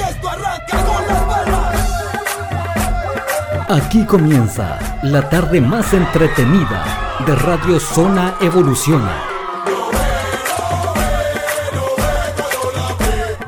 esto 0.00 0.28
arranca 0.28 0.84
con 0.84 1.06
las 1.06 1.22
palmas. 1.22 1.90
Aquí 3.68 4.04
comienza 4.04 4.78
la 5.02 5.28
tarde 5.28 5.60
más 5.60 5.92
entretenida 5.92 6.84
de 7.26 7.34
Radio 7.36 7.78
Zona 7.78 8.34
Evoluciona. 8.40 9.30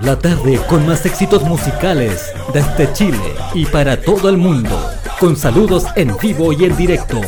La 0.01 0.19
tarde 0.19 0.61
con 0.69 0.87
más 0.87 1.07
éxitos 1.07 1.43
musicales 1.45 2.33
desde 2.53 2.93
Chile 2.93 3.35
y 3.55 3.67
para 3.67 4.01
todo 4.01 4.29
el 4.29 4.37
mundo. 4.37 4.91
Con 5.21 5.37
saludos 5.37 5.87
en 5.95 6.17
vivo 6.21 6.53
y 6.53 6.65
en 6.65 6.77
directo, 6.77 7.21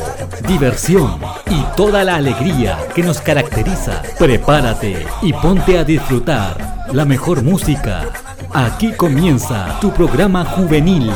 diversión 0.48 1.20
y 1.48 1.62
toda 1.76 2.02
la 2.02 2.16
alegría 2.16 2.78
que 2.94 3.04
nos 3.04 3.20
caracteriza. 3.20 4.02
Prepárate 4.18 5.06
y 5.22 5.32
ponte 5.32 5.78
a 5.78 5.84
disfrutar 5.84 6.86
la 6.92 7.04
mejor 7.04 7.42
música. 7.42 8.10
Aquí 8.54 8.92
comienza 8.92 9.80
tu 9.80 9.90
programa 9.90 10.44
juvenil. 10.44 11.10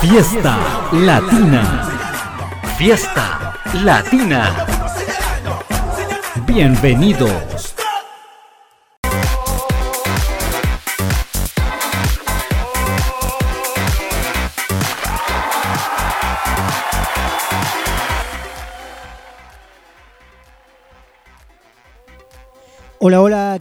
Fiesta 0.00 0.56
Latina. 0.92 1.82
Fiesta 2.76 3.54
Latina. 3.82 4.54
Bienvenidos. 6.46 7.57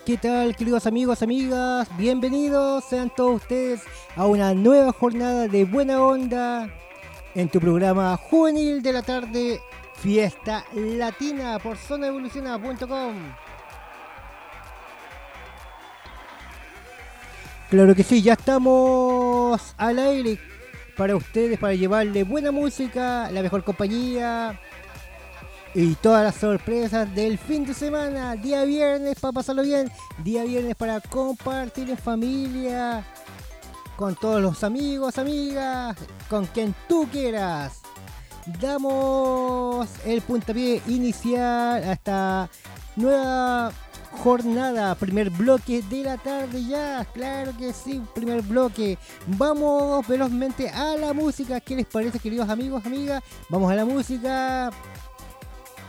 ¿Qué 0.08 0.16
tal 0.16 0.56
queridos 0.56 0.88
amigos, 0.88 1.22
amigas? 1.22 1.90
Bienvenidos 1.98 2.86
sean 2.86 3.12
todos 3.14 3.42
ustedes 3.42 3.82
a 4.16 4.26
una 4.26 4.54
nueva 4.54 4.94
jornada 4.94 5.50
de 5.50 5.66
buena 5.66 6.02
onda 6.02 6.70
en 7.36 7.50
tu 7.50 7.60
programa 7.60 8.16
juvenil 8.16 8.82
de 8.82 8.94
la 8.94 9.02
tarde, 9.02 9.60
Fiesta 9.96 10.64
Latina 10.74 11.60
por 11.60 11.76
zonaevoluciona.com. 11.76 13.16
Claro 17.70 17.94
que 17.94 18.04
sí, 18.04 18.22
ya 18.22 18.32
estamos 18.32 19.76
al 19.76 20.00
aire 20.00 20.40
para 20.96 21.18
ustedes, 21.18 21.60
para 21.60 21.74
llevarle 21.74 22.24
buena 22.24 22.54
música, 22.54 23.30
la 23.30 23.42
mejor 23.42 23.66
compañía, 23.66 24.58
y 25.78 25.94
todas 25.94 26.24
las 26.24 26.34
sorpresas 26.38 27.14
del 27.14 27.38
fin 27.38 27.64
de 27.64 27.76
semana, 27.76 28.36
día 28.36 28.64
viernes 28.64 29.20
para 29.20 29.32
pasarlo 29.32 29.62
bien, 29.62 29.92
día 30.24 30.44
viernes 30.44 30.76
para 30.76 31.00
compartir 31.00 31.88
en 31.92 31.98
familia, 32.00 33.06
con 33.96 34.16
todos 34.16 34.42
los 34.42 34.64
amigos, 34.64 35.20
amigas, 35.20 35.96
con 36.32 36.48
quien 36.48 36.74
tú 36.90 37.08
quieras. 37.12 37.82
Damos 38.60 39.88
el 40.04 40.22
puntapié 40.22 40.82
inicial 40.88 41.84
a 41.84 41.92
esta 41.92 42.50
nueva 42.96 43.72
jornada, 44.24 44.96
primer 44.96 45.30
bloque 45.30 45.84
de 45.84 46.02
la 46.02 46.18
tarde 46.18 46.66
ya, 46.66 47.06
claro 47.14 47.56
que 47.56 47.72
sí, 47.72 48.02
primer 48.16 48.42
bloque. 48.42 48.98
Vamos 49.28 50.08
velozmente 50.08 50.70
a 50.70 50.98
la 50.98 51.14
música, 51.14 51.60
¿qué 51.60 51.76
les 51.76 51.86
parece 51.86 52.18
queridos 52.18 52.50
amigos, 52.50 52.84
amigas? 52.84 53.22
Vamos 53.48 53.72
a 53.72 53.76
la 53.76 53.86
música 53.86 54.72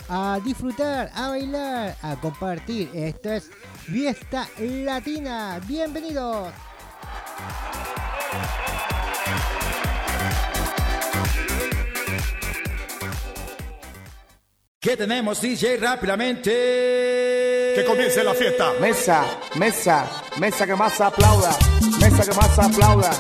a 0.09 0.41
disfrutar, 0.45 1.11
a 1.15 1.29
bailar, 1.29 1.97
a 2.03 2.17
compartir. 2.17 2.91
Esto 2.95 3.33
es 3.33 3.51
Fiesta 3.85 4.49
Latina. 4.59 5.61
Bienvenidos. 5.67 6.53
¿Qué 14.81 14.97
tenemos, 14.97 15.41
DJ? 15.41 15.77
Rápidamente. 15.77 17.58
Que 17.79 17.85
comience 17.85 18.25
la 18.25 18.35
fiesta. 18.35 18.73
Mesa, 18.81 19.25
mesa, 19.55 20.05
mesa 20.41 20.67
que 20.67 20.75
más 20.75 21.01
aplauda, 21.01 21.57
mesa 22.01 22.25
que 22.25 22.35
más 22.35 22.59
aplauda, 22.59 23.11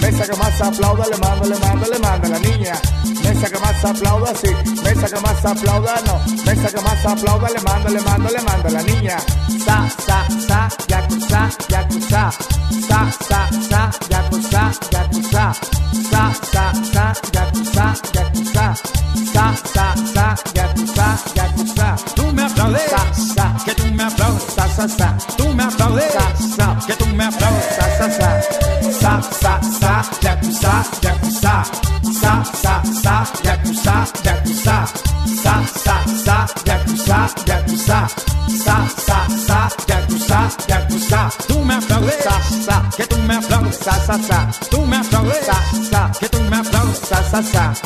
mesa 0.00 0.26
que 0.26 0.36
más 0.36 0.60
aplauda, 0.60 1.06
le 1.06 1.16
mando, 1.18 1.48
le 1.48 1.56
mando, 1.60 1.86
le 1.86 1.98
mando 2.00 2.26
a 2.26 2.30
la 2.30 2.38
niña. 2.40 2.72
Mesa 3.22 3.48
que 3.48 3.58
más 3.60 3.84
aplauda, 3.84 4.34
sí, 4.34 4.48
mesa 4.82 5.06
que 5.06 5.20
más 5.20 5.44
aplauda, 5.44 6.02
no, 6.04 6.18
mesa 6.44 6.68
que 6.68 6.80
más 6.80 7.06
aplauda, 7.06 7.48
le 7.48 7.60
mando, 7.60 7.88
le 7.90 8.00
mando, 8.00 8.30
le 8.30 8.42
mando 8.42 8.68
a 8.68 8.70
la 8.72 8.82
niña. 8.82 9.18
Sa, 9.64 9.88
sa, 10.04 10.26
sa, 10.48 10.68
yakuza, 10.88 11.50
yakuza, 11.68 12.32
sa, 12.88 13.12
sa, 13.28 13.48
sa, 13.70 13.90
yakuza, 14.10 14.72
yakuza, 14.90 15.52
sa, 16.10 16.32
sa, 16.50 16.72
sa, 16.92 17.12
yakuza, 17.32 17.94
yakuza, 18.12 18.74
sa, 19.32 19.54
sa, 19.74 19.94
sa, 20.12 20.36
yakuza, 20.54 21.18
yakuza. 21.36 21.96
Tú 22.16 22.32
me 22.32 22.42
aplaudes. 22.42 23.07
Sa, 24.78 24.86
sa, 24.88 24.96
sa. 24.98 25.36
Tú 25.36 25.48
me 25.54 25.62
aplaudes. 25.64 26.12
Sa, 26.12 26.56
sa. 26.56 26.76
Que 26.86 26.94
tú 26.94 27.06
me 27.06 27.24
aplaudes. 27.24 27.64
sa 27.76 27.84
sa 27.98 28.06
sa 28.10 28.30
sa 29.00 29.20
sa 29.42 29.52
sa 29.80 30.02
yakuza 30.22 30.72
yakuza 31.02 31.54
sa 32.20 32.32
sa 32.62 32.74
sa 33.02 33.14
yakuza 33.44 33.96
yakuza 34.24 34.76
sa 35.42 35.54
sa 35.84 35.96
sa 36.24 36.46
yakuza 36.66 37.18
yakuza 37.46 38.00
sa 38.64 38.76
sa 39.06 39.18
sa 39.46 39.58
yakuza 39.88 40.40
yakuza 40.68 41.20
Tú 41.48 41.64
me 41.64 41.74
aplaudes. 41.74 42.14
sa 42.24 42.34
sa 42.66 42.82
Que 42.96 43.06
tú 43.06 43.16
me 43.26 43.34
aplaudes. 43.36 43.76
sa 43.78 43.92
sa 44.06 44.16
sa 44.28 44.38
Tú 44.70 44.80
me 44.86 44.96
aplaudes. 44.96 45.44
sa 45.46 45.56
sa 45.90 46.10
Que 46.20 46.28
tú 46.28 46.40
me 46.40 46.56
aplaudes. 46.56 46.67
Sa 47.30 47.42
sa 47.42 47.74
sa 47.74 47.82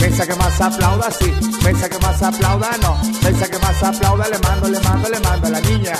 mesa 0.00 0.26
que 0.26 0.34
más 0.36 0.60
aplauda 0.60 1.10
sí 1.10 1.32
mesa 1.64 1.88
que 1.88 1.98
más 1.98 2.22
aplauda 2.22 2.70
no 2.82 2.96
mesa 3.22 3.48
que 3.48 3.58
más 3.58 3.82
aplauda 3.82 4.28
le 4.28 4.38
mando 4.38 4.68
le 4.68 4.80
mando 4.80 5.08
le 5.08 5.20
mando 5.20 5.46
a 5.48 5.50
la 5.50 5.60
niña 5.60 5.94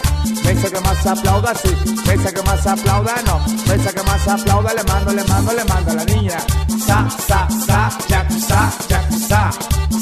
mesa 0.45 0.71
que 0.71 0.81
más 0.81 1.07
aplauda 1.07 1.55
sí 1.55 1.71
mesa 2.07 2.33
que 2.33 2.43
más 2.43 2.67
aplauda 2.67 3.15
no 3.27 3.41
mesa 3.67 3.93
que 3.93 4.03
más 4.03 4.29
aplauda 4.29 4.75
le 4.75 4.85
mando 4.85 5.13
le 5.13 5.25
mando 5.25 5.53
le 5.53 5.65
mando 5.65 5.91
a 5.91 5.95
la 5.95 6.05
niña 6.05 6.39
sa 6.87 7.09
sa 7.27 7.49
sa 7.67 7.91
yakuza 8.09 8.73
yakuza 8.89 9.51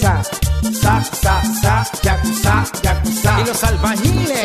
sa 0.01 0.23
sa 0.71 1.01
sa 1.03 1.03
sa 1.11 1.41
sa 1.61 1.85
yakuza 2.01 2.63
yakuza 2.81 3.41
Y 3.41 3.45
los 3.45 3.63
albañiles. 3.63 4.39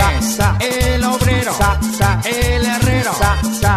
El 0.61 1.05
obrero. 1.05 1.53
El 2.25 2.67
herrero. 2.67 3.13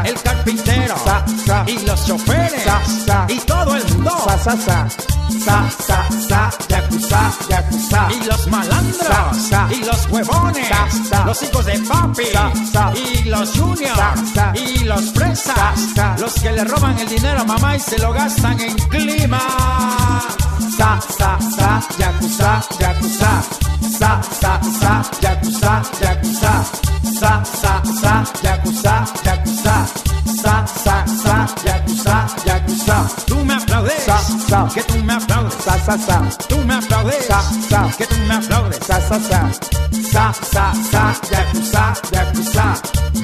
El 0.03 0.21
carpintero. 0.21 0.95
Sa, 1.03 1.25
sa. 1.45 1.63
Y 1.67 1.85
los 1.85 2.05
choferes. 2.05 2.63
Sa, 2.63 2.81
sa. 3.05 3.25
Y 3.29 3.39
todo 3.39 3.75
el 3.75 3.90
mundo. 4.01 4.17
sa 4.27 4.37
sa 4.37 4.55
sa 4.57 4.87
sa 5.45 5.57
sa 5.87 5.99
sa 6.29 6.41
yakuza 6.69 7.21
yakuza 7.49 8.01
Y 8.11 8.25
los 8.25 8.47
malandros. 8.47 9.07
Sa, 9.07 9.33
sa. 9.33 9.67
Y 9.73 9.83
los 9.83 10.07
huevones. 10.11 10.67
Sa, 10.67 10.87
sa. 11.09 11.25
Los 11.25 11.41
hijos 11.43 11.65
de 11.65 11.79
papi. 11.87 12.25
Sa, 12.33 12.51
sa. 12.73 12.93
Y 12.95 13.23
los 13.29 13.51
juniors. 13.53 13.95
Sa, 13.95 14.13
sa. 14.35 14.53
Y 14.55 14.83
los 14.83 15.13
fresas. 15.13 15.55
Sa, 15.55 15.73
sa. 15.95 16.15
Los 16.19 16.33
que 16.33 16.51
le 16.51 16.63
roban 16.63 16.97
el 16.99 17.07
dinero 17.07 17.41
a 17.41 17.43
mamá 17.45 17.75
y 17.75 17.79
se 17.79 17.97
lo 17.99 18.11
gastan 18.11 18.59
en 18.59 18.75
clima. 18.89 19.39
sa 20.77 20.99
sa 21.17 21.37
sa 21.57 21.69
yakuza 21.99 22.51
yakuza 22.79 23.31
sa 23.99 24.11
sa 24.41 24.53
sa 24.79 24.93
yakuza 25.21 25.73
yakuza 26.01 26.53
sa 27.19 27.33
sa 27.43 27.73
sa 28.01 28.13
yakuza 28.45 28.95
yakuza 29.25 29.75
sa 30.41 30.55
sa 30.83 30.95
sa 31.23 31.35
yakuza 31.67 32.17
yakuza. 32.47 33.30
Sa. 34.51 34.67
Que 34.67 34.83
tú 34.83 34.97
me 35.05 35.13
aplaudes. 35.13 35.53
sa 35.63 35.79
sa 35.79 35.97
sa 35.97 36.17
Tú 36.49 36.57
me 36.65 36.73
aplaudes. 36.75 37.25
Sa, 37.25 37.39
sa. 37.69 37.89
Que 37.97 38.05
tú 38.05 38.15
me 38.27 38.35
aplaudes. 38.35 38.79
sa 38.85 38.99
sa 38.99 39.17
sa 39.29 39.41
sa 40.11 40.33
sa 40.51 40.73
sa 40.91 41.03
yakuza 41.31 41.93
yakuza 42.11 42.65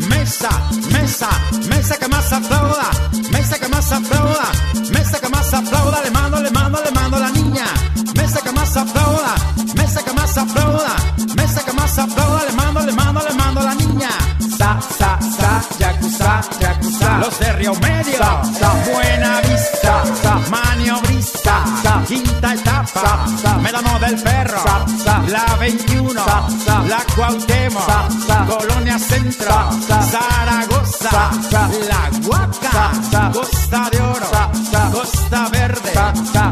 Mesa, 0.08 0.50
mesa, 0.94 1.30
mesa 1.68 1.98
que 1.98 2.08
más 2.08 2.32
aplauda, 2.32 2.90
mesa 3.32 3.60
que 3.60 3.68
más 3.68 3.92
aplauda, 3.92 4.48
mesa 4.92 5.20
que 5.20 5.30
más 5.30 5.54
aplauda, 5.54 6.02
le 6.02 6.12
mando, 6.12 6.42
le 6.42 6.52
mando, 6.52 6.80
le 6.84 6.92
mando 6.92 7.18
a 7.18 7.20
la 7.20 7.32
niña. 7.32 7.66
Mesa 8.16 8.42
que 8.42 8.52
más 8.52 8.78
aplauda, 8.78 9.36
mesa 9.76 10.04
que 10.04 10.14
más 10.14 10.38
aplauda, 10.38 10.96
mesa 11.36 11.66
que 11.66 11.74
más 11.74 12.00
aplauda, 12.00 12.46
le 12.46 12.52
mando, 12.54 12.80
le 12.86 12.92
mando, 12.94 13.22
le 13.28 13.34
mando 13.34 13.60
a 13.62 13.64
la 13.64 13.76
niña. 13.76 14.10
sa 14.58 14.80
sa 14.82 15.20
sa 15.38 15.62
yakuza 15.80 16.42
yakuza 16.60 17.18
Los 17.20 17.40
de 17.40 17.54
Río 17.54 17.74
Medio, 17.76 18.18
Sa, 18.18 18.44
sa. 18.60 18.67
Quinta 22.08 22.54
Etapa. 22.54 23.26
Médano 23.62 24.00
del 24.00 24.16
Perro. 24.22 24.64
La 25.28 25.58
21, 25.60 26.24
Sa, 26.24 26.48
sa. 26.66 26.82
La 26.88 27.04
Cuauhtémoc. 27.14 27.86
Colonia 28.48 28.98
Centro. 28.98 29.52
Zaragoza. 29.88 31.30
La 31.52 32.10
Huaca. 32.24 33.32
Costa 33.34 33.90
de 33.92 34.02
Oro. 34.02 34.28
Costa 34.92 35.50
Verde, 35.50 35.92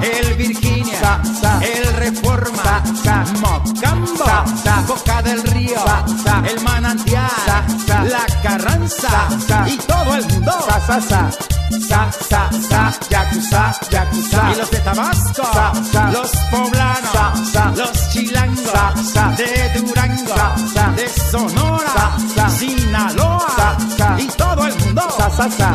el 0.02 0.34
Virginia, 0.36 1.22
el 1.62 1.94
Reforma. 1.96 2.84
Mocambo. 3.40 4.26
Boca 4.88 5.22
del 5.22 5.42
Río, 5.44 5.84
el 6.50 6.62
Manantial. 6.62 7.30
La 7.88 8.26
Carranza 8.44 9.28
y 9.68 9.78
todo 9.78 10.16
el 10.16 10.35
mundo. 10.46 10.66
Sa, 10.70 10.80
sa, 10.80 11.02
sa. 11.02 11.30
Sa, 11.90 12.12
sa, 12.12 12.50
sa. 12.70 12.94
Yakuza, 13.10 13.72
yakuza. 13.92 14.52
Y 14.52 14.56
los 14.58 14.72
de 14.72 14.80
Tabasco, 14.80 15.44
Sa, 15.54 15.74
sa. 15.92 16.12
los 16.12 16.32
poblanos, 16.52 17.12
Sa, 17.14 17.34
sa. 17.54 17.72
los 17.76 18.10
chilangos, 18.10 18.72
Sa, 18.72 18.94
sa. 19.14 19.24
de 19.38 19.70
Durango, 19.80 20.36
Sa, 20.36 20.56
sa. 20.74 20.88
de 20.92 21.10
Sonora, 21.32 21.94
Sa, 21.94 22.10
sa. 22.36 22.50
Sinaloa 22.50 23.48
Sa, 23.58 23.78
sa. 23.98 24.20
y 24.20 24.28
todo 24.28 24.66
el 24.68 24.76
mundo. 24.80 25.02
Sa, 25.18 25.30
sa, 25.30 25.50
sa. 25.50 25.70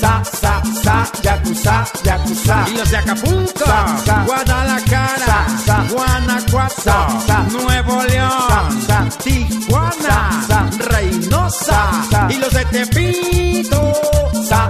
Sa, 0.00 0.22
sa, 0.24 0.62
sa. 0.82 0.94
Yakuza, 1.22 1.84
yakuza. 2.04 2.64
Y 2.68 2.76
los 2.76 2.90
de 2.90 2.96
Acapulco, 2.96 3.64
Sa, 3.64 3.98
sa. 4.06 4.24
Guadalajara, 4.24 5.26
Sa, 5.26 5.38
sa. 5.66 5.76
Guanajuato, 5.92 6.82
Sa, 6.82 7.08
sa. 7.26 7.38
Nuevo 7.52 8.02
León, 8.04 8.30
Sa, 8.48 8.60
sa. 8.86 8.98
Tijuana, 9.22 10.42
Sa, 10.48 10.48
sa. 10.48 10.84
Reynosa 10.90 11.64
Sa, 11.64 12.10
sa. 12.10 12.26
y 12.32 12.36
los 12.38 12.52
de 12.52 12.64
Tepito. 12.66 13.87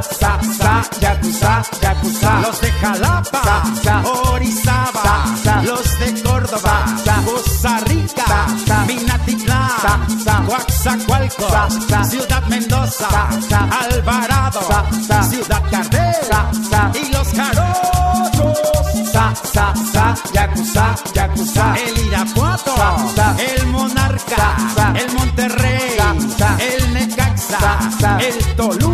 Sa, 0.02 0.38
sa. 0.58 0.82
Yakuza, 1.00 1.62
yakuza. 1.82 2.40
Los 2.42 2.60
de 2.60 2.70
Jalapa, 2.80 3.42
Sa, 3.44 3.62
sa. 3.82 4.02
Orizaba, 4.32 5.02
Sa, 5.02 5.44
sa. 5.44 5.62
los 5.62 5.98
de 5.98 6.22
Córdoba, 6.22 6.84
Sa, 6.86 7.04
sa. 7.04 7.22
Costa 7.24 7.78
Rica, 7.86 8.24
Sa, 8.26 8.40
sa. 8.66 8.84
Minatitlán, 8.86 9.70
Sa, 9.82 9.94
sa. 10.24 10.34
Coaxacualco, 10.46 11.48
Sa, 11.48 11.68
sa. 11.88 12.04
Ciudad 12.04 12.42
Mendoza, 12.48 13.08
Sa, 13.10 13.22
sa. 13.48 13.60
Alvarado, 13.84 14.60
Sa, 14.68 14.84
sa. 15.08 15.22
Ciudad 15.22 15.62
Cardel 15.70 16.14
Sa, 16.30 16.40
sa. 16.70 16.90
y 16.94 17.12
los 17.12 17.28
Jarochos, 17.32 19.12
Sa, 19.12 19.32
sa, 19.54 19.74
sa. 19.92 20.14
Yakuza, 20.32 20.94
yakuza. 21.14 21.74
el 21.78 21.98
Irapuato, 22.06 22.74
Sa, 22.76 22.96
sa. 23.16 23.36
el 23.42 23.66
Monarca, 23.66 24.36
Sa, 24.36 24.48
sa. 24.76 24.86
el 25.00 25.12
Monterrey, 25.12 25.96
Sa, 25.98 26.14
sa. 26.38 26.56
el 26.62 26.92
Necaxa, 26.94 27.58
Sa, 27.58 27.90
sa. 28.00 28.18
el 28.20 28.38
Toluca, 28.56 28.87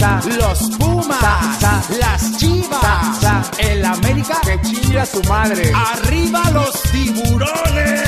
los 0.00 0.58
Pumas, 0.78 1.62
las 1.98 2.36
Chivas, 2.36 3.50
el 3.58 3.84
América, 3.84 4.38
Que 4.42 4.60
chingue 4.60 5.00
a 5.00 5.06
su 5.06 5.22
madre. 5.24 5.72
arriba 5.74 6.42
los 6.52 6.82
tiburones. 6.92 8.00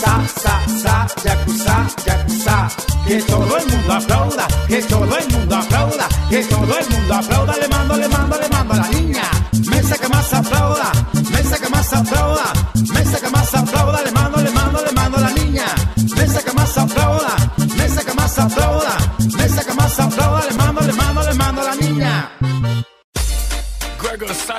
Sa, 0.00 0.22
sa, 0.36 0.60
sa. 0.82 1.06
Yakuza, 1.24 1.86
yakuza. 2.04 2.68
Que 3.06 3.22
todo 3.22 3.56
el 3.56 3.66
mundo 3.72 3.92
aplauda, 3.94 4.46
que 4.68 4.82
todo 4.82 5.16
el 5.16 5.32
mundo 5.32 5.56
aplauda, 5.56 6.08
que 6.28 6.42
todo 6.44 6.78
el 6.78 6.90
mundo 6.90 7.14
aplauda, 7.14 7.56
le 7.56 7.68
mando, 7.68 7.96
le 7.96 8.08
mando, 8.08 8.36
le 8.40 8.48
mando 8.48 8.74
a 8.74 8.76
la 8.76 8.88
niña. 8.88 9.22
Mesa 9.70 9.96
que 9.96 10.08
más 10.08 10.34
aplauda, 10.34 10.92
mesa 11.30 11.58
que 11.58 11.68
más 11.70 11.92
aplauda, 11.92 12.52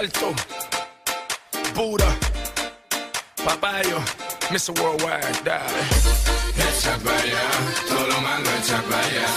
Salto, 0.07 0.33
Buda, 1.75 2.15
Papayo, 3.43 3.99
Mr. 4.51 4.71
Worldwide, 4.79 5.43
dale. 5.43 5.63
Echa 6.57 6.97
para 7.03 7.17
allá, 7.17 7.49
todo 7.89 8.07
lo 8.07 8.21
malo 8.21 8.49
echa 8.61 8.77
allá. 8.77 9.36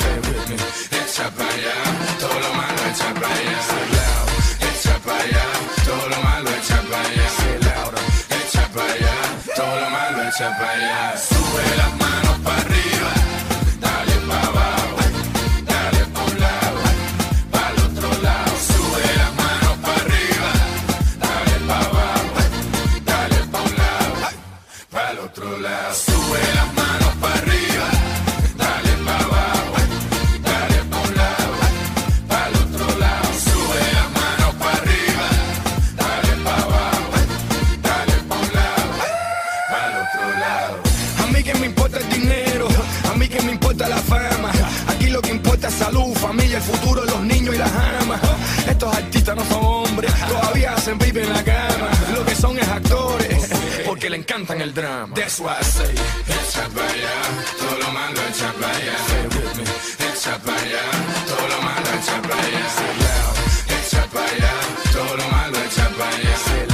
Encantan 54.61 54.69
el 54.69 54.75
drama. 54.75 55.15
That's 55.15 55.41
why 55.41 55.57
I 55.59 55.63
say, 55.63 55.95
echa 55.95 56.69
para 56.75 56.89
allá, 56.89 57.15
todo 57.59 57.79
lo 57.79 57.93
malo 57.93 58.21
echa 58.29 58.53
para 58.53 58.77
allá. 58.77 58.97
Say 59.09 59.25
it 59.25 59.35
with 59.35 59.57
me. 59.57 59.65
Echa 60.09 60.39
para 60.39 60.61
allá, 60.61 60.85
todo 61.29 61.49
lo 61.49 61.63
malo 61.63 61.89
echa 61.99 62.23
para 62.23 62.43
allá. 62.43 62.69
Say 62.77 62.95
loud. 63.01 63.37
Echa 63.79 64.03
para 64.13 64.27
allá, 64.27 64.53
todo 64.93 65.17
lo 65.17 65.29
malo 65.31 65.59
echa 65.65 65.89
para. 65.97 66.11
Say 66.11 66.67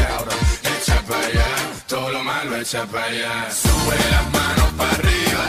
todo 1.89 2.11
lo 2.11 2.57
echa 2.57 2.85
para 2.87 3.05
allá. 3.05 3.51
Sube 3.51 3.97
las 4.11 4.33
manos 4.33 4.71
para 4.77 4.91
arriba, 4.91 5.45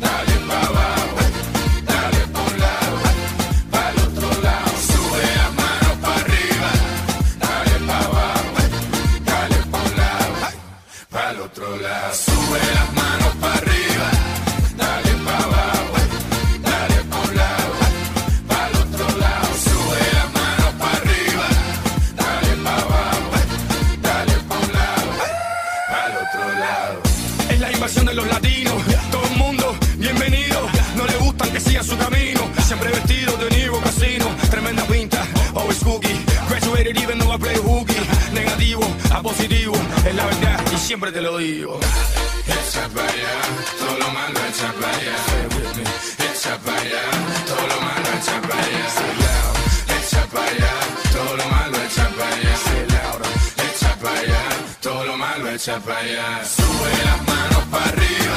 dale 0.00 0.36
para 0.46 0.66
abajo, 0.66 1.21
siempre 40.92 41.10
te 41.10 41.22
lo 41.22 41.38
digo. 41.38 41.80
Echa 42.46 42.86
para 42.90 43.08
allá, 43.08 43.34
todo 43.80 43.98
lo 43.98 44.08
malo 44.10 44.38
echa 44.50 44.70
para 44.78 44.94
allá. 44.94 45.16
Echa 46.30 46.58
para 46.58 46.80
allá, 46.82 47.04
todo 47.46 47.66
lo 47.72 47.78
malo 47.80 48.08
echa 48.18 48.36
para 48.42 48.62
allá. 48.62 48.84
Echa 49.96 50.22
para 50.26 50.50
allá, 50.50 50.74
todo 51.14 51.36
lo 51.38 51.46
malo 51.46 51.76
echa 51.86 52.08
para 52.16 52.34
allá. 52.36 52.56
Say 52.64 52.82
louder. 52.92 53.32
Echa 53.64 53.96
para 54.02 54.20
allá, 54.20 54.42
todo 54.82 55.04
lo 55.06 55.16
malo 55.16 55.50
echa 55.50 55.80
para 55.80 55.98
allá. 55.98 56.44
Sube 56.56 56.90
las 57.06 57.20
manos 57.26 57.64
para 57.70 57.84
arriba, 57.86 58.36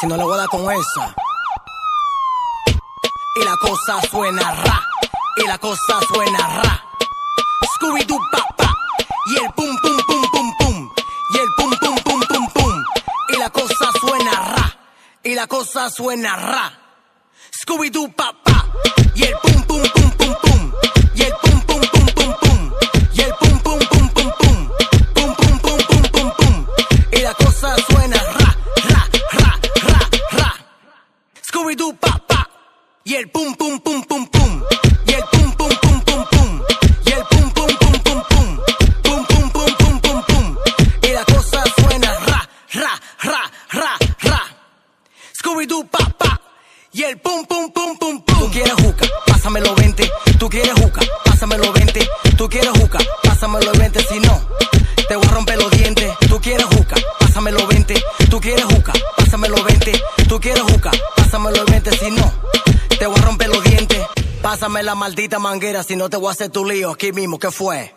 si 0.00 0.06
no 0.06 0.16
le 0.16 0.24
voy 0.24 0.34
a 0.34 0.38
dar 0.38 0.48
con 0.48 0.70
esa. 0.70 1.14
Y 3.36 3.44
la 3.44 3.56
cosa 3.56 4.00
suena 4.10 4.52
ra, 4.52 4.82
y 5.36 5.46
la 5.46 5.58
cosa 5.58 6.00
suena 6.12 6.38
ra. 6.62 6.82
Scooby-Doo 7.74 8.18
pa 8.30 8.72
y 9.26 9.36
el 9.36 9.52
pum 9.52 9.76
pum 9.82 9.96
pum 10.06 10.22
pum 10.32 10.52
pum, 10.58 10.90
y 11.34 11.38
el 11.38 11.48
pum 11.56 11.70
pum 11.80 11.96
pum 12.04 12.20
pum 12.28 12.48
pum. 12.54 12.84
Y 13.28 13.36
la 13.38 13.50
cosa 13.50 13.90
suena 14.00 14.32
ra, 14.32 14.78
y 15.22 15.34
la 15.34 15.46
cosa 15.46 15.90
suena 15.90 16.36
ra. 16.36 16.72
Scooby-Doo 17.50 18.12
pa 18.14 18.25
no 65.96 66.10
te 66.10 66.16
voy 66.16 66.28
a 66.28 66.32
hacer 66.32 66.50
tu 66.50 66.64
lío 66.64 66.90
aquí 66.90 67.12
mismo. 67.12 67.38
¿Qué 67.38 67.50
fue? 67.50 67.94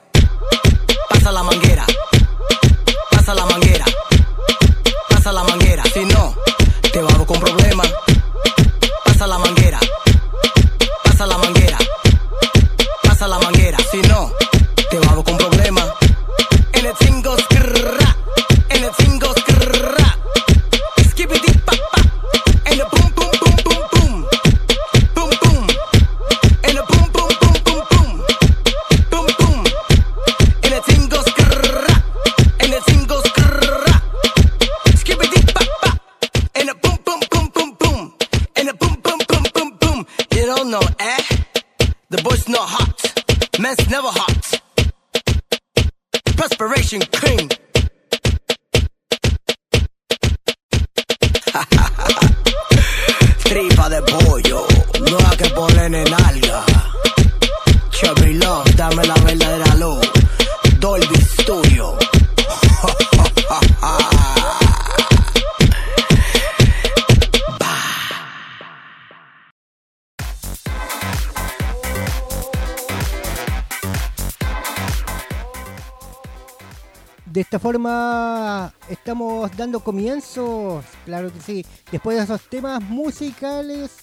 Estamos 78.90 79.56
dando 79.56 79.80
comienzo, 79.80 80.84
claro 81.06 81.32
que 81.32 81.40
sí, 81.40 81.66
después 81.92 82.18
de 82.18 82.24
esos 82.24 82.42
temas 82.50 82.82
musicales 82.82 83.98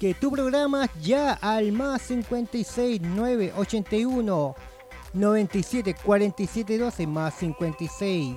que 0.00 0.14
tú 0.14 0.30
programas 0.30 0.88
ya 1.02 1.34
al 1.34 1.72
más 1.72 2.00
56 2.02 3.02
981 3.02 4.54
97 5.12 5.96
47 6.02 6.78
12 6.78 7.06
más 7.06 7.34
56 7.34 8.36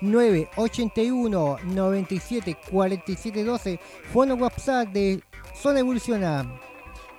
981 0.00 1.56
97 1.64 2.56
47 2.70 3.44
12 3.44 3.80
fono 4.10 4.34
WhatsApp 4.36 4.88
de 4.88 5.22
Zona 5.54 5.80
Evoluciona. 5.80 6.60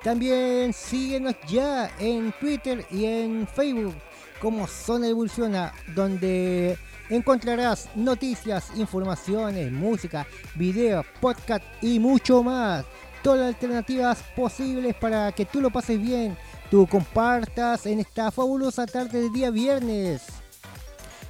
También 0.02 0.74
síguenos 0.74 1.36
ya 1.48 1.92
en 2.00 2.34
Twitter 2.40 2.84
y 2.90 3.06
en 3.06 3.48
Facebook 3.48 3.96
como 4.44 4.68
Zona 4.68 5.08
Evoluciona, 5.08 5.72
donde 5.96 6.78
encontrarás 7.10 7.88
noticias, 7.96 8.72
informaciones, 8.76 9.72
música, 9.72 10.28
videos, 10.56 11.06
podcast 11.22 11.64
y 11.82 11.98
mucho 11.98 12.44
más. 12.44 12.84
Todas 13.24 13.40
las 13.40 13.48
alternativas 13.48 14.22
posibles 14.36 14.96
para 14.96 15.32
que 15.32 15.46
tú 15.46 15.62
lo 15.62 15.72
pases 15.72 16.00
bien, 16.00 16.38
tú 16.70 16.86
compartas 16.88 17.86
en 17.86 18.02
esta 18.02 18.32
fabulosa 18.32 18.86
tarde 18.86 19.22
de 19.22 19.30
día 19.30 19.50
viernes. 19.50 20.24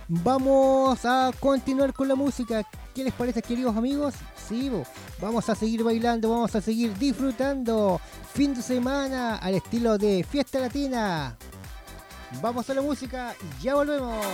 Vamos 0.07 1.05
a 1.05 1.31
continuar 1.39 1.93
con 1.93 2.07
la 2.07 2.15
música. 2.15 2.67
¿Qué 2.95 3.03
les 3.03 3.13
parece, 3.13 3.43
queridos 3.43 3.77
amigos? 3.77 4.15
Sí, 4.49 4.71
vamos 5.21 5.47
a 5.49 5.55
seguir 5.55 5.83
bailando, 5.83 6.31
vamos 6.31 6.55
a 6.55 6.61
seguir 6.61 6.97
disfrutando. 6.97 8.01
Fin 8.33 8.55
de 8.55 8.63
semana 8.63 9.37
al 9.37 9.53
estilo 9.53 9.99
de 9.99 10.25
fiesta 10.27 10.59
latina. 10.59 11.37
Vamos 12.41 12.69
a 12.69 12.73
la 12.73 12.81
música 12.81 13.35
y 13.41 13.63
ya 13.63 13.75
volvemos. 13.75 14.25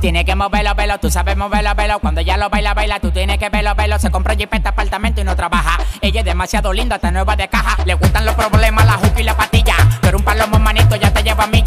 Tiene 0.00 0.24
que 0.24 0.34
moverlo, 0.36 0.74
velo, 0.74 0.98
tú 0.98 1.10
sabes 1.10 1.36
moverlo, 1.36 1.74
velo. 1.74 1.98
Cuando 2.00 2.20
ya 2.20 2.36
lo 2.36 2.48
baila, 2.48 2.74
baila, 2.74 3.00
tú 3.00 3.10
tienes 3.10 3.38
que 3.38 3.48
verlo, 3.48 3.74
velo. 3.74 3.98
Se 3.98 4.10
compró 4.10 4.36
jipeta, 4.36 4.68
apartamento 4.68 5.20
y 5.20 5.24
no 5.24 5.34
trabaja. 5.34 5.78
Ella 6.00 6.20
es 6.20 6.26
demasiado 6.26 6.72
linda, 6.72 6.96
está 6.96 7.10
nueva 7.10 7.34
de 7.34 7.48
caja. 7.48 7.82
Le 7.84 7.94
gustan 7.94 8.24
los 8.24 8.34
problemas, 8.34 8.86
la 8.86 8.92
juca 8.92 9.20
y 9.20 9.24
la 9.24 9.36
patilla. 9.36 9.74
Pero 10.02 10.18
un 10.18 10.22
palomo 10.22 10.58
manito 10.58 10.94
ya 10.96 11.12
te 11.12 11.22
lleva 11.22 11.44
a 11.44 11.46
mí. 11.48 11.64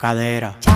cadera. 0.00 0.69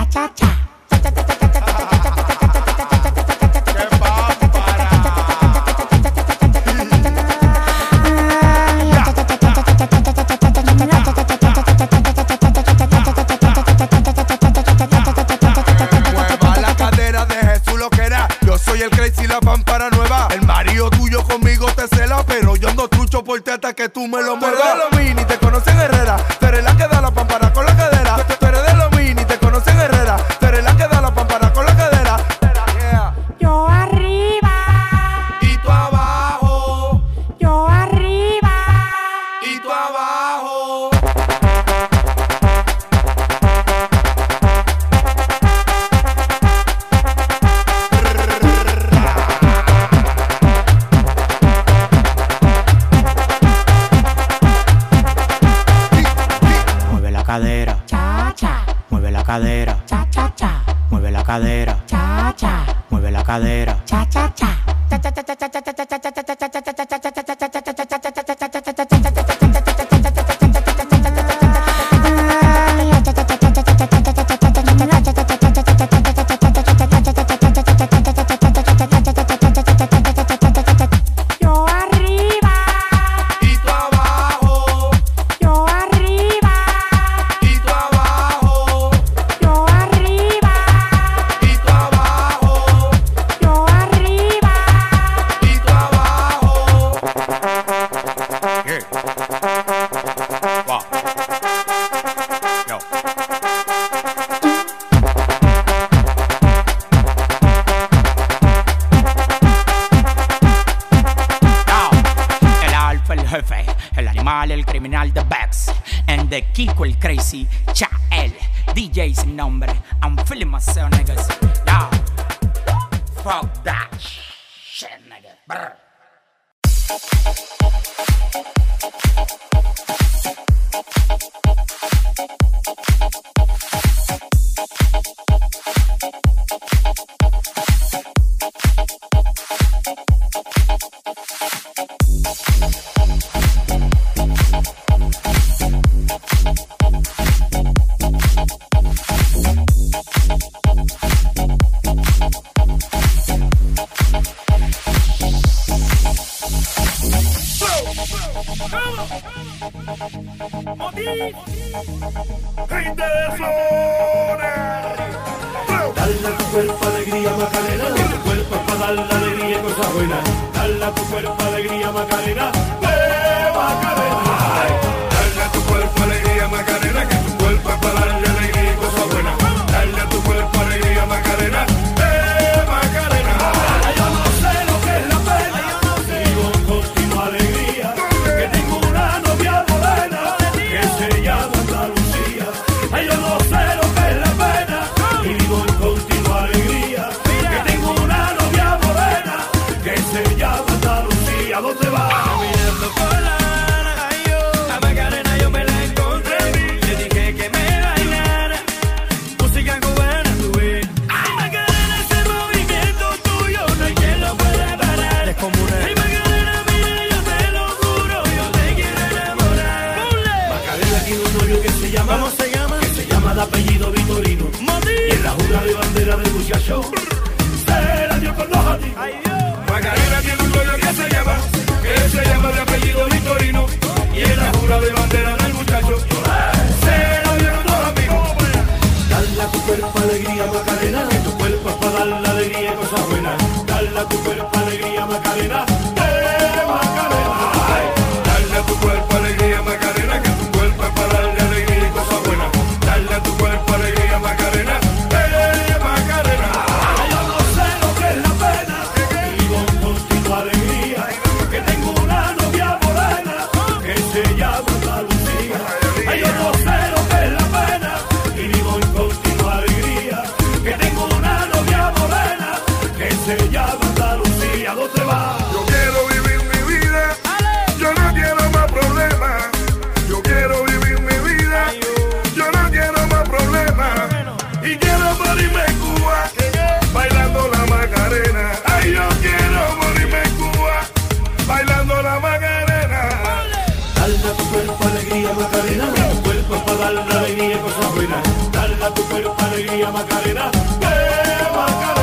alegría 299.37 299.91
Macarena, 299.91 300.45
a 300.49 300.51
Macarena. 300.51 301.94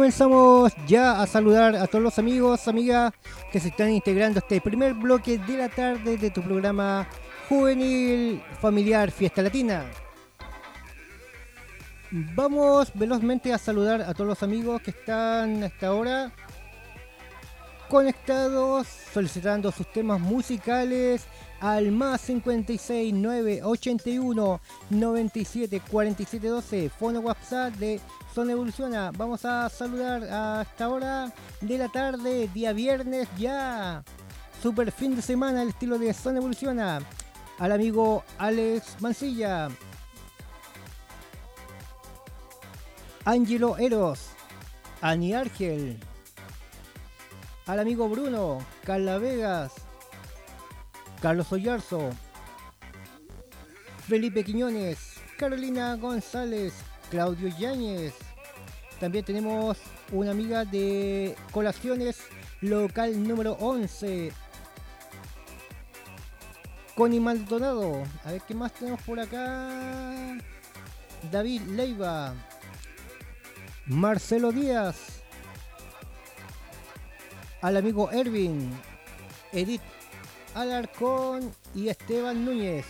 comenzamos 0.00 0.72
ya 0.86 1.20
a 1.20 1.26
saludar 1.26 1.76
a 1.76 1.86
todos 1.86 2.02
los 2.02 2.18
amigos, 2.18 2.66
amigas 2.68 3.12
que 3.52 3.60
se 3.60 3.68
están 3.68 3.90
integrando 3.90 4.38
a 4.38 4.40
este 4.40 4.58
primer 4.58 4.94
bloque 4.94 5.36
de 5.36 5.58
la 5.58 5.68
tarde 5.68 6.16
de 6.16 6.30
tu 6.30 6.40
programa 6.40 7.06
juvenil 7.50 8.42
familiar 8.62 9.10
Fiesta 9.10 9.42
Latina. 9.42 9.84
Vamos 12.10 12.90
velozmente 12.94 13.52
a 13.52 13.58
saludar 13.58 14.00
a 14.00 14.14
todos 14.14 14.28
los 14.28 14.42
amigos 14.42 14.80
que 14.80 14.92
están 14.92 15.64
hasta 15.64 15.88
ahora 15.88 16.32
conectados, 17.90 18.86
solicitando 19.12 19.70
sus 19.70 19.92
temas 19.92 20.18
musicales 20.18 21.26
al 21.60 21.92
más 21.92 22.22
56 22.22 23.12
981 23.12 24.60
fono 26.98 27.20
WhatsApp 27.20 27.74
de 27.74 28.00
son 28.34 28.48
Evoluciona. 28.48 29.10
Vamos 29.16 29.44
a 29.44 29.68
saludar 29.68 30.22
a 30.24 30.62
esta 30.62 30.88
hora 30.88 31.32
de 31.60 31.78
la 31.78 31.88
tarde, 31.88 32.48
día 32.54 32.72
viernes 32.72 33.28
ya. 33.36 34.04
Super 34.62 34.92
fin 34.92 35.16
de 35.16 35.22
semana, 35.22 35.62
el 35.62 35.70
estilo 35.70 35.98
de 35.98 36.14
Son 36.14 36.36
Evoluciona. 36.36 37.00
Al 37.58 37.72
amigo 37.72 38.24
Alex 38.38 39.00
Mancilla. 39.00 39.68
Angelo 43.24 43.76
Eros. 43.78 44.28
Ani 45.00 45.34
Argel. 45.34 45.98
Al 47.66 47.80
amigo 47.80 48.08
Bruno. 48.08 48.64
Carla 48.84 49.18
Vegas. 49.18 49.72
Carlos 51.20 51.52
Ollarzo. 51.52 52.10
Felipe 54.06 54.44
Quiñones. 54.44 55.16
Carolina 55.38 55.96
González. 55.96 56.74
Claudio 57.10 57.48
Yáñez. 57.48 58.14
También 59.00 59.24
tenemos 59.24 59.76
una 60.12 60.30
amiga 60.30 60.64
de 60.64 61.34
Colaciones 61.52 62.18
Local 62.60 63.26
número 63.26 63.54
11. 63.54 64.32
Connie 66.94 67.20
Maldonado. 67.20 68.04
A 68.24 68.32
ver 68.32 68.42
qué 68.46 68.54
más 68.54 68.72
tenemos 68.72 69.02
por 69.02 69.18
acá. 69.18 70.38
David 71.30 71.62
Leiva. 71.62 72.34
Marcelo 73.86 74.52
Díaz. 74.52 75.22
Al 77.60 77.76
amigo 77.76 78.10
Ervin. 78.12 78.70
Edith 79.52 79.82
Alarcón 80.54 81.52
y 81.74 81.88
Esteban 81.88 82.44
Núñez. 82.44 82.86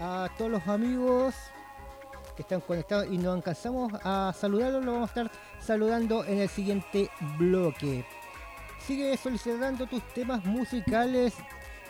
A 0.00 0.28
todos 0.36 0.50
los 0.50 0.68
amigos 0.68 1.34
que 2.38 2.42
están 2.42 2.60
conectados 2.60 3.08
y 3.10 3.18
no 3.18 3.32
alcanzamos 3.32 3.92
a 4.04 4.32
saludarlos, 4.32 4.84
lo 4.84 4.92
vamos 4.92 5.10
a 5.10 5.20
estar 5.20 5.30
saludando 5.58 6.24
en 6.24 6.38
el 6.38 6.48
siguiente 6.48 7.10
bloque. 7.36 8.04
Sigue 8.86 9.16
solicitando 9.16 9.88
tus 9.88 10.06
temas 10.14 10.44
musicales 10.44 11.34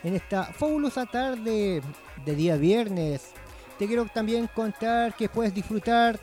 en 0.03 0.17
esta 0.17 0.45
fabulosa 0.45 1.05
tarde 1.05 1.83
de 2.25 2.35
día 2.35 2.57
viernes. 2.57 3.33
Te 3.79 3.87
quiero 3.87 4.07
también 4.07 4.47
contar 4.47 5.15
que 5.15 5.29
puedes 5.29 5.53
disfrutar 5.53 6.19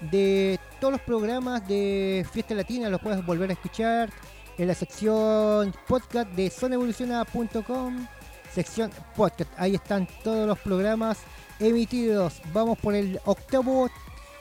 de 0.00 0.60
todos 0.78 0.92
los 0.92 1.00
programas 1.00 1.66
de 1.66 2.24
Fiesta 2.30 2.54
Latina, 2.54 2.88
los 2.88 3.00
puedes 3.00 3.26
volver 3.26 3.50
a 3.50 3.54
escuchar 3.54 4.08
en 4.56 4.68
la 4.68 4.74
sección 4.74 5.74
podcast 5.88 6.30
de 6.30 6.48
zonevoluciona.com, 6.48 8.06
sección 8.52 8.92
podcast. 9.16 9.50
Ahí 9.56 9.74
están 9.74 10.06
todos 10.22 10.46
los 10.46 10.60
programas 10.60 11.18
emitidos. 11.64 12.40
Vamos 12.52 12.78
por 12.78 12.94
el 12.94 13.20
octavo 13.24 13.90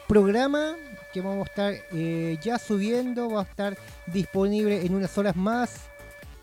programa 0.07 0.75
que 1.13 1.21
vamos 1.21 1.47
a 1.47 1.49
estar 1.49 1.73
eh, 1.91 2.37
ya 2.43 2.57
subiendo, 2.57 3.29
va 3.29 3.41
a 3.41 3.43
estar 3.43 3.77
disponible 4.07 4.85
en 4.85 4.95
unas 4.95 5.15
horas 5.17 5.35
más 5.35 5.81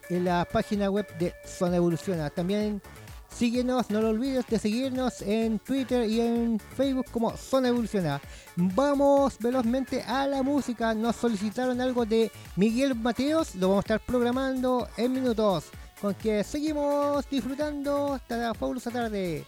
en 0.08 0.24
la 0.24 0.44
página 0.44 0.90
web 0.90 1.06
de 1.18 1.34
Zona 1.44 1.76
Evoluciona. 1.76 2.30
También 2.30 2.80
síguenos, 3.28 3.90
no 3.90 4.00
lo 4.00 4.10
olvides 4.10 4.46
de 4.46 4.58
seguirnos 4.58 5.22
en 5.22 5.58
Twitter 5.58 6.08
y 6.08 6.20
en 6.20 6.60
Facebook 6.76 7.06
como 7.10 7.36
Zona 7.36 7.68
Evoluciona. 7.68 8.20
Vamos 8.56 9.38
velozmente 9.38 10.02
a 10.02 10.26
la 10.26 10.42
música. 10.42 10.94
Nos 10.94 11.16
solicitaron 11.16 11.80
algo 11.80 12.06
de 12.06 12.30
Miguel 12.56 12.94
Mateos, 12.94 13.54
lo 13.56 13.68
vamos 13.68 13.84
a 13.84 13.86
estar 13.86 14.00
programando 14.00 14.88
en 14.96 15.12
minutos. 15.12 15.64
Con 16.00 16.14
que 16.14 16.42
seguimos 16.44 17.28
disfrutando 17.28 18.16
esta 18.16 18.54
fabulosa 18.54 18.90
tarde. 18.90 19.44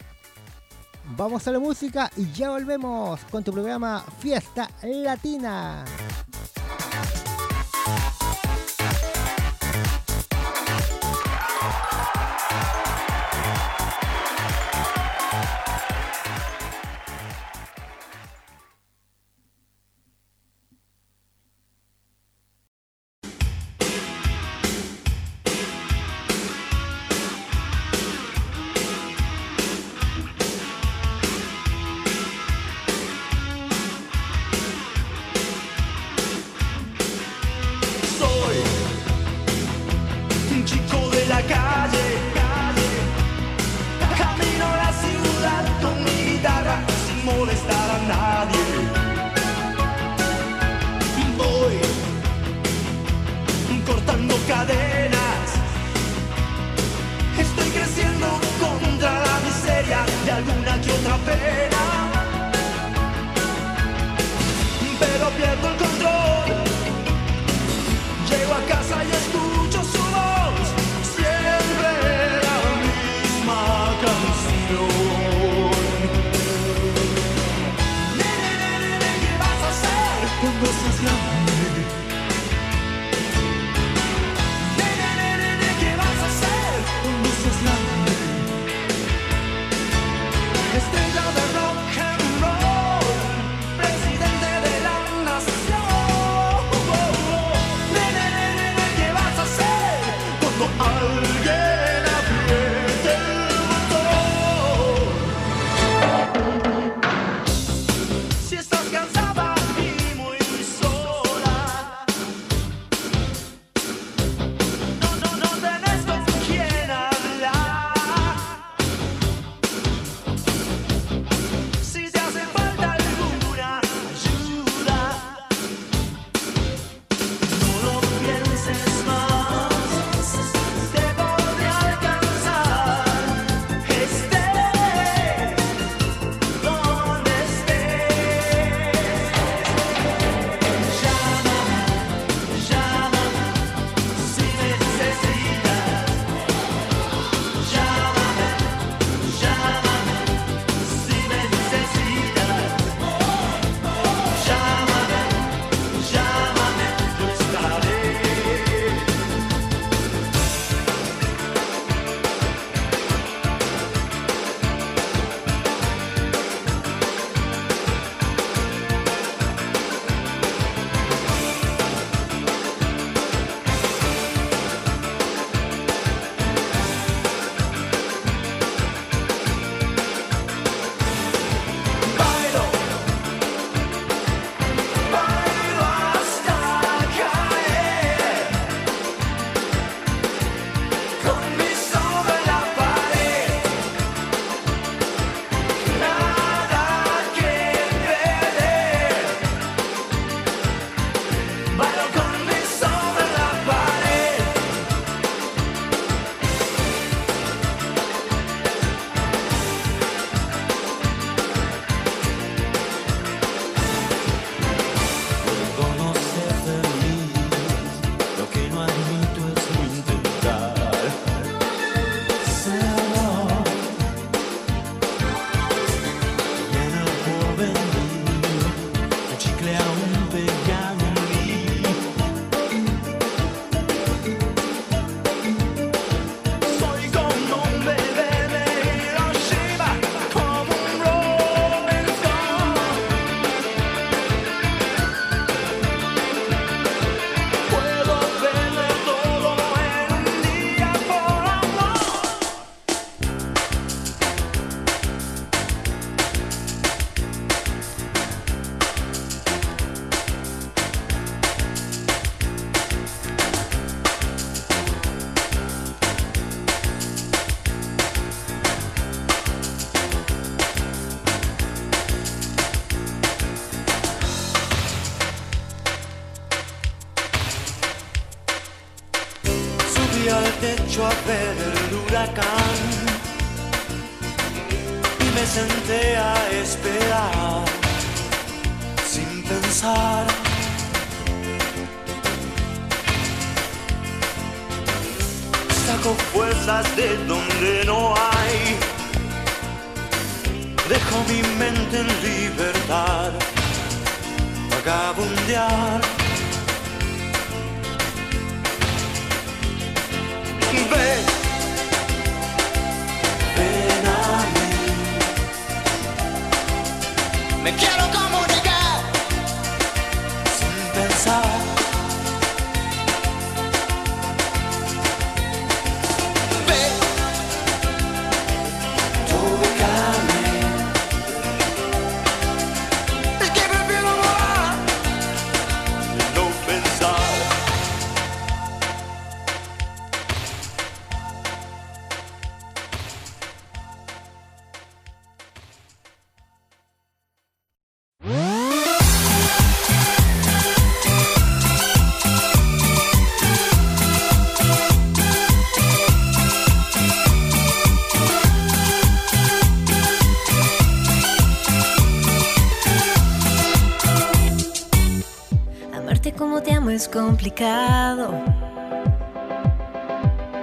Vamos 1.05 1.47
a 1.47 1.53
la 1.53 1.59
música 1.59 2.11
y 2.17 2.31
ya 2.33 2.51
volvemos 2.51 3.21
con 3.31 3.43
tu 3.43 3.53
programa 3.53 4.05
Fiesta 4.21 4.71
Latina. 4.83 5.85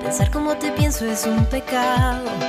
Pensar 0.02 0.32
como 0.32 0.56
te 0.56 0.72
pienso 0.72 1.06
es 1.06 1.26
un 1.26 1.46
pecado. 1.46 2.49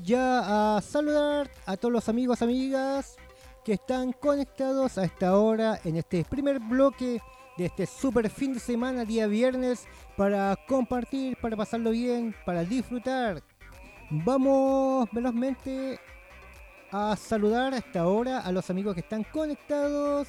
Ya 0.00 0.76
a 0.76 0.80
saludar 0.80 1.50
a 1.66 1.76
todos 1.76 1.92
los 1.92 2.08
amigos, 2.08 2.40
amigas 2.40 3.16
que 3.62 3.74
están 3.74 4.12
conectados 4.12 4.96
a 4.96 5.04
esta 5.04 5.36
hora 5.36 5.78
en 5.84 5.96
este 5.96 6.24
primer 6.24 6.60
bloque 6.60 7.20
de 7.58 7.66
este 7.66 7.86
super 7.86 8.30
fin 8.30 8.54
de 8.54 8.60
semana, 8.60 9.04
día 9.04 9.26
viernes, 9.26 9.86
para 10.16 10.56
compartir, 10.66 11.36
para 11.36 11.58
pasarlo 11.58 11.90
bien, 11.90 12.34
para 12.46 12.64
disfrutar. 12.64 13.42
Vamos 14.10 15.08
velozmente 15.12 16.00
a 16.90 17.14
saludar 17.14 17.74
a 17.74 17.78
esta 17.78 18.06
hora 18.06 18.40
a 18.40 18.50
los 18.50 18.70
amigos 18.70 18.94
que 18.94 19.00
están 19.00 19.24
conectados 19.24 20.28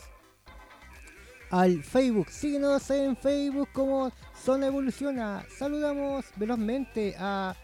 al 1.51 1.84
Facebook. 1.84 2.30
Síguenos 2.30 2.89
en 2.89 3.16
Facebook 3.16 3.70
como 3.72 4.11
Zona 4.36 4.68
Evoluciona. 4.68 5.45
Saludamos 5.57 6.26
velozmente 6.36 7.16
a 7.18 7.55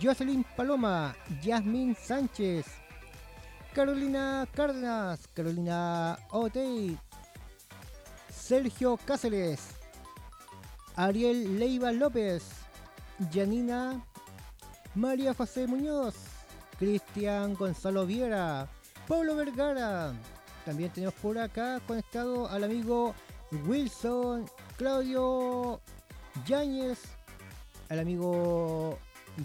Jocelyn 0.00 0.44
Paloma, 0.56 1.14
Yasmin 1.42 1.94
Sánchez, 1.94 2.66
Carolina 3.74 4.46
Cárdenas, 4.54 5.26
Carolina 5.34 6.18
Otey, 6.30 6.96
Sergio 8.30 8.96
Cáceres, 8.96 9.60
Ariel 10.96 11.58
Leiva 11.58 11.90
López, 11.90 12.44
Janina, 13.32 14.04
María 14.94 15.34
José 15.34 15.66
Muñoz, 15.66 16.14
Cristian 16.78 17.54
Gonzalo 17.54 18.06
Viera, 18.06 18.68
Pablo 19.08 19.36
Vergara. 19.36 20.12
También 20.64 20.90
tenemos 20.90 21.14
por 21.14 21.38
acá 21.38 21.80
conectado 21.86 22.48
al 22.48 22.64
amigo 22.64 23.14
Wilson, 23.66 24.48
Claudio 24.76 25.80
Yáñez, 26.46 26.98
al 27.88 27.98
amigo 27.98 28.98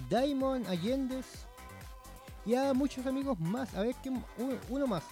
Daimon 0.09 0.65
Allendez 0.67 1.25
y 2.45 2.55
a 2.55 2.73
muchos 2.73 3.05
amigos 3.05 3.39
más. 3.39 3.73
A 3.75 3.81
ver, 3.81 3.95
que 4.01 4.11
uno 4.69 4.87
más. 4.87 5.03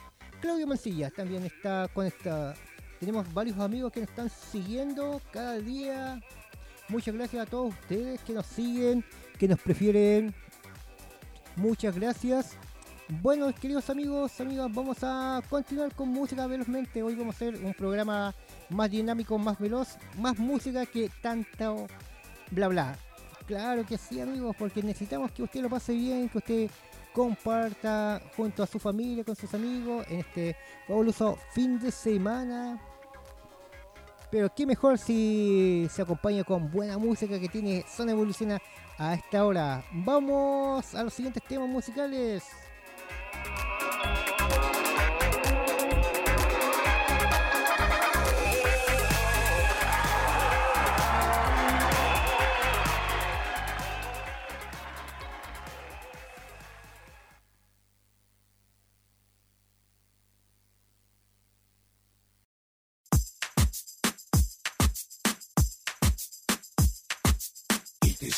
Claudio 0.41 0.67
Mancilla 0.67 1.09
también 1.09 1.43
está 1.45 1.87
conectada. 1.93 2.55
Tenemos 2.99 3.31
varios 3.33 3.59
amigos 3.59 3.91
que 3.91 4.01
nos 4.01 4.09
están 4.09 4.29
siguiendo 4.29 5.21
cada 5.31 5.57
día. 5.59 6.21
Muchas 6.87 7.15
gracias 7.15 7.45
a 7.45 7.49
todos 7.49 7.73
ustedes 7.73 8.21
que 8.21 8.33
nos 8.33 8.45
siguen, 8.45 9.03
que 9.37 9.47
nos 9.47 9.59
prefieren. 9.59 10.33
Muchas 11.55 11.95
gracias. 11.95 12.57
Bueno, 13.07 13.53
queridos 13.53 13.89
amigos, 13.89 14.39
amigas, 14.39 14.73
vamos 14.73 14.97
a 15.01 15.41
continuar 15.49 15.93
con 15.93 16.09
música 16.09 16.47
velozmente. 16.47 17.03
Hoy 17.03 17.15
vamos 17.15 17.35
a 17.35 17.37
hacer 17.37 17.63
un 17.63 17.73
programa 17.73 18.33
más 18.69 18.89
dinámico, 18.89 19.37
más 19.37 19.59
veloz, 19.59 19.97
más 20.17 20.39
música 20.39 20.85
que 20.85 21.11
tanto 21.21 21.87
bla 22.51 22.67
bla. 22.67 23.04
Claro 23.47 23.85
que 23.85 23.97
sí, 23.97 24.19
amigos, 24.19 24.55
porque 24.57 24.81
necesitamos 24.81 25.31
que 25.31 25.43
usted 25.43 25.61
lo 25.61 25.69
pase 25.69 25.93
bien, 25.93 26.29
que 26.29 26.37
usted 26.39 26.71
comparta 27.13 28.21
junto 28.35 28.63
a 28.63 28.67
su 28.67 28.79
familia, 28.79 29.23
con 29.23 29.35
sus 29.35 29.53
amigos, 29.53 30.05
en 30.09 30.19
este 30.19 30.55
fabuloso 30.87 31.37
fin 31.53 31.79
de 31.79 31.91
semana. 31.91 32.81
Pero 34.31 34.53
qué 34.53 34.65
mejor 34.65 34.97
si 34.97 35.87
se 35.91 36.01
acompaña 36.01 36.43
con 36.43 36.71
buena 36.71 36.97
música 36.97 37.39
que 37.39 37.47
tiene 37.47 37.85
Zona 37.87 38.11
Evoluciona 38.11 38.59
a 38.97 39.13
esta 39.13 39.45
hora. 39.45 39.83
Vamos 39.91 40.95
a 40.95 41.03
los 41.03 41.13
siguientes 41.13 41.43
temas 41.43 41.69
musicales. 41.69 42.43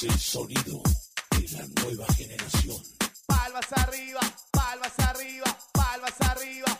el 0.03 0.19
sonido 0.19 0.83
de 1.31 1.49
la 1.53 1.65
nueva 1.81 2.05
generación. 2.13 2.77
Palmas 3.25 3.65
arriba, 3.71 4.19
palmas 4.51 4.93
arriba, 4.99 5.57
palmas 5.73 6.13
arriba. 6.21 6.79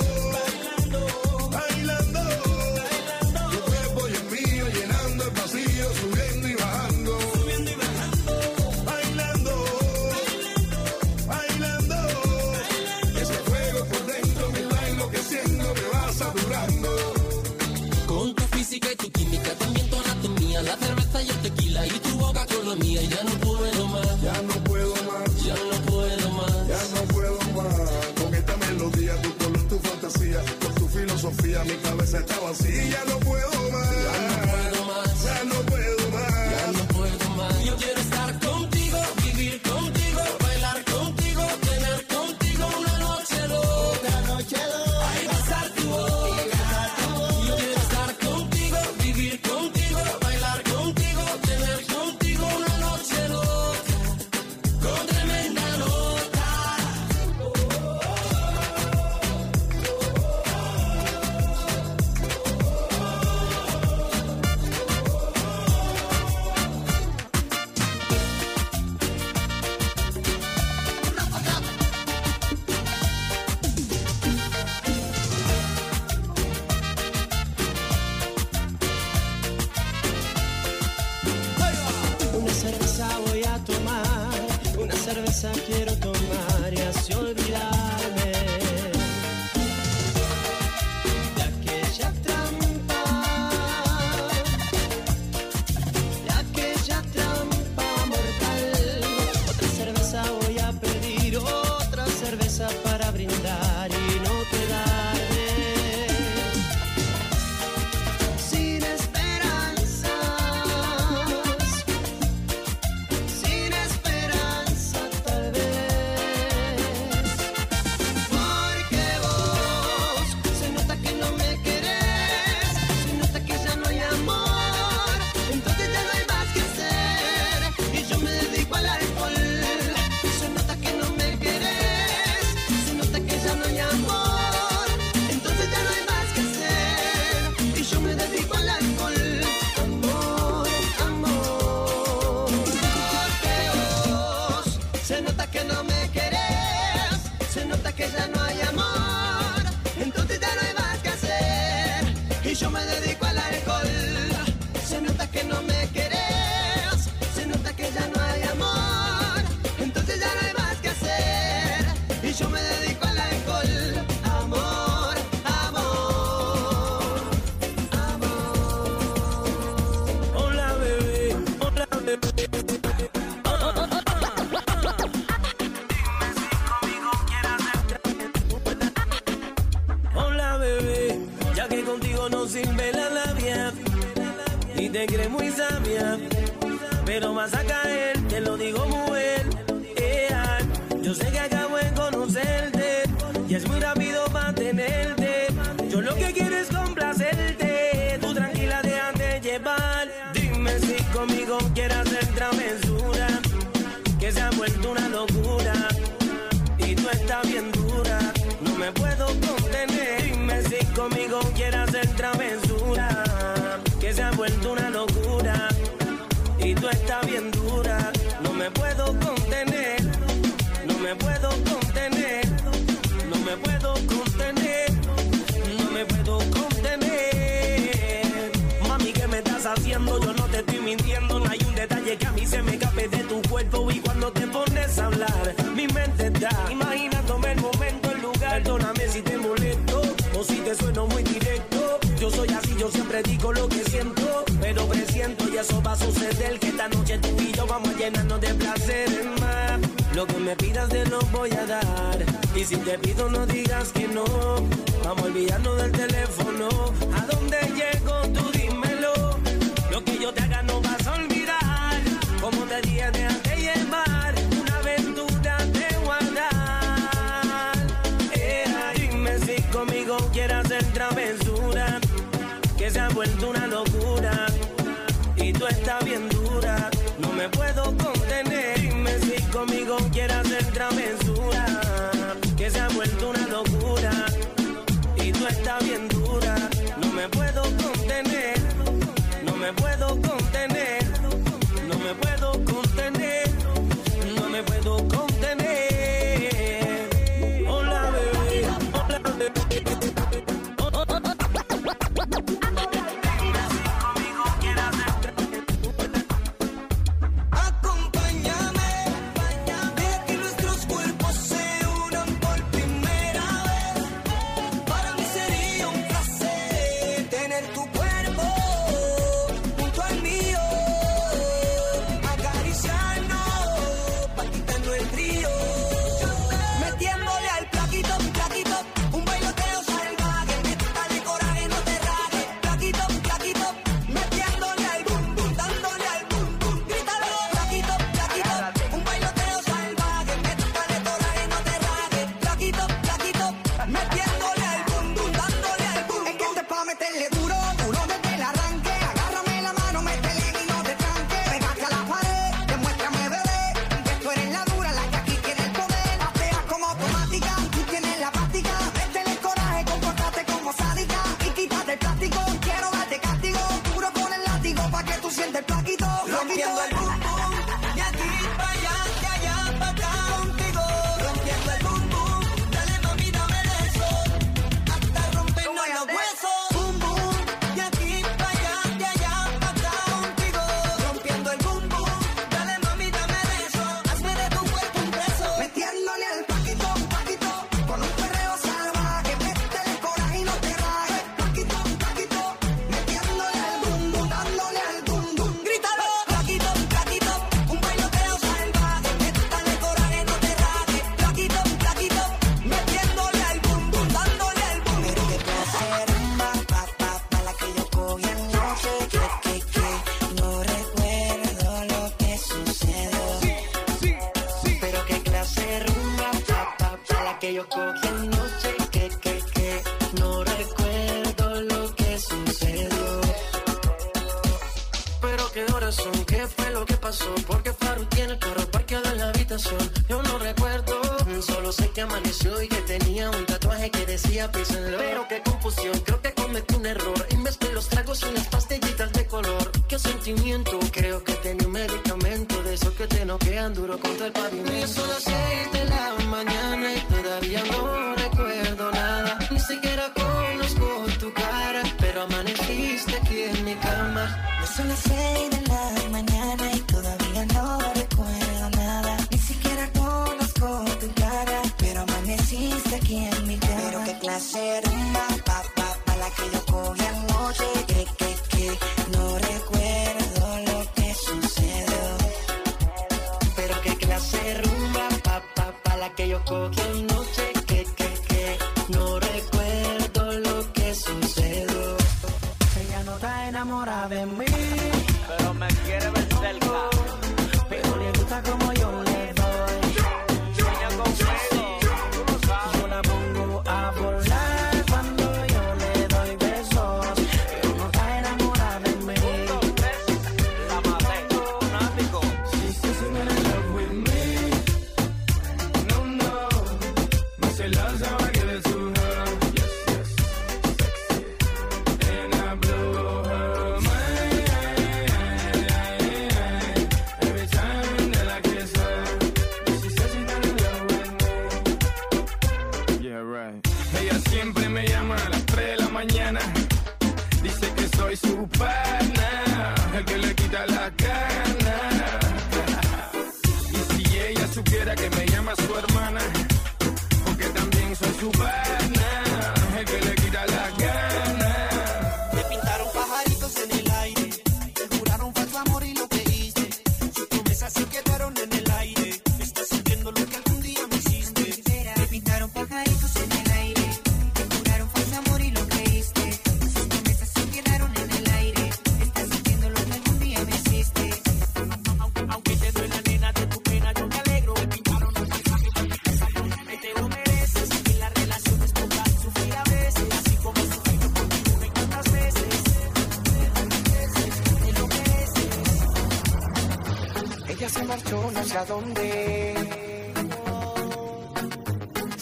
tequila 21.41 21.85
y 21.87 22.00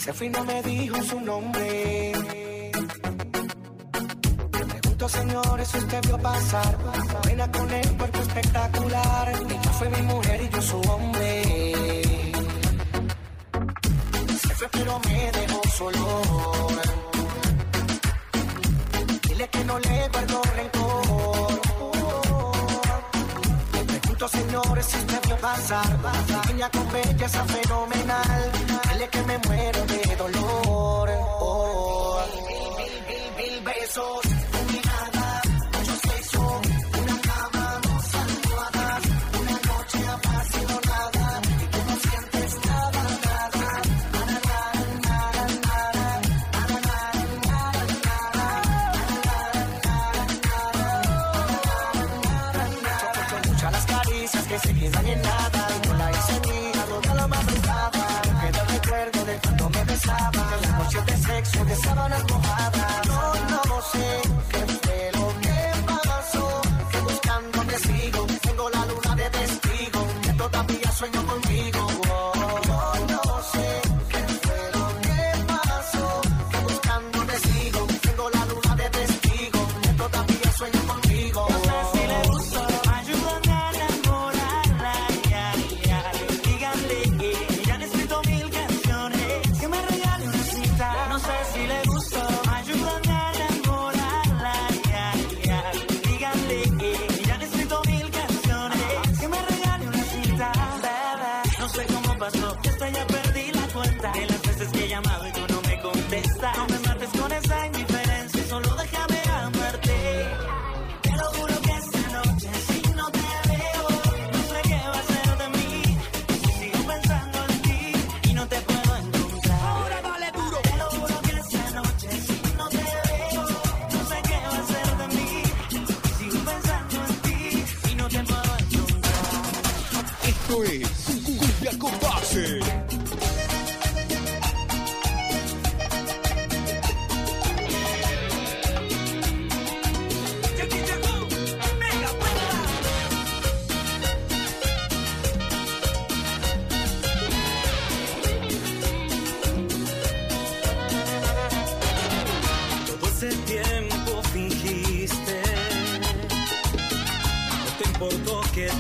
Se 0.10 0.14
fue 0.14 0.26
y 0.26 0.30
no 0.32 0.44
me 0.44 0.64
dijo 0.64 1.04
su 1.04 1.22
nombre. 1.22 2.12
Me 4.52 4.66
pregunto, 4.66 5.08
señor, 5.08 5.60
eso 5.62 5.78
usted 5.78 6.02
vio 6.08 6.18
pasar 6.18 6.79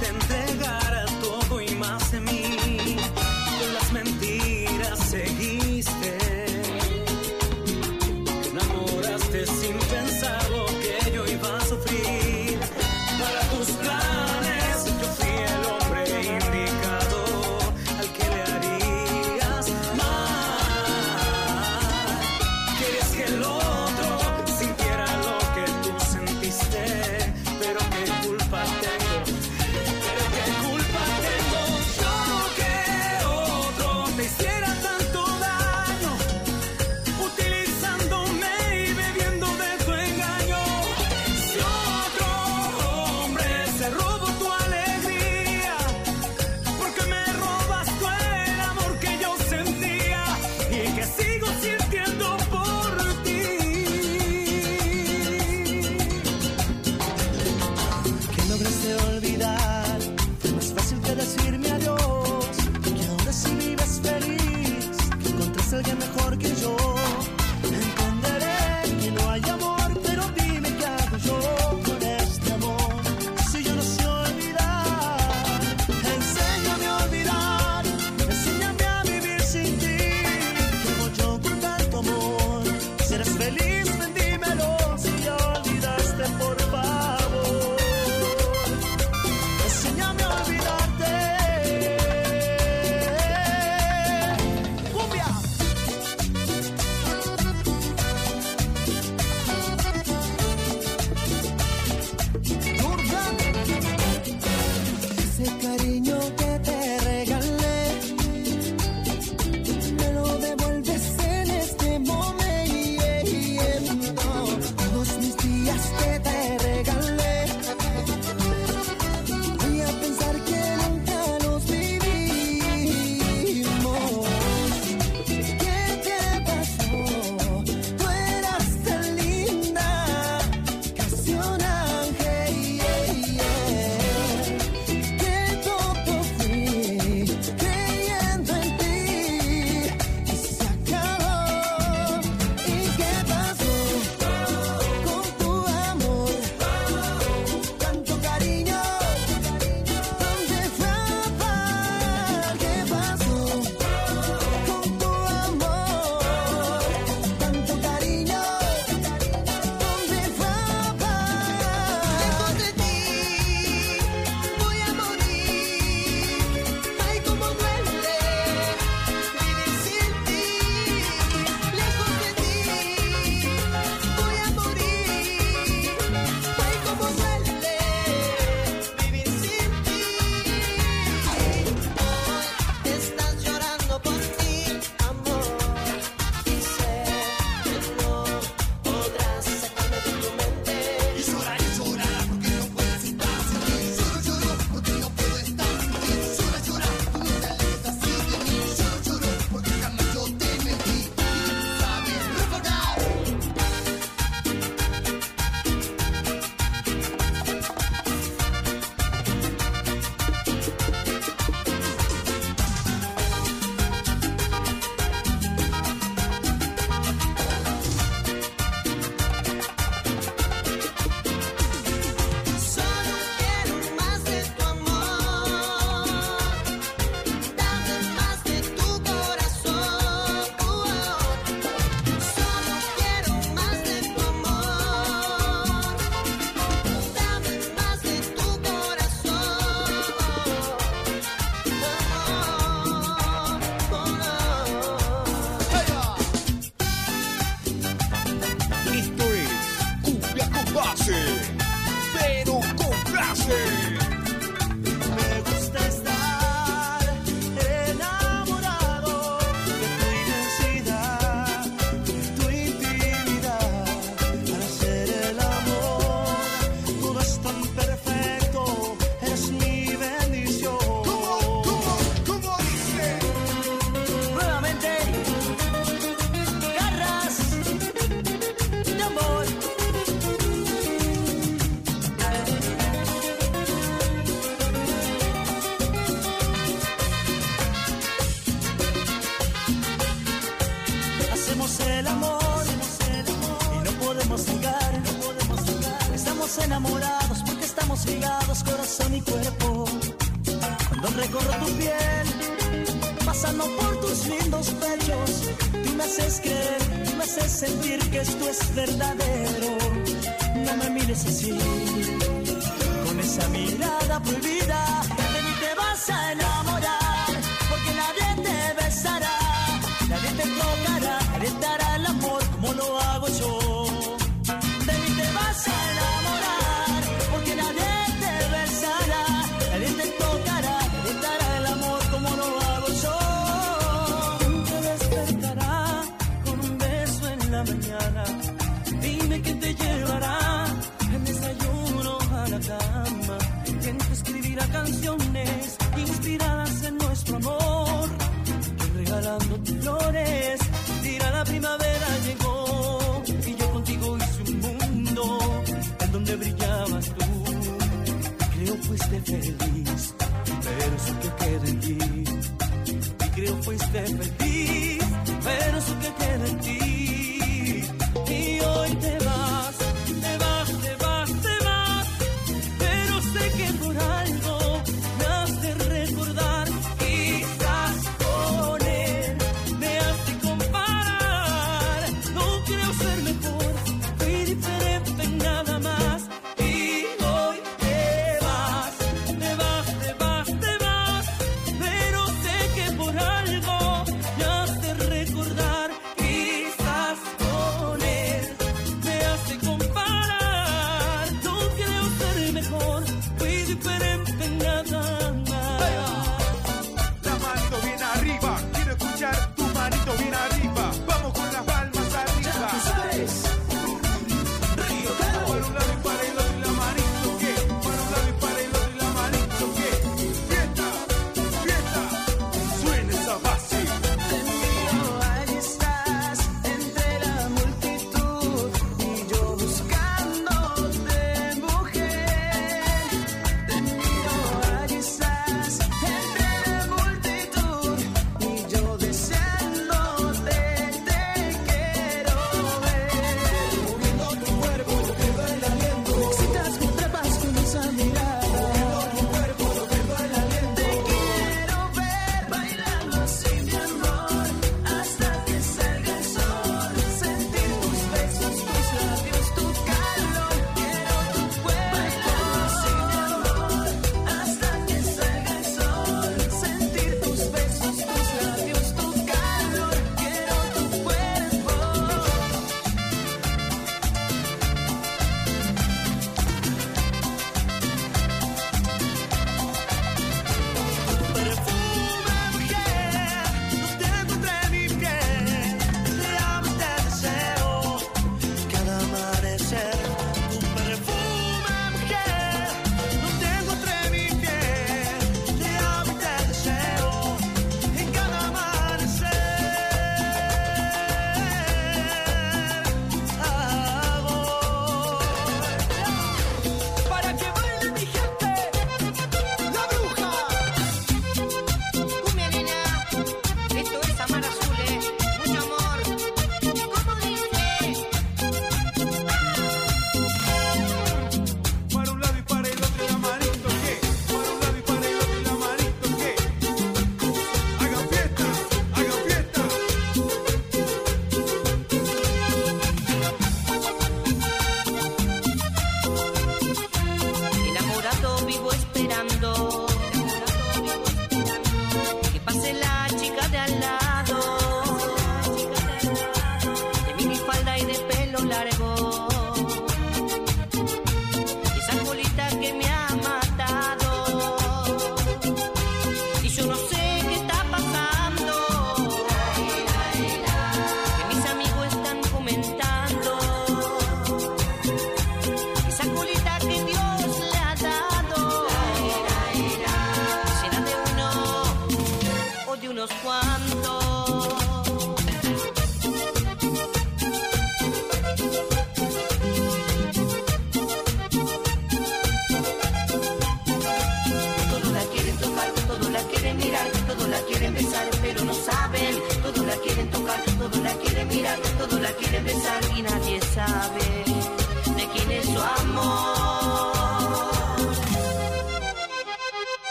te 0.00 0.08
entregué. 0.08 0.55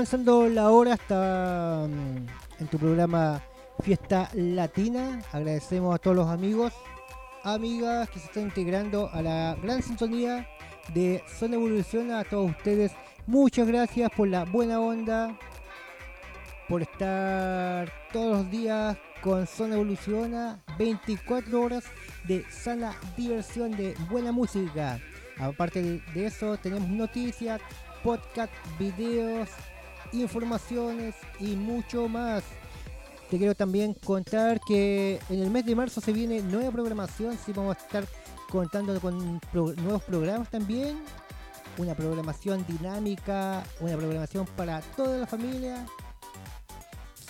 Avanzando 0.00 0.48
la 0.48 0.70
hora 0.70 0.94
hasta 0.94 1.86
mm, 1.86 2.60
en 2.60 2.66
tu 2.68 2.78
programa 2.78 3.42
Fiesta 3.82 4.30
Latina. 4.32 5.20
Agradecemos 5.30 5.94
a 5.94 5.98
todos 5.98 6.16
los 6.16 6.28
amigos, 6.28 6.72
amigas 7.42 8.08
que 8.08 8.18
se 8.18 8.24
están 8.24 8.44
integrando 8.44 9.10
a 9.12 9.20
la 9.20 9.58
gran 9.62 9.82
sintonía 9.82 10.48
de 10.94 11.22
Zona 11.38 11.56
Evolución. 11.56 12.12
A 12.12 12.24
todos 12.24 12.50
ustedes, 12.50 12.92
muchas 13.26 13.68
gracias 13.68 14.10
por 14.16 14.28
la 14.28 14.46
buena 14.46 14.80
onda, 14.80 15.36
por 16.66 16.80
estar 16.80 17.92
todos 18.10 18.38
los 18.38 18.50
días 18.50 18.96
con 19.20 19.46
Zona 19.46 19.74
Evoluciona, 19.74 20.64
24 20.78 21.60
horas 21.60 21.84
de 22.26 22.42
sana 22.50 22.94
diversión, 23.18 23.72
de 23.72 23.94
buena 24.08 24.32
música. 24.32 24.98
Aparte 25.38 26.00
de 26.14 26.24
eso, 26.24 26.56
tenemos 26.56 26.88
noticias, 26.88 27.60
podcast, 28.02 28.50
videos, 28.78 29.50
informaciones 30.12 31.14
y 31.38 31.56
mucho 31.56 32.08
más. 32.08 32.42
Te 33.30 33.38
quiero 33.38 33.54
también 33.54 33.94
contar 33.94 34.60
que 34.60 35.20
en 35.28 35.40
el 35.40 35.50
mes 35.50 35.64
de 35.64 35.76
marzo 35.76 36.00
se 36.00 36.12
viene 36.12 36.42
nueva 36.42 36.72
programación, 36.72 37.38
sí 37.38 37.52
vamos 37.52 37.76
a 37.76 37.80
estar 37.80 38.04
contando 38.50 39.00
con 39.00 39.40
nuevos 39.52 40.02
programas 40.02 40.50
también, 40.50 40.98
una 41.78 41.94
programación 41.94 42.64
dinámica, 42.66 43.62
una 43.78 43.96
programación 43.96 44.46
para 44.56 44.80
toda 44.80 45.18
la 45.18 45.26
familia. 45.26 45.86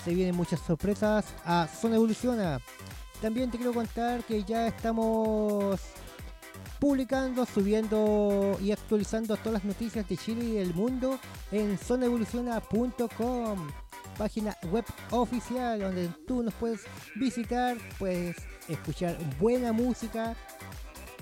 Se 0.02 0.14
vienen 0.14 0.34
muchas 0.34 0.60
sorpresas 0.60 1.26
a 1.44 1.68
Zona 1.68 1.96
Evoluciona. 1.96 2.58
También 3.20 3.50
te 3.50 3.58
quiero 3.58 3.74
contar 3.74 4.24
que 4.24 4.42
ya 4.44 4.66
estamos 4.66 5.78
publicando, 6.80 7.44
subiendo 7.44 8.58
y 8.60 8.72
actualizando 8.72 9.36
todas 9.36 9.52
las 9.52 9.64
noticias 9.64 10.08
de 10.08 10.16
Chile 10.16 10.44
y 10.44 10.52
del 10.54 10.74
mundo 10.74 11.20
en 11.52 11.76
zonaevoluciona.com, 11.76 13.70
página 14.16 14.56
web 14.72 14.84
oficial 15.10 15.78
donde 15.80 16.08
tú 16.26 16.42
nos 16.42 16.54
puedes 16.54 16.80
visitar, 17.16 17.76
puedes 17.98 18.36
escuchar 18.66 19.18
buena 19.38 19.72
música, 19.72 20.34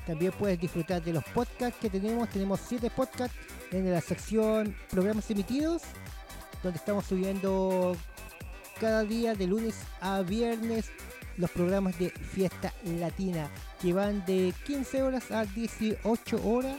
también 0.07 0.33
puedes 0.39 0.61
disfrutar 0.61 1.03
de 1.03 1.13
los 1.13 1.25
podcasts 1.25 1.79
que 1.81 1.91
tenemos. 1.91 2.31
Tenemos 2.31 2.61
siete 2.67 2.89
podcasts 2.89 3.37
en 3.73 3.91
la 3.93 4.01
sección 4.01 4.75
programas 4.91 5.31
emitidos, 5.31 5.83
donde 6.63 6.79
estamos 6.79 7.05
subiendo 7.05 7.97
cada 8.81 9.03
día 9.03 9.35
de 9.35 9.49
lunes 9.49 9.75
a 10.01 10.23
viernes 10.23 10.91
los 11.37 11.51
programas 11.51 11.99
de 11.99 12.11
fiesta 12.11 12.73
latina 12.85 13.51
que 13.81 13.93
van 13.93 14.25
de 14.27 14.53
15 14.67 15.03
horas 15.03 15.31
a 15.31 15.45
18 15.45 16.49
horas. 16.49 16.77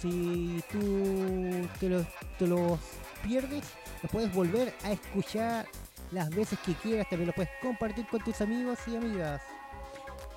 Si 0.00 0.62
tú 0.70 1.68
te 1.80 1.88
los, 1.88 2.78
pierdes, 3.22 3.64
los 4.02 4.12
puedes 4.12 4.34
volver 4.34 4.74
a 4.84 4.92
escuchar 4.92 5.66
las 6.10 6.28
veces 6.30 6.58
que 6.60 6.74
quieras. 6.74 7.08
También 7.08 7.28
los 7.28 7.36
puedes 7.36 7.50
compartir 7.62 8.06
con 8.06 8.20
tus 8.22 8.40
amigos 8.40 8.78
y 8.86 8.96
amigas. 8.96 9.40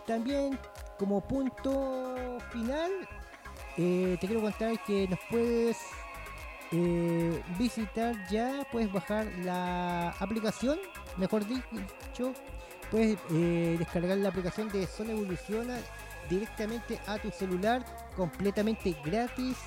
También, 0.05 0.57
como 0.97 1.19
punto 1.19 2.37
final, 2.51 2.91
eh, 3.77 4.17
te 4.21 4.27
quiero 4.27 4.41
contar 4.41 4.81
que 4.85 5.07
nos 5.07 5.19
puedes 5.29 5.77
eh, 6.71 7.41
visitar 7.57 8.15
ya, 8.29 8.65
puedes 8.71 8.91
bajar 8.91 9.25
la 9.43 10.09
aplicación, 10.19 10.77
mejor 11.17 11.45
dicho, 11.45 12.33
puedes 12.91 13.17
eh, 13.31 13.75
descargar 13.77 14.17
la 14.17 14.29
aplicación 14.29 14.69
de 14.69 14.85
Zona 14.87 15.11
Evoluciona 15.11 15.77
directamente 16.29 16.99
a 17.07 17.17
tu 17.17 17.31
celular, 17.31 17.85
completamente 18.15 18.95
gratis. 19.03 19.57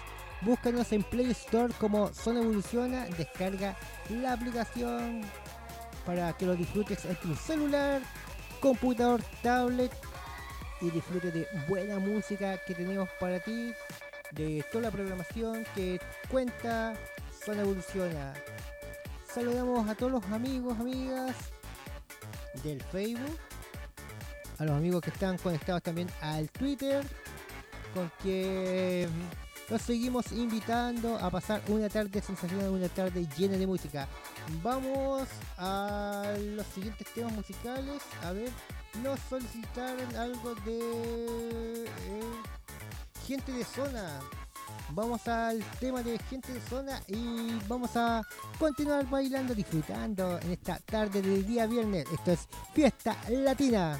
Búscanos 0.42 0.90
en 0.92 1.02
Play 1.02 1.30
Store 1.32 1.72
como 1.78 2.08
Zona 2.14 2.40
Evoluciona, 2.40 3.04
descarga 3.16 3.76
la 4.08 4.32
aplicación 4.32 5.22
para 6.06 6.32
que 6.32 6.46
lo 6.46 6.56
disfrutes 6.56 7.04
en 7.04 7.16
tu 7.16 7.34
celular, 7.34 8.00
computador, 8.60 9.22
tablet 9.42 9.92
y 10.80 10.90
disfrutes 10.90 11.34
de 11.34 11.46
buena 11.68 11.98
música 11.98 12.58
que 12.66 12.74
tenemos 12.74 13.08
para 13.20 13.38
ti, 13.40 13.72
de 14.32 14.64
toda 14.72 14.84
la 14.84 14.90
programación 14.90 15.66
que 15.74 16.00
cuenta 16.30 16.94
Zona 17.44 17.62
Evoluciona. 17.62 18.32
Saludamos 19.26 19.88
a 19.88 19.94
todos 19.94 20.12
los 20.12 20.24
amigos, 20.26 20.78
amigas 20.80 21.36
del 22.62 22.82
Facebook, 22.82 23.38
a 24.58 24.64
los 24.64 24.76
amigos 24.76 25.02
que 25.02 25.10
están 25.10 25.38
conectados 25.38 25.82
también 25.82 26.08
al 26.20 26.50
Twitter, 26.50 27.04
con 27.94 28.10
que 28.22 29.08
los 29.70 29.82
seguimos 29.82 30.32
invitando 30.32 31.16
a 31.16 31.30
pasar 31.30 31.62
una 31.68 31.88
tarde 31.88 32.20
sensacional, 32.20 32.70
una 32.70 32.88
tarde 32.88 33.26
llena 33.36 33.56
de 33.56 33.66
música. 33.66 34.08
Vamos 34.62 35.28
a 35.58 36.34
los 36.38 36.66
siguientes 36.66 37.06
temas 37.14 37.32
musicales. 37.32 38.02
A 38.24 38.32
ver, 38.32 38.50
nos 39.02 39.20
solicitaron 39.28 40.16
algo 40.16 40.56
de 40.56 41.84
eh, 41.84 41.86
gente 43.26 43.52
de 43.52 43.64
zona. 43.64 44.20
Vamos 44.92 45.26
al 45.28 45.62
tema 45.78 46.02
de 46.02 46.18
gente 46.18 46.52
de 46.52 46.60
zona 46.60 47.00
y 47.06 47.58
vamos 47.68 47.96
a 47.96 48.22
continuar 48.58 49.08
bailando, 49.08 49.54
disfrutando 49.54 50.38
en 50.40 50.50
esta 50.52 50.78
tarde 50.78 51.22
del 51.22 51.46
día 51.46 51.66
viernes. 51.66 52.06
Esto 52.12 52.32
es 52.32 52.48
Fiesta 52.74 53.16
Latina. 53.28 53.98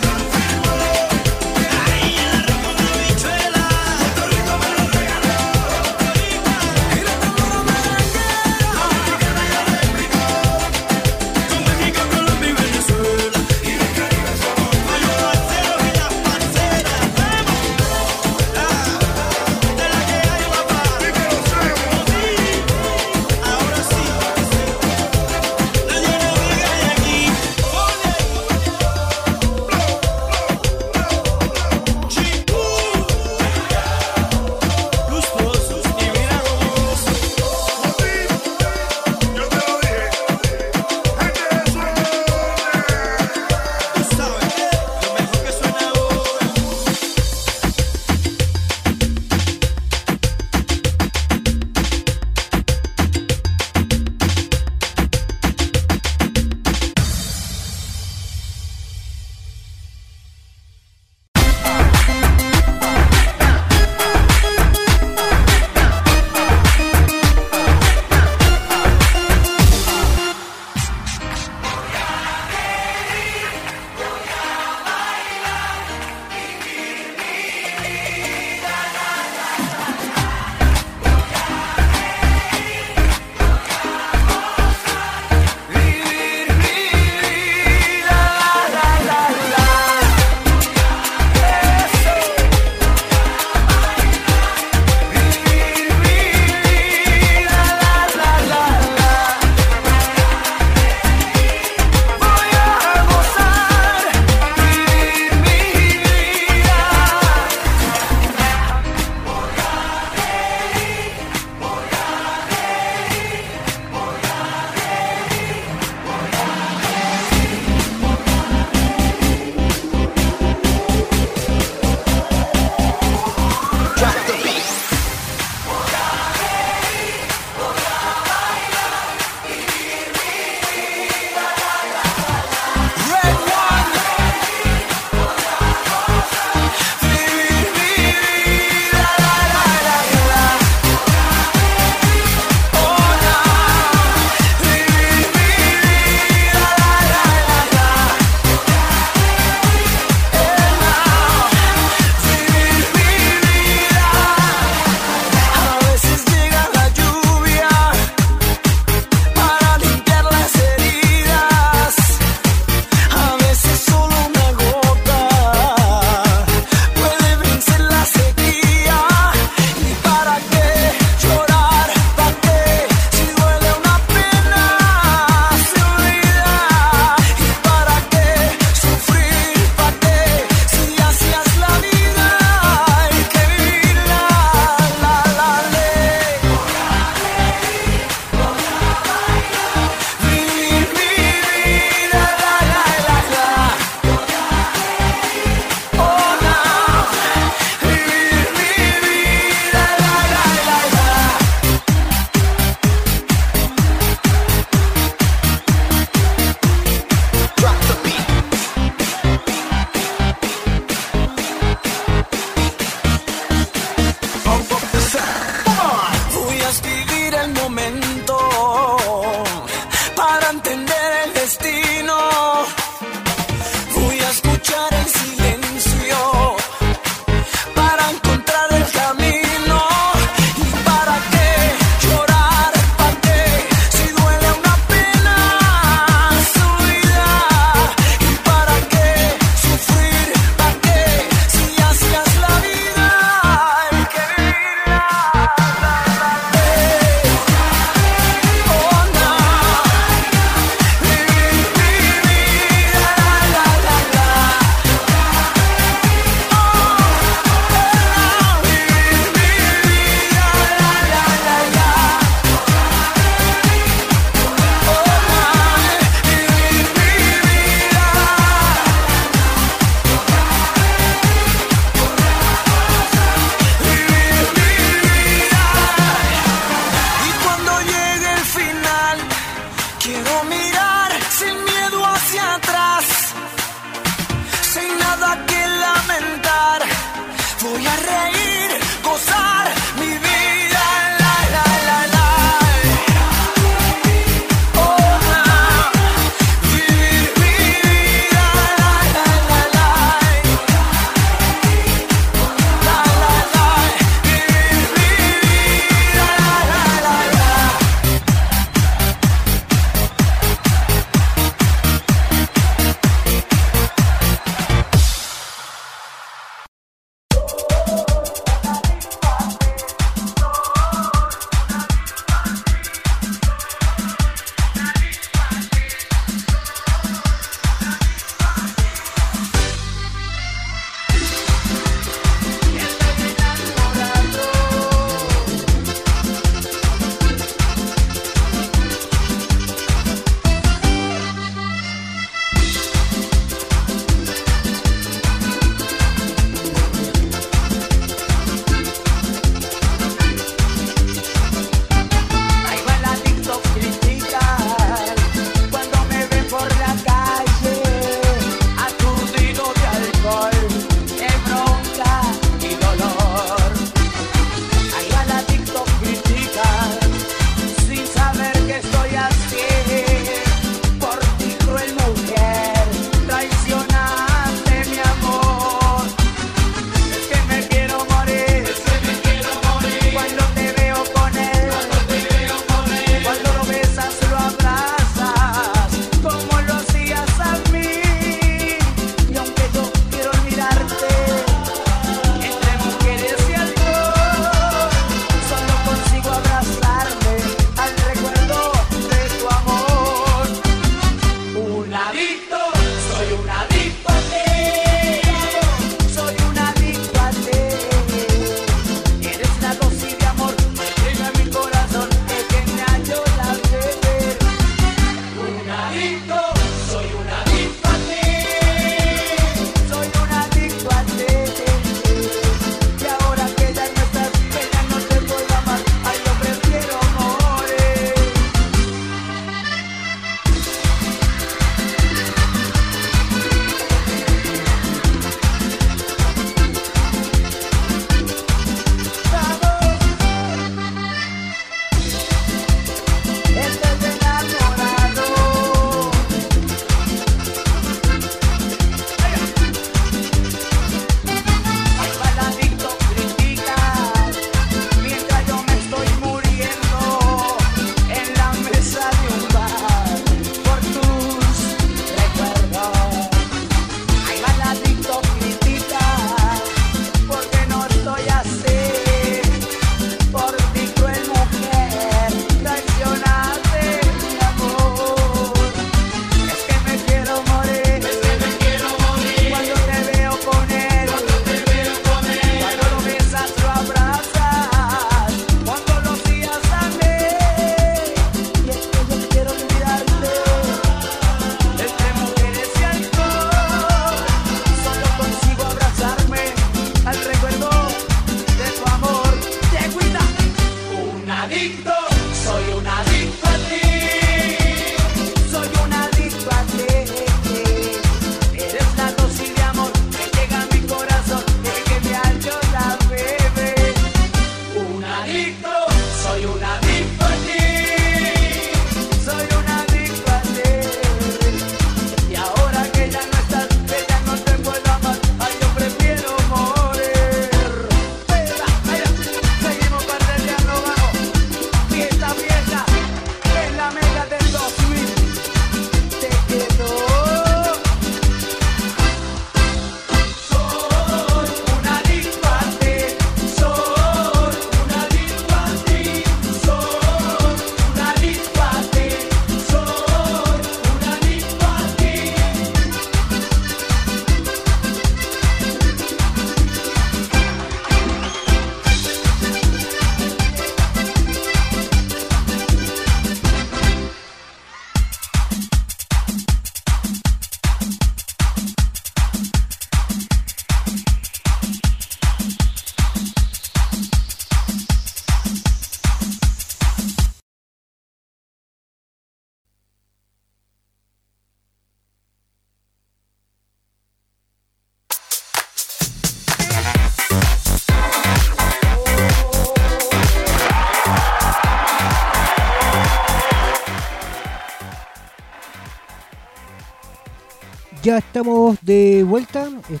Estamos 598.42 598.76
de 598.82 599.22
vuelta. 599.22 599.68
Es- 599.88 600.00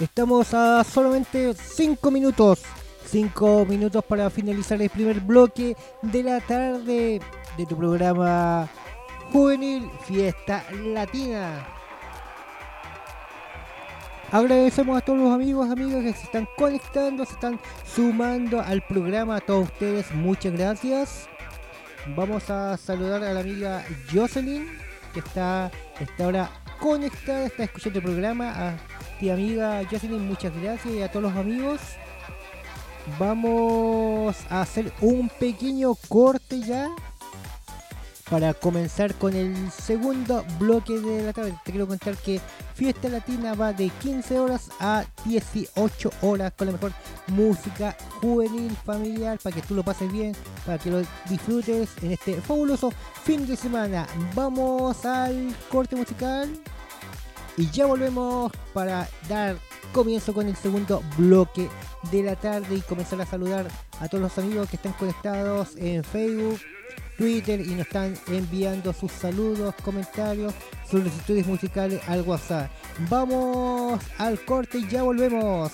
Estamos 0.00 0.52
a 0.54 0.82
solamente 0.84 1.52
5 1.54 2.10
minutos. 2.10 2.62
5 3.06 3.66
minutos 3.68 4.04
para 4.04 4.30
finalizar 4.30 4.80
el 4.80 4.88
primer 4.88 5.20
bloque 5.20 5.76
de 6.00 6.22
la 6.22 6.40
tarde 6.40 7.20
de 7.56 7.66
tu 7.66 7.76
programa 7.76 8.68
Juvenil 9.32 9.88
Fiesta 10.06 10.64
Latina. 10.72 11.66
Agradecemos 14.32 14.96
a 14.96 15.00
todos 15.02 15.18
los 15.20 15.32
amigos, 15.32 15.68
amigas 15.70 16.02
que 16.02 16.12
se 16.14 16.24
están 16.24 16.48
conectando, 16.56 17.24
se 17.24 17.34
están 17.34 17.60
sumando 17.84 18.60
al 18.60 18.82
programa. 18.82 19.36
A 19.36 19.40
todos 19.40 19.64
ustedes, 19.68 20.10
muchas 20.14 20.52
gracias. 20.52 21.28
Vamos 22.16 22.48
a 22.48 22.76
saludar 22.76 23.22
a 23.22 23.32
la 23.34 23.40
amiga 23.40 23.84
Jocelyn, 24.12 24.66
que 25.12 25.20
está, 25.20 25.70
está 26.00 26.24
ahora 26.24 26.50
conectada, 26.82 27.46
está 27.46 27.64
escuchando 27.64 28.00
el 28.00 28.04
programa. 28.04 28.50
A 28.50 28.76
ti 29.20 29.30
amiga 29.30 29.82
Jocelyn, 29.88 30.26
muchas 30.26 30.52
gracias. 30.60 30.92
Y 30.92 31.00
a 31.00 31.10
todos 31.10 31.22
los 31.22 31.36
amigos. 31.36 31.80
Vamos 33.18 34.36
a 34.48 34.60
hacer 34.60 34.92
un 35.00 35.28
pequeño 35.28 35.94
corte 36.08 36.60
ya 36.60 36.88
para 38.30 38.54
comenzar 38.54 39.14
con 39.16 39.34
el 39.34 39.70
segundo 39.70 40.44
bloque 40.58 40.98
de 41.00 41.22
la 41.22 41.32
tarde. 41.32 41.54
Te 41.64 41.72
quiero 41.72 41.86
contar 41.86 42.16
que 42.16 42.40
Fiesta 42.74 43.08
Latina 43.08 43.54
va 43.54 43.72
de 43.72 43.88
15 43.88 44.38
horas 44.38 44.70
a 44.80 45.04
18 45.24 46.10
horas 46.22 46.52
con 46.56 46.68
la 46.68 46.72
mejor 46.72 46.92
música 47.26 47.96
juvenil, 48.20 48.70
familiar, 48.84 49.38
para 49.42 49.54
que 49.54 49.62
tú 49.62 49.74
lo 49.74 49.82
pases 49.82 50.10
bien, 50.10 50.34
para 50.64 50.78
que 50.78 50.90
lo 50.90 51.02
disfrutes 51.28 51.90
en 52.02 52.12
este 52.12 52.40
fabuloso 52.40 52.92
fin 53.24 53.46
de 53.46 53.56
semana. 53.56 54.06
Vamos 54.34 55.04
al 55.04 55.54
corte 55.68 55.96
musical 55.96 56.48
y 57.56 57.70
ya 57.70 57.86
volvemos 57.86 58.52
para 58.72 59.08
dar 59.28 59.56
comienzo 59.92 60.32
con 60.32 60.48
el 60.48 60.56
segundo 60.56 61.02
bloque 61.18 61.68
de 62.10 62.22
la 62.22 62.36
tarde 62.36 62.76
y 62.76 62.80
comenzar 62.80 63.20
a 63.20 63.26
saludar 63.26 63.66
a 64.00 64.08
todos 64.08 64.22
los 64.22 64.38
amigos 64.38 64.68
que 64.68 64.76
están 64.76 64.92
conectados 64.94 65.76
en 65.76 66.02
Facebook, 66.02 66.60
Twitter 67.18 67.60
y 67.60 67.74
nos 67.74 67.86
están 67.86 68.14
enviando 68.28 68.92
sus 68.92 69.12
saludos, 69.12 69.74
comentarios, 69.84 70.54
solicitudes 70.90 71.46
musicales 71.46 72.00
al 72.08 72.22
WhatsApp. 72.22 72.70
Vamos 73.10 74.00
al 74.18 74.42
corte 74.44 74.78
y 74.78 74.88
ya 74.88 75.02
volvemos. 75.02 75.72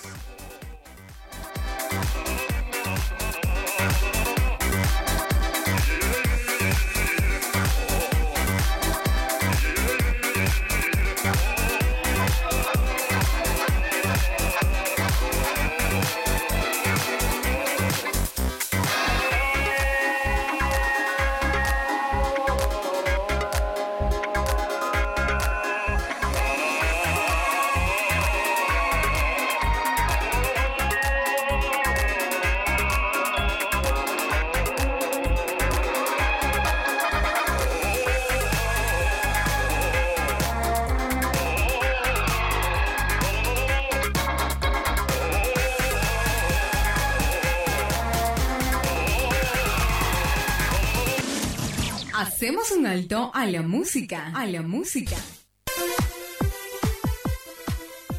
A 53.39 53.45
la 53.45 53.61
música, 53.61 54.33
a 54.35 54.45
la 54.45 54.61
música. 54.61 55.15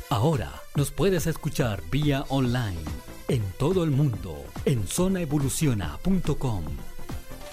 Ahora 0.09 0.51
nos 0.75 0.93
puedes 0.93 1.27
escuchar 1.27 1.83
vía 1.91 2.25
online 2.31 2.81
en 3.29 3.43
todo 3.59 3.85
el 3.85 3.91
mundo 3.91 4.43
en 4.65 4.87
zonaevoluciona.com. 4.87 6.65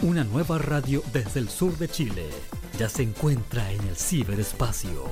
Una 0.02 0.23
nueva 0.23 0.60
radio 0.60 1.03
desde 1.11 1.41
el 1.41 1.49
sur 1.49 1.77
de 1.77 1.89
Chile 1.89 2.30
ya 2.80 2.88
se 2.88 3.03
encuentra 3.03 3.69
en 3.69 3.85
el 3.85 3.98
ciberespacio. 3.98 5.10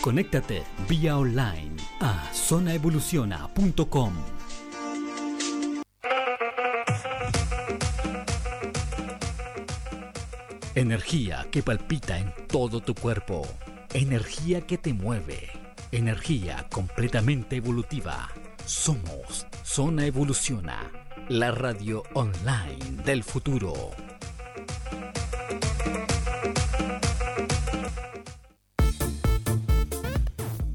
Conéctate 0.00 0.62
vía 0.88 1.18
online 1.18 1.76
a 2.00 2.30
zonaevoluciona.com. 2.32 4.37
Energía 10.78 11.44
que 11.50 11.60
palpita 11.60 12.20
en 12.20 12.32
todo 12.46 12.80
tu 12.80 12.94
cuerpo. 12.94 13.44
Energía 13.94 14.60
que 14.60 14.78
te 14.78 14.92
mueve. 14.94 15.50
Energía 15.90 16.68
completamente 16.70 17.56
evolutiva. 17.56 18.28
Somos 18.64 19.44
Zona 19.64 20.06
Evoluciona, 20.06 20.88
la 21.28 21.50
radio 21.50 22.04
online 22.14 23.02
del 23.04 23.24
futuro. 23.24 23.90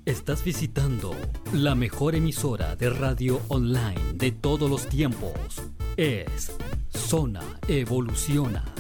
Estás 0.04 0.44
visitando 0.44 1.16
la 1.54 1.76
mejor 1.76 2.16
emisora 2.16 2.76
de 2.76 2.90
radio 2.90 3.40
online 3.48 4.16
de 4.16 4.34
todos 4.34 4.70
los 4.70 4.86
tiempos. 4.90 5.62
Es 5.96 6.52
Zona 6.90 7.42
Evoluciona. 7.70 8.73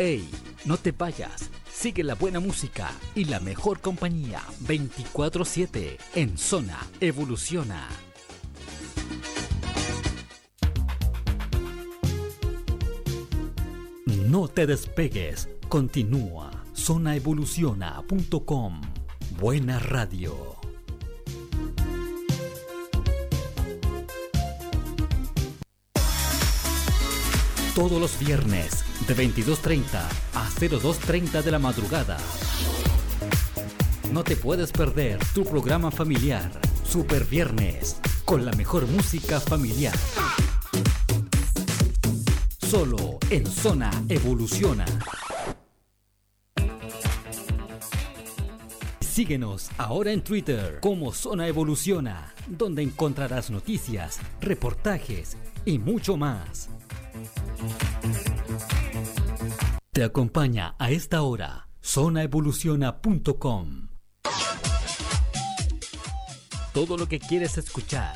¡Ey! 0.00 0.26
No 0.64 0.78
te 0.78 0.92
vayas. 0.92 1.50
Sigue 1.70 2.02
la 2.02 2.14
buena 2.14 2.40
música 2.40 2.90
y 3.14 3.26
la 3.26 3.38
mejor 3.38 3.82
compañía 3.82 4.40
24-7 4.66 5.98
en 6.14 6.38
Zona 6.38 6.78
Evoluciona. 7.00 7.86
No 14.06 14.48
te 14.48 14.66
despegues. 14.66 15.50
Continúa. 15.68 16.50
Zonaevoluciona.com. 16.74 18.80
Buena 19.38 19.78
radio. 19.80 20.59
Todos 27.80 27.98
los 27.98 28.18
viernes 28.18 28.84
de 29.08 29.16
22.30 29.16 30.02
a 30.34 30.48
02.30 30.50 31.42
de 31.42 31.50
la 31.50 31.58
madrugada. 31.58 32.18
No 34.12 34.22
te 34.22 34.36
puedes 34.36 34.70
perder 34.70 35.18
tu 35.32 35.44
programa 35.44 35.90
familiar, 35.90 36.50
Super 36.84 37.24
Viernes, 37.24 37.98
con 38.26 38.44
la 38.44 38.52
mejor 38.52 38.86
música 38.86 39.40
familiar. 39.40 39.94
Solo 42.58 43.18
en 43.30 43.46
Zona 43.46 43.90
Evoluciona. 44.10 44.84
Síguenos 49.00 49.70
ahora 49.78 50.12
en 50.12 50.22
Twitter 50.22 50.80
como 50.82 51.14
Zona 51.14 51.48
Evoluciona, 51.48 52.34
donde 52.46 52.82
encontrarás 52.82 53.50
noticias, 53.50 54.20
reportajes 54.42 55.38
y 55.64 55.78
mucho 55.78 56.18
más. 56.18 56.68
Te 59.92 60.04
acompaña 60.04 60.74
a 60.78 60.90
esta 60.90 61.22
hora 61.22 61.68
zonaevoluciona.com. 61.84 63.88
Todo 66.72 66.96
lo 66.96 67.08
que 67.08 67.18
quieres 67.18 67.58
escuchar 67.58 68.14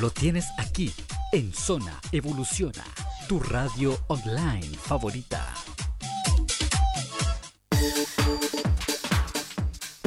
lo 0.00 0.10
tienes 0.10 0.46
aquí 0.58 0.92
en 1.32 1.52
Zona 1.52 2.00
Evoluciona, 2.12 2.84
tu 3.28 3.38
radio 3.38 3.98
online 4.08 4.76
favorita. 4.76 5.46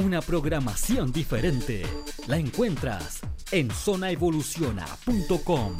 Una 0.03 0.21
programación 0.21 1.11
diferente 1.11 1.83
la 2.27 2.37
encuentras 2.37 3.19
en 3.51 3.69
zonaevoluciona.com. 3.69 5.77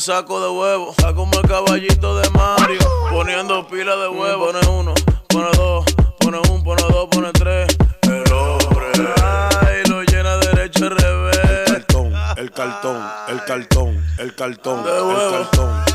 saco 0.00 0.40
de 0.40 0.48
huevo. 0.48 0.90
Está 0.90 1.14
como 1.14 1.38
el 1.38 1.48
caballito 1.48 2.18
de 2.18 2.28
Mario. 2.30 2.80
Poniendo 3.10 3.66
pila 3.66 3.96
de 3.96 4.08
huevo. 4.08 4.46
Pone 4.46 4.66
uno, 4.68 4.94
pone 5.28 5.48
dos, 5.56 5.84
pone 6.18 6.38
un, 6.50 6.64
pone 6.64 6.82
dos, 6.82 7.08
pone 7.10 7.32
tres. 7.32 7.76
El 8.02 8.32
hombre. 8.32 8.86
Ay, 9.22 9.82
lo 9.88 10.02
llena 10.02 10.36
derecho 10.38 10.86
al 10.86 10.90
revés. 10.98 11.34
El 11.66 11.84
cartón, 11.86 12.12
el 12.36 12.50
cartón, 12.52 13.02
el 13.28 13.44
cartón, 13.44 14.04
el 14.18 14.34
cartón, 14.34 14.84
el 14.86 15.30
cartón. 15.30 15.93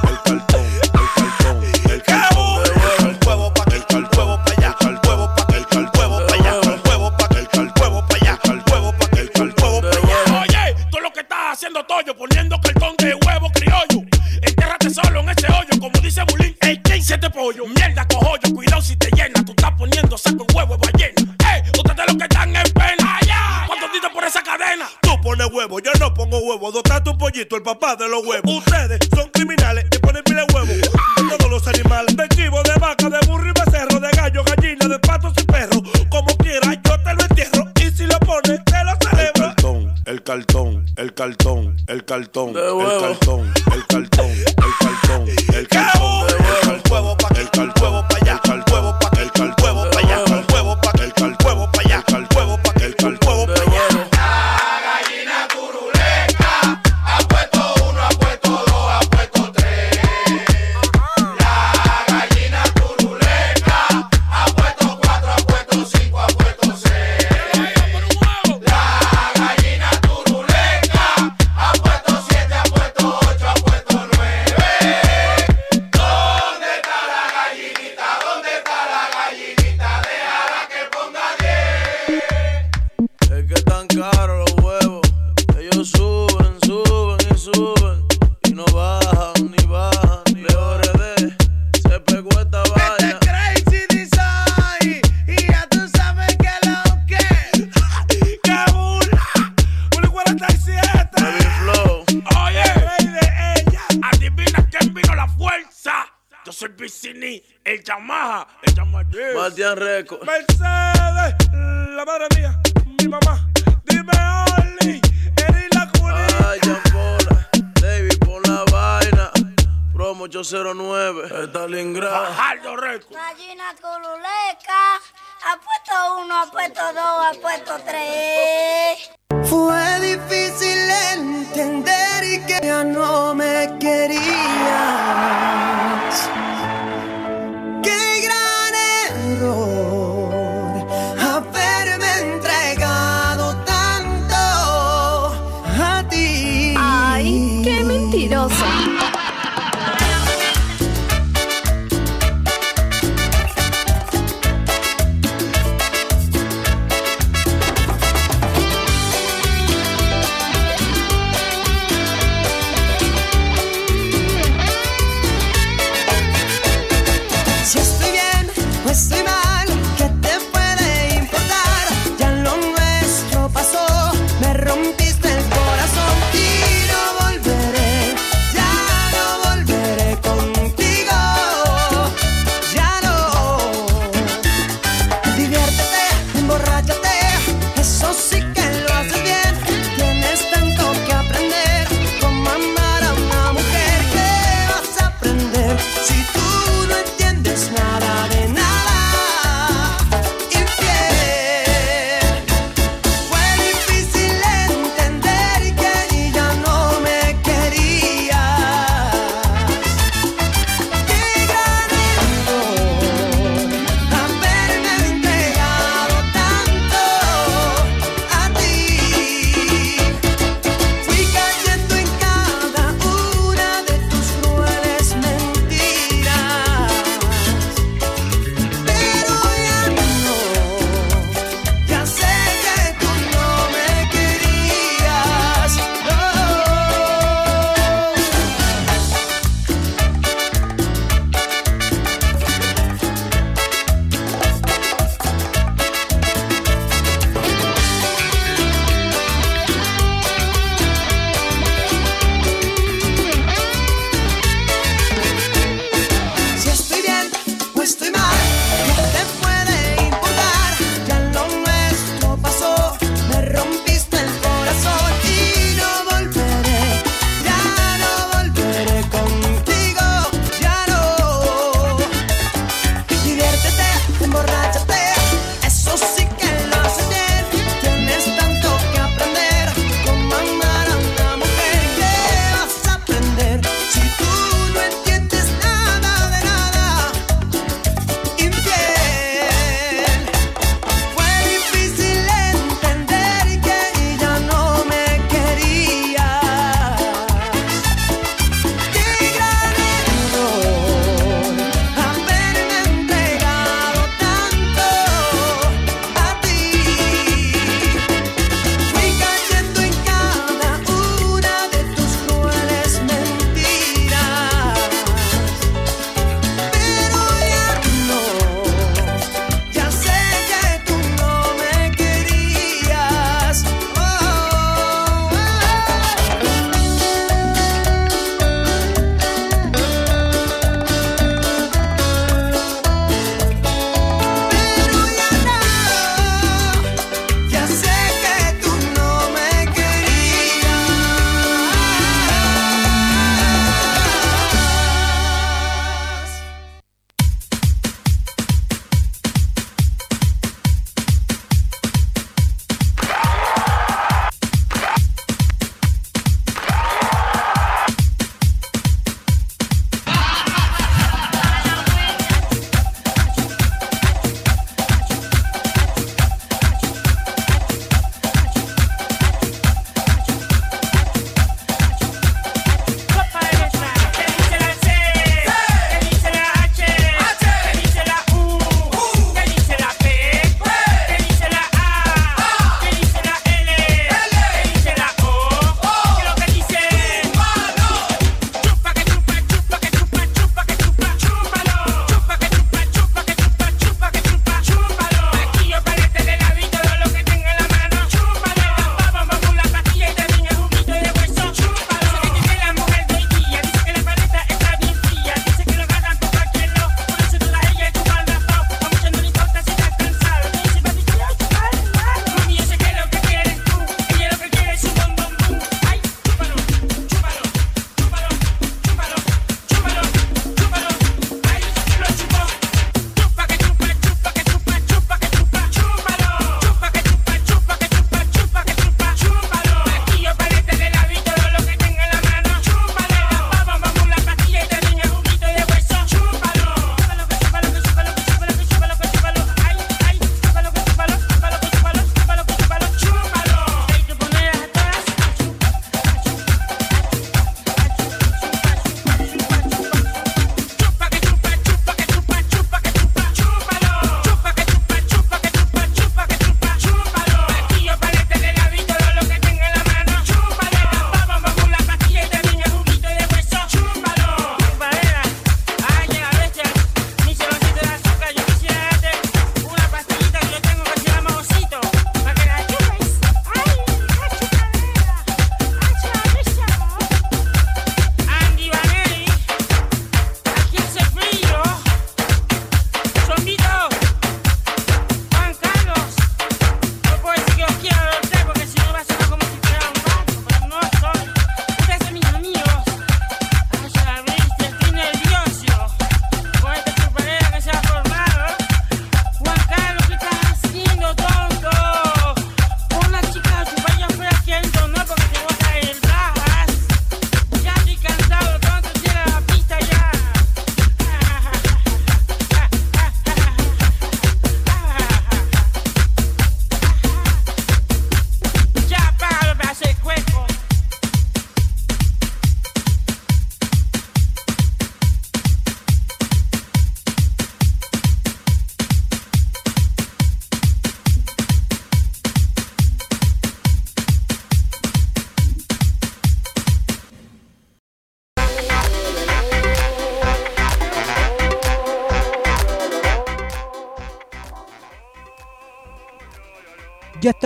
papá 27.73 27.95
de 27.95 28.09
los 28.09 28.25
huevos. 28.25 28.51
Ustedes 28.51 28.99
son 29.13 29.29
criminales 29.29 29.85
y 29.95 29.97
ponen 29.99 30.23
pile 30.23 30.43
huevos. 30.53 30.89
Todos 31.37 31.51
los 31.51 31.67
animales, 31.67 32.17
de 32.17 32.27
chivo, 32.29 32.63
de 32.63 32.73
vaca, 32.79 33.09
de 33.09 33.19
burro 33.27 33.47
y 33.47 33.53
becerro, 33.53 33.99
de 33.99 34.09
gallo, 34.11 34.43
gallina, 34.43 34.87
de 34.87 34.97
patos 34.97 35.33
y 35.39 35.43
perros. 35.43 35.81
Como 36.09 36.35
quiera, 36.37 36.73
yo 36.73 37.03
te 37.03 37.13
lo 37.13 37.21
entierro. 37.21 37.71
Y 37.79 37.91
si 37.91 38.07
lo 38.07 38.17
pones, 38.21 38.59
te 38.65 38.83
lo 38.83 38.97
celebro. 39.03 39.29
El 39.35 39.53
cartón, 39.53 39.95
el 40.07 40.23
cartón, 40.23 40.85
el 40.97 41.13
cartón, 41.13 41.77
el 41.87 42.05
cartón. 42.05 42.53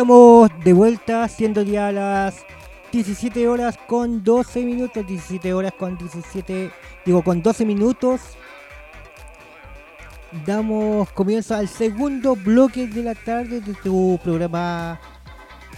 Estamos 0.03 0.49
de 0.65 0.73
vuelta, 0.73 1.25
siendo 1.29 1.61
ya 1.61 1.89
las 1.89 2.45
17 2.91 3.47
horas 3.47 3.77
con 3.87 4.21
12 4.21 4.65
minutos. 4.65 5.07
17 5.07 5.53
horas 5.53 5.71
con 5.79 5.97
17, 5.97 6.71
digo, 7.05 7.23
con 7.23 7.41
12 7.41 7.65
minutos. 7.65 8.19
Damos 10.45 11.09
comienzo 11.11 11.55
al 11.55 11.69
segundo 11.69 12.35
bloque 12.35 12.87
de 12.87 13.01
la 13.01 13.15
tarde 13.15 13.61
de 13.61 13.73
tu 13.75 14.19
programa 14.21 14.99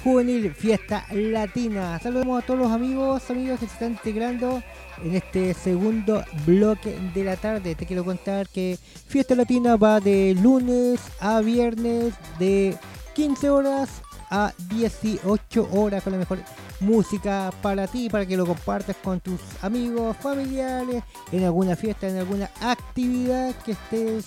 juvenil 0.03 0.52
Fiesta 0.56 1.06
Latina. 1.11 1.99
Saludamos 1.99 2.41
a 2.41 2.45
todos 2.47 2.61
los 2.61 2.72
amigos, 2.72 3.30
amigas 3.30 3.60
que 3.60 3.68
se 3.68 3.73
están 3.73 3.91
integrando 3.91 4.64
en 5.03 5.14
este 5.14 5.53
segundo 5.53 6.23
bloque 6.47 6.97
de 7.14 7.23
la 7.23 7.35
tarde. 7.35 7.76
Te 7.76 7.85
quiero 7.85 8.03
contar 8.03 8.49
que 8.49 8.80
Fiesta 9.07 9.35
Latina 9.35 9.76
va 9.76 9.99
de 9.99 10.35
lunes 10.41 10.99
a 11.19 11.41
viernes 11.41 12.15
de 12.39 12.76
15 13.14 13.49
horas 13.52 14.02
a 14.35 14.53
18 14.69 15.69
horas 15.71 16.03
con 16.03 16.11
la 16.11 16.19
mejor 16.19 16.39
música 16.81 17.53
para 17.61 17.87
ti, 17.87 18.09
para 18.09 18.25
que 18.25 18.35
lo 18.35 18.45
compartas 18.45 18.97
con 18.97 19.21
tus 19.21 19.39
amigos, 19.61 20.17
familiares, 20.17 21.03
en 21.31 21.45
alguna 21.45 21.77
fiesta, 21.77 22.09
en 22.09 22.17
alguna 22.17 22.49
actividad 22.61 23.55
que 23.63 23.71
estés 23.71 24.25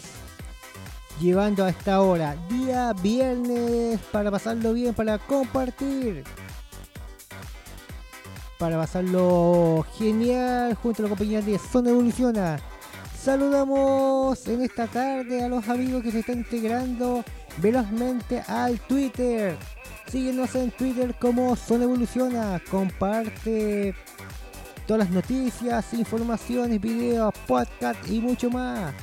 llevando 1.20 1.62
a 1.62 1.68
esta 1.68 2.00
hora. 2.00 2.36
Día 2.48 2.94
viernes 2.94 4.00
para 4.10 4.30
pasarlo 4.30 4.72
bien, 4.72 4.94
para 4.94 5.18
compartir. 5.18 6.24
Para 8.58 8.78
pasarlo 8.78 9.84
genial 9.98 10.74
junto 10.74 11.02
a 11.02 11.04
la 11.04 11.08
compañía 11.10 11.42
de 11.42 11.58
Zona 11.58 11.90
Evoluciona. 11.90 12.58
Saludamos 13.20 14.46
en 14.48 14.62
esta 14.62 14.86
tarde 14.86 15.44
a 15.44 15.48
los 15.48 15.68
amigos 15.68 16.02
que 16.02 16.12
se 16.12 16.20
están 16.20 16.38
integrando 16.38 17.22
velozmente 17.58 18.40
al 18.48 18.80
Twitter. 18.80 19.58
Síguenos 20.10 20.54
en 20.54 20.70
Twitter 20.70 21.14
como 21.18 21.54
Zona 21.54 21.84
Evoluciona. 21.84 22.60
Comparte 22.70 23.94
todas 24.86 25.00
las 25.00 25.10
noticias, 25.10 25.92
informaciones, 25.92 26.80
videos, 26.80 27.34
podcast 27.46 28.08
y 28.08 28.18
mucho 28.20 28.50
más. 28.50 28.94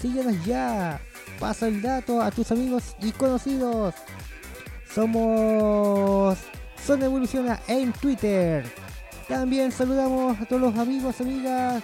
Síguenos 0.00 0.44
ya. 0.44 1.00
Pasa 1.38 1.68
el 1.68 1.80
dato 1.80 2.20
a 2.20 2.30
tus 2.30 2.52
amigos 2.52 2.94
y 3.00 3.10
conocidos. 3.12 3.94
Somos 4.94 6.38
Zona 6.84 7.06
Evoluciona 7.06 7.58
en 7.66 7.92
Twitter. 7.92 8.64
También 9.28 9.72
saludamos 9.72 10.38
a 10.40 10.44
todos 10.44 10.60
los 10.60 10.78
amigos, 10.78 11.20
amigas 11.20 11.82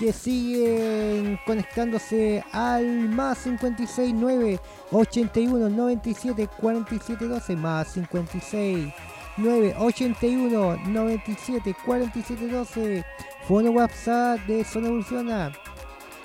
que 0.00 0.14
siguen 0.14 1.38
conectándose 1.44 2.42
al 2.52 3.10
más 3.10 3.40
569 3.40 4.58
81 4.90 5.68
97 5.68 6.48
47 6.58 7.26
12 7.26 7.56
más 7.56 7.88
56 7.88 8.94
9 9.36 9.74
81 9.78 10.76
97 10.86 11.76
47 11.84 12.48
12 12.48 13.04
Fono 13.46 13.72
WhatsApp 13.72 14.40
de 14.46 14.64
Zona 14.64 14.86
Evoluciona. 14.86 15.52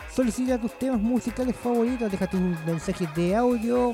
Solicita 0.09 0.57
tus 0.57 0.71
temas 0.79 1.01
musicales 1.01 1.53
favoritos, 1.57 2.09
deja 2.09 2.27
tus 2.27 2.39
mensajes 2.65 3.13
de 3.13 3.35
audio, 3.35 3.93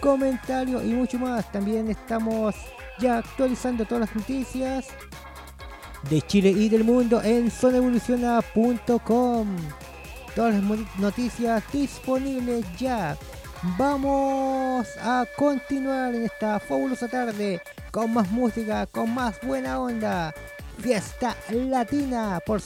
comentarios 0.00 0.82
y 0.82 0.94
mucho 0.94 1.18
más. 1.18 1.52
También 1.52 1.90
estamos 1.90 2.54
ya 2.98 3.18
actualizando 3.18 3.84
todas 3.84 4.08
las 4.08 4.16
noticias 4.16 4.88
de 6.08 6.22
Chile 6.22 6.50
y 6.50 6.68
del 6.68 6.84
mundo 6.84 7.20
en 7.22 7.50
zonaevoluciona.com. 7.50 9.48
Todas 10.34 10.54
las 10.54 10.62
noticias 10.98 11.62
disponibles 11.72 12.64
ya. 12.78 13.16
Vamos 13.78 14.86
a 15.00 15.24
continuar 15.36 16.14
en 16.14 16.24
esta 16.24 16.60
fabulosa 16.60 17.08
tarde 17.08 17.62
con 17.90 18.12
más 18.12 18.30
música, 18.30 18.86
con 18.86 19.14
más 19.14 19.40
buena 19.42 19.80
onda. 19.80 20.34
Fiesta 20.78 21.34
Latina 21.50 22.40
por 22.44 22.60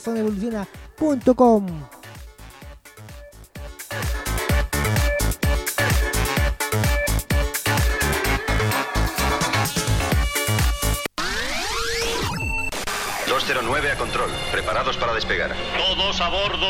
zonaevoluciona.com. 13.49 13.93
a 13.93 13.97
control, 13.97 14.31
preparados 14.53 14.97
para 14.97 15.15
despegar. 15.15 15.55
Todos 15.77 16.21
a 16.21 16.29
bordo. 16.29 16.69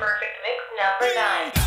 Más 0.00 1.57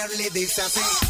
de 0.00 0.08
las 0.08 0.16
girly 0.16 0.30
dice 0.30 0.62
así. 0.62 1.09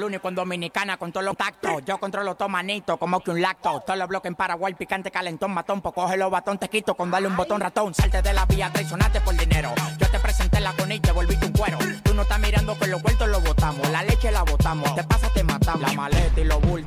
el 0.00 0.04
único 0.04 0.28
en 0.28 0.34
Dominicana 0.34 0.96
con 0.96 1.12
todos 1.12 1.24
los 1.24 1.36
tactos. 1.36 1.84
Yo 1.84 1.98
controlo 1.98 2.34
todo 2.34 2.48
manito, 2.48 2.96
como 2.96 3.20
que 3.20 3.30
un 3.30 3.40
lacto. 3.40 3.80
Todos 3.80 3.98
los 3.98 4.08
bloques 4.08 4.30
en 4.30 4.34
Paraguay, 4.34 4.74
picante, 4.74 5.10
calentón, 5.10 5.52
matón. 5.52 5.82
Pues 5.82 5.94
coge 5.94 6.16
los 6.16 6.30
batón, 6.30 6.58
te 6.58 6.68
quito 6.68 6.94
con 6.94 7.10
darle 7.10 7.28
un 7.28 7.36
botón 7.36 7.60
ratón. 7.60 7.94
Salte 7.94 8.22
de 8.22 8.32
la 8.32 8.46
vía, 8.46 8.70
traicionaste 8.72 9.20
por 9.20 9.36
dinero. 9.36 9.72
Yo 9.98 10.10
te 10.10 10.18
presenté 10.18 10.60
la 10.60 10.72
con 10.72 10.90
y 10.90 11.00
te 11.00 11.12
volviste 11.12 11.46
un 11.46 11.52
cuero. 11.52 11.78
Tú 12.02 12.14
no 12.14 12.22
estás 12.22 12.40
mirando 12.40 12.78
que 12.78 12.86
los 12.86 13.02
vueltos 13.02 13.28
los 13.28 13.44
botamos. 13.44 13.88
La 13.90 14.02
leche 14.02 14.30
la 14.30 14.42
botamos. 14.42 14.94
Te 14.94 15.04
pasa, 15.04 15.28
te 15.34 15.44
matamos. 15.44 15.82
La 15.82 15.92
maleta 15.92 16.40
y 16.40 16.44
los 16.44 16.60
bultos, 16.62 16.79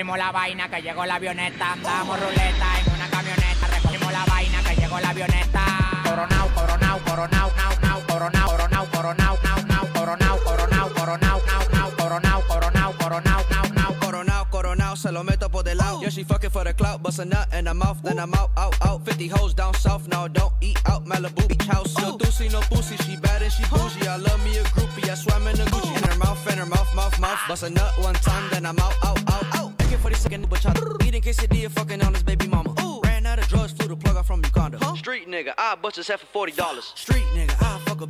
recogimos 0.00 0.18
la 0.18 0.32
vaina 0.32 0.68
que 0.70 0.80
llegó 0.80 1.04
la 1.04 1.16
avioneta. 1.16 1.72
Andamos 1.72 2.18
ruleta 2.18 2.80
en 2.80 2.94
una 2.94 3.10
camioneta, 3.10 3.66
recogimos 3.66 4.12
la 4.12 4.24
vaina 4.24 4.62
que 4.62 4.76
llegó 4.76 4.98
la 4.98 5.10
avioneta. 5.10 5.60
Coronao, 6.04 6.48
coronao, 6.54 6.98
coronao, 7.04 7.52
nao, 7.56 7.80
nao, 7.82 8.00
coronao, 8.06 8.46
coronao, 8.48 8.86
coronao, 8.90 9.38
nao, 9.42 9.62
nao, 9.66 9.86
coronao, 9.92 10.38
coronao, 10.38 10.88
coronao, 10.94 11.42
nao, 11.46 11.68
nao, 11.70 11.90
coronao, 11.98 12.42
coronao, 12.48 12.92
coronao, 12.98 13.44
nao, 13.50 13.68
nao. 13.74 13.94
Coronao, 14.00 14.50
coronao, 14.50 14.96
se 14.96 15.12
lo 15.12 15.22
meto 15.22 15.50
por 15.50 15.64
del 15.64 15.76
lado. 15.76 16.00
Yeah, 16.00 16.08
she 16.08 16.24
fucking 16.24 16.48
for 16.50 16.64
the 16.64 16.72
clout, 16.72 17.02
bust 17.02 17.18
a 17.18 17.26
nut 17.26 17.52
in 17.52 17.66
her 17.66 17.74
mouth, 17.74 18.02
then 18.02 18.18
I'm 18.18 18.32
out, 18.32 18.52
out, 18.56 18.74
out. 18.80 19.04
50 19.04 19.28
hoes 19.28 19.52
down 19.52 19.74
south, 19.74 20.08
now 20.08 20.28
don't 20.28 20.54
eat 20.62 20.80
out. 20.86 21.04
Malibu 21.04 21.46
beach 21.46 21.66
house. 21.66 21.94
No 21.98 22.16
doozy, 22.16 22.50
no 22.50 22.60
pussy, 22.60 22.96
she 23.04 23.16
bad 23.16 23.42
and 23.42 23.52
she 23.52 23.64
bougie. 23.64 24.08
I 24.08 24.16
love 24.16 24.42
me 24.44 24.56
a 24.56 24.62
groupie, 24.64 25.10
I 25.10 25.14
swam 25.14 25.46
in 25.46 25.60
a 25.60 25.64
Gucci. 25.66 25.94
In 25.94 26.08
her 26.08 26.16
mouth, 26.16 26.50
in 26.50 26.56
her 26.56 26.64
mouth, 26.64 26.94
mouth, 26.94 27.20
mouth. 27.20 27.38
Bust 27.48 27.64
a 27.64 27.70
nut 27.70 27.92
one 27.98 28.14
time, 28.14 28.48
then 28.50 28.64
I'm 28.64 28.78
out, 28.78 28.94
out, 29.04 29.18
out, 29.30 29.44
out. 29.56 29.59
Thank 30.10 30.34
you 30.34 30.48
for 30.48 30.50
the 30.50 30.60
second 30.60 30.74
bachata. 30.74 31.06
Eating 31.06 31.22
quesadilla, 31.22 31.70
fucking 31.70 32.02
on 32.02 32.14
his 32.14 32.24
baby 32.24 32.48
mama. 32.48 32.74
Ran 33.04 33.26
out 33.26 33.38
of 33.38 33.46
drugs, 33.46 33.72
flew 33.72 33.86
the 33.86 33.96
plug 33.96 34.16
out 34.16 34.26
from 34.26 34.42
Uganda. 34.44 34.78
Street 34.96 35.28
nigga, 35.28 35.54
I 35.56 35.76
bust 35.76 35.96
his 35.96 36.08
head 36.08 36.18
for 36.18 36.26
forty 36.26 36.52
dollars. 36.52 36.92
Street 36.96 37.22
nigga, 37.34 37.54
I 37.62 37.78
fuck 37.84 38.00
a 38.00 38.06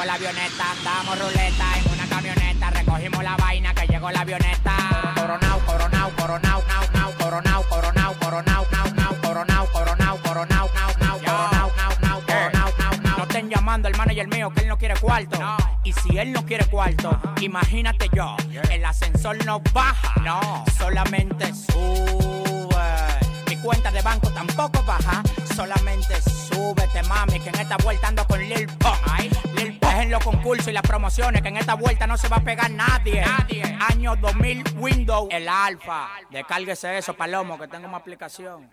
llegó 0.00 0.04
la 0.04 0.14
avioneta. 0.14 0.89
No 32.10 32.16
se 32.16 32.26
va 32.26 32.38
a 32.38 32.44
pegar 32.44 32.68
nadie. 32.72 33.22
Año 33.88 34.16
2000, 34.16 34.64
Windows, 34.80 35.28
el 35.30 35.48
alfa. 35.48 36.08
Descárguese 36.28 36.98
eso, 36.98 37.14
Palomo, 37.14 37.56
que 37.56 37.68
tengo 37.68 37.86
una 37.86 37.98
aplicación. 37.98 38.68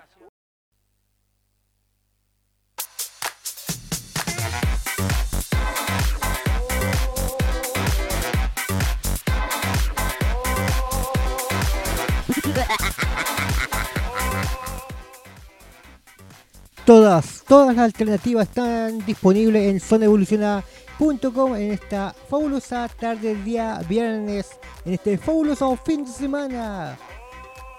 Todas, 16.86 17.44
todas 17.48 17.76
las 17.76 17.86
alternativas 17.86 18.48
están 18.48 19.06
disponibles 19.06 19.70
en 19.70 19.80
en 21.00 21.72
esta 21.72 22.14
fabulosa 22.28 22.90
tarde 23.00 23.30
del 23.30 23.44
día 23.44 23.80
viernes, 23.88 24.58
en 24.84 24.94
este 24.94 25.18
fabuloso 25.18 25.78
fin 25.78 26.04
de 26.04 26.12
semana. 26.12 26.98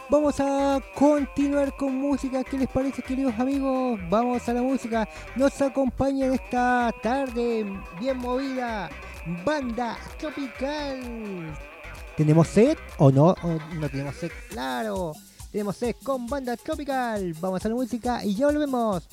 Vamos 0.09 0.39
a 0.39 0.81
continuar 0.95 1.77
con 1.77 1.97
música, 1.97 2.45
¿qué 2.45 2.57
les 2.57 2.69
parece 2.69 3.03
queridos 3.03 3.35
amigos? 3.39 3.99
Vamos 4.09 4.49
a 4.49 4.53
la 4.53 4.63
música, 4.63 5.09
nos 5.35 5.61
acompaña 5.61 6.33
esta 6.33 6.95
tarde 7.03 7.67
bien 7.99 8.19
movida, 8.19 8.89
banda 9.45 9.99
tropical. 10.19 11.59
¿Tenemos 12.17 12.47
set 12.47 12.79
o 12.99 13.11
no? 13.11 13.35
¿O 13.43 13.59
no 13.75 13.89
tenemos 13.91 14.15
set? 14.15 14.33
Claro. 14.51 15.13
Tenemos 15.51 15.77
set 15.77 15.97
con 16.03 16.27
banda 16.27 16.57
tropical. 16.57 17.35
Vamos 17.41 17.65
a 17.65 17.69
la 17.69 17.75
música 17.75 18.25
y 18.25 18.35
ya 18.35 18.47
volvemos. 18.47 19.09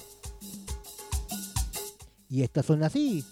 Y 2.30 2.44
estas 2.44 2.65
son 2.65 2.84
así. 2.84 3.26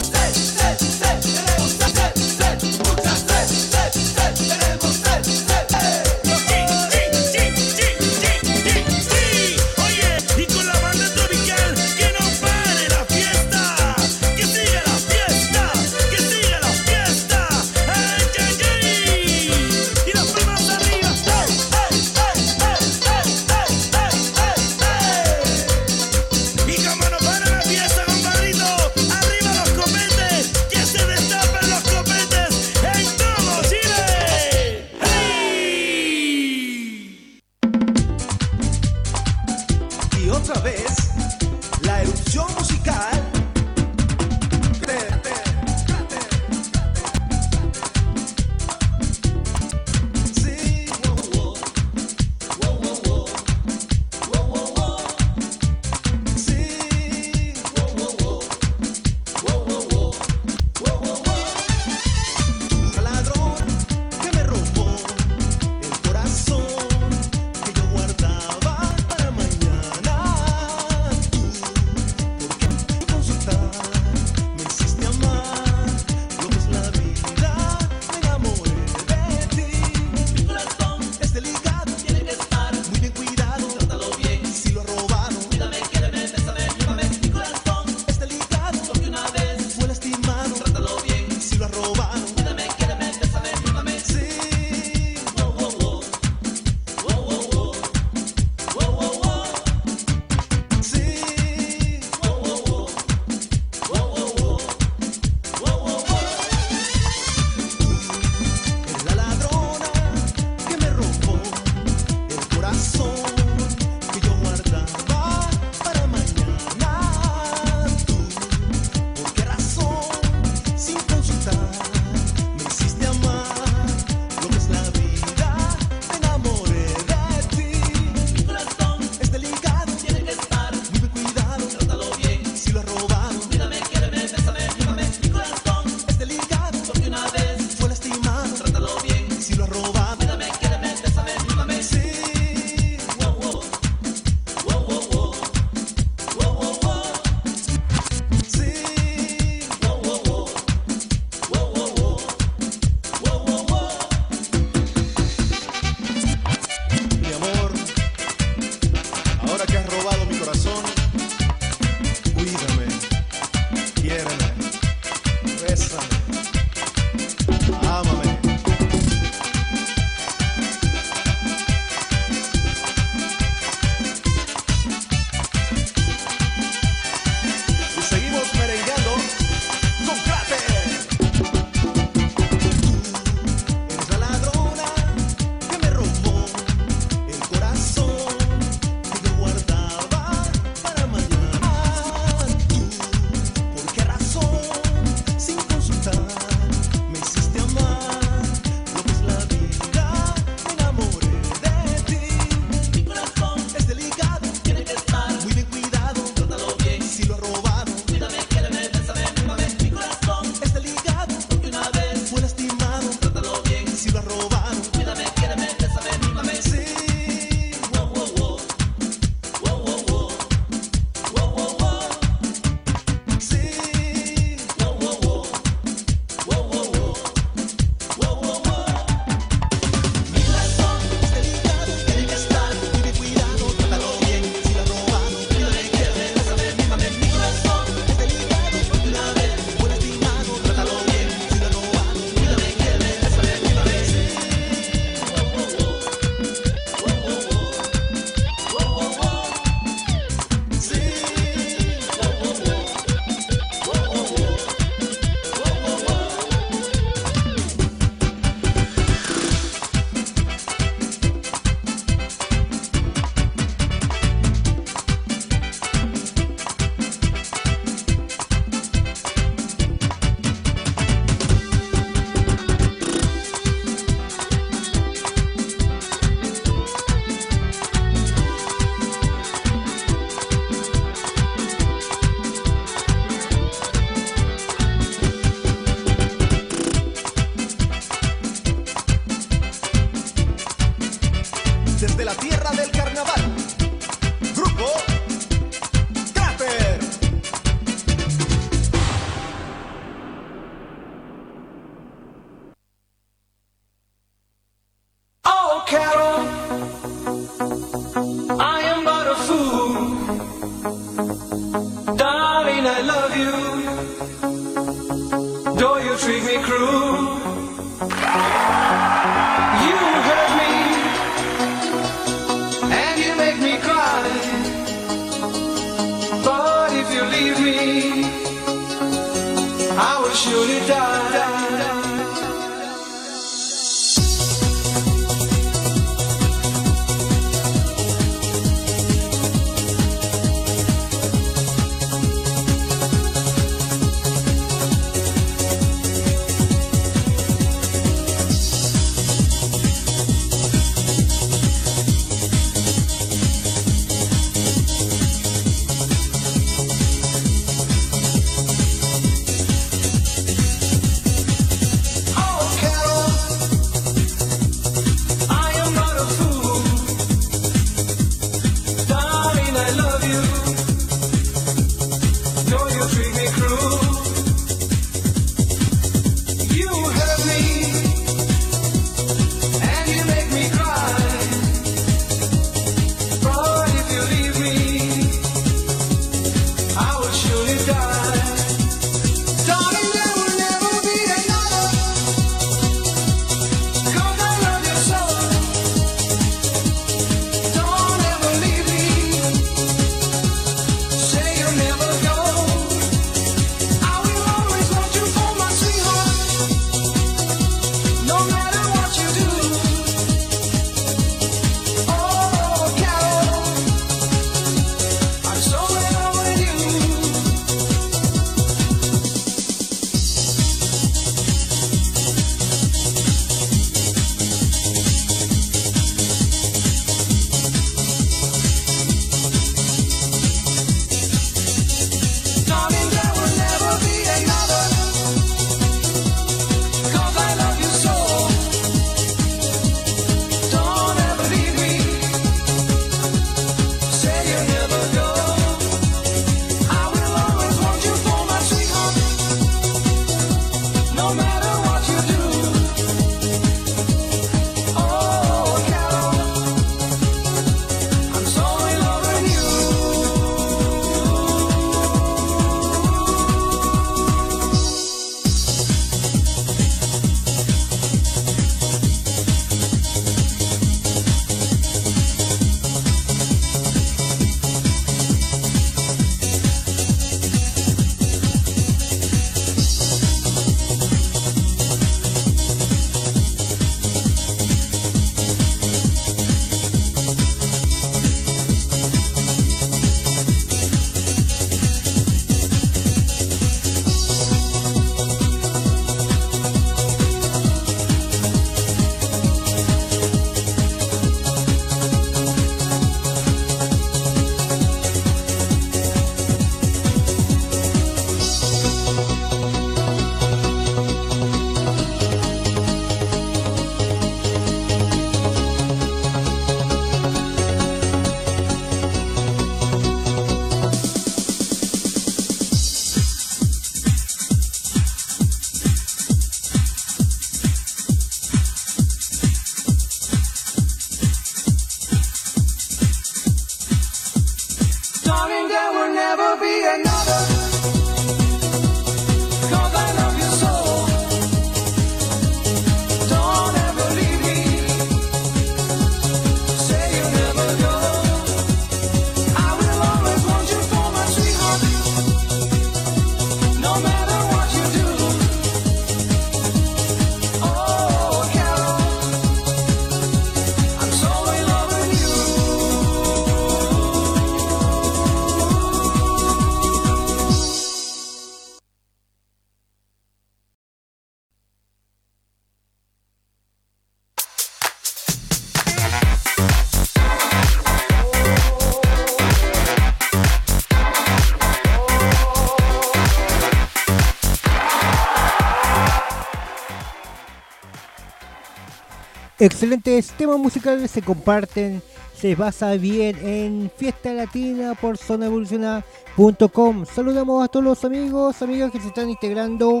Excelentes 589.68 590.30
temas 590.30 590.58
musicales 590.58 591.10
se 591.10 591.20
comparten 591.20 592.00
se 592.34 592.56
pasa 592.56 592.94
bien 592.94 593.36
en 593.42 593.92
Fiesta 593.94 594.32
Latina 594.32 594.94
por 594.94 595.18
zonaevoluciona.com. 595.18 597.04
Saludamos 597.04 597.62
a 597.62 597.68
todos 597.68 597.84
los 597.84 598.02
amigos, 598.02 598.62
amigas 598.62 598.90
que 598.90 598.98
se 598.98 599.08
están 599.08 599.28
integrando 599.28 600.00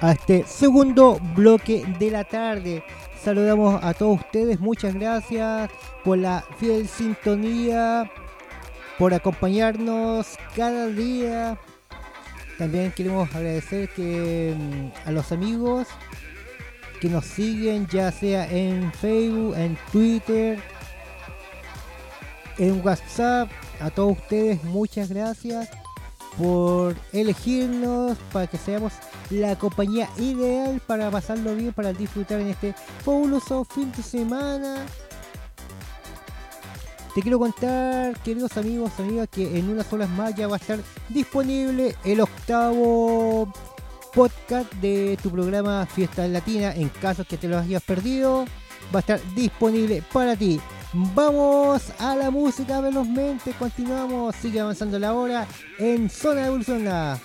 a 0.00 0.12
este 0.12 0.46
segundo 0.46 1.20
bloque 1.36 1.84
de 1.98 2.10
la 2.10 2.24
tarde. 2.24 2.82
Saludamos 3.22 3.84
a 3.84 3.92
todos 3.92 4.20
ustedes, 4.20 4.60
muchas 4.60 4.94
gracias 4.94 5.70
por 6.02 6.16
la 6.16 6.42
fiel 6.58 6.88
sintonía, 6.88 8.10
por 8.98 9.12
acompañarnos 9.12 10.38
cada 10.56 10.86
día. 10.86 11.58
También 12.56 12.92
queremos 12.92 13.28
agradecer 13.34 13.90
que 13.90 14.54
mm, 14.56 15.08
a 15.08 15.12
los 15.12 15.32
amigos 15.32 15.86
que 17.00 17.08
nos 17.08 17.24
siguen, 17.24 17.86
ya 17.88 18.12
sea 18.12 18.50
en 18.50 18.92
Facebook, 18.92 19.56
en 19.56 19.76
Twitter, 19.90 20.58
en 22.58 22.84
WhatsApp. 22.84 23.50
A 23.80 23.90
todos 23.90 24.18
ustedes, 24.18 24.62
muchas 24.64 25.08
gracias 25.08 25.68
por 26.36 26.94
elegirnos 27.12 28.18
para 28.32 28.46
que 28.46 28.58
seamos 28.58 28.92
la 29.30 29.56
compañía 29.56 30.08
ideal 30.18 30.80
para 30.86 31.10
pasarlo 31.10 31.54
bien, 31.54 31.72
para 31.72 31.92
disfrutar 31.92 32.40
en 32.40 32.48
este 32.48 32.74
fabuloso 33.04 33.64
fin 33.64 33.90
de 33.92 34.02
semana. 34.02 34.84
Te 37.14 37.22
quiero 37.22 37.38
contar, 37.38 38.16
queridos 38.20 38.56
amigos, 38.56 38.92
amigas, 38.98 39.28
que 39.28 39.58
en 39.58 39.68
unas 39.68 39.92
horas 39.92 40.08
más 40.10 40.34
ya 40.34 40.46
va 40.46 40.56
a 40.56 40.58
estar 40.58 40.78
disponible 41.08 41.96
el 42.04 42.20
octavo 42.20 43.52
podcast 44.12 44.72
de 44.74 45.18
tu 45.22 45.30
programa 45.30 45.86
Fiesta 45.86 46.26
Latina. 46.26 46.74
En 46.74 46.88
caso 46.88 47.24
que 47.24 47.36
te 47.36 47.48
lo 47.48 47.58
hayas 47.58 47.82
perdido, 47.82 48.44
va 48.94 48.98
a 48.98 49.00
estar 49.00 49.20
disponible 49.34 50.02
para 50.12 50.36
ti. 50.36 50.60
Vamos 50.92 51.92
a 51.98 52.16
la 52.16 52.30
música 52.30 52.80
velozmente, 52.80 53.52
continuamos, 53.52 54.34
sigue 54.34 54.60
avanzando 54.60 54.98
la 54.98 55.14
hora 55.14 55.46
en 55.78 56.10
Zona 56.10 56.50
de. 56.50 57.20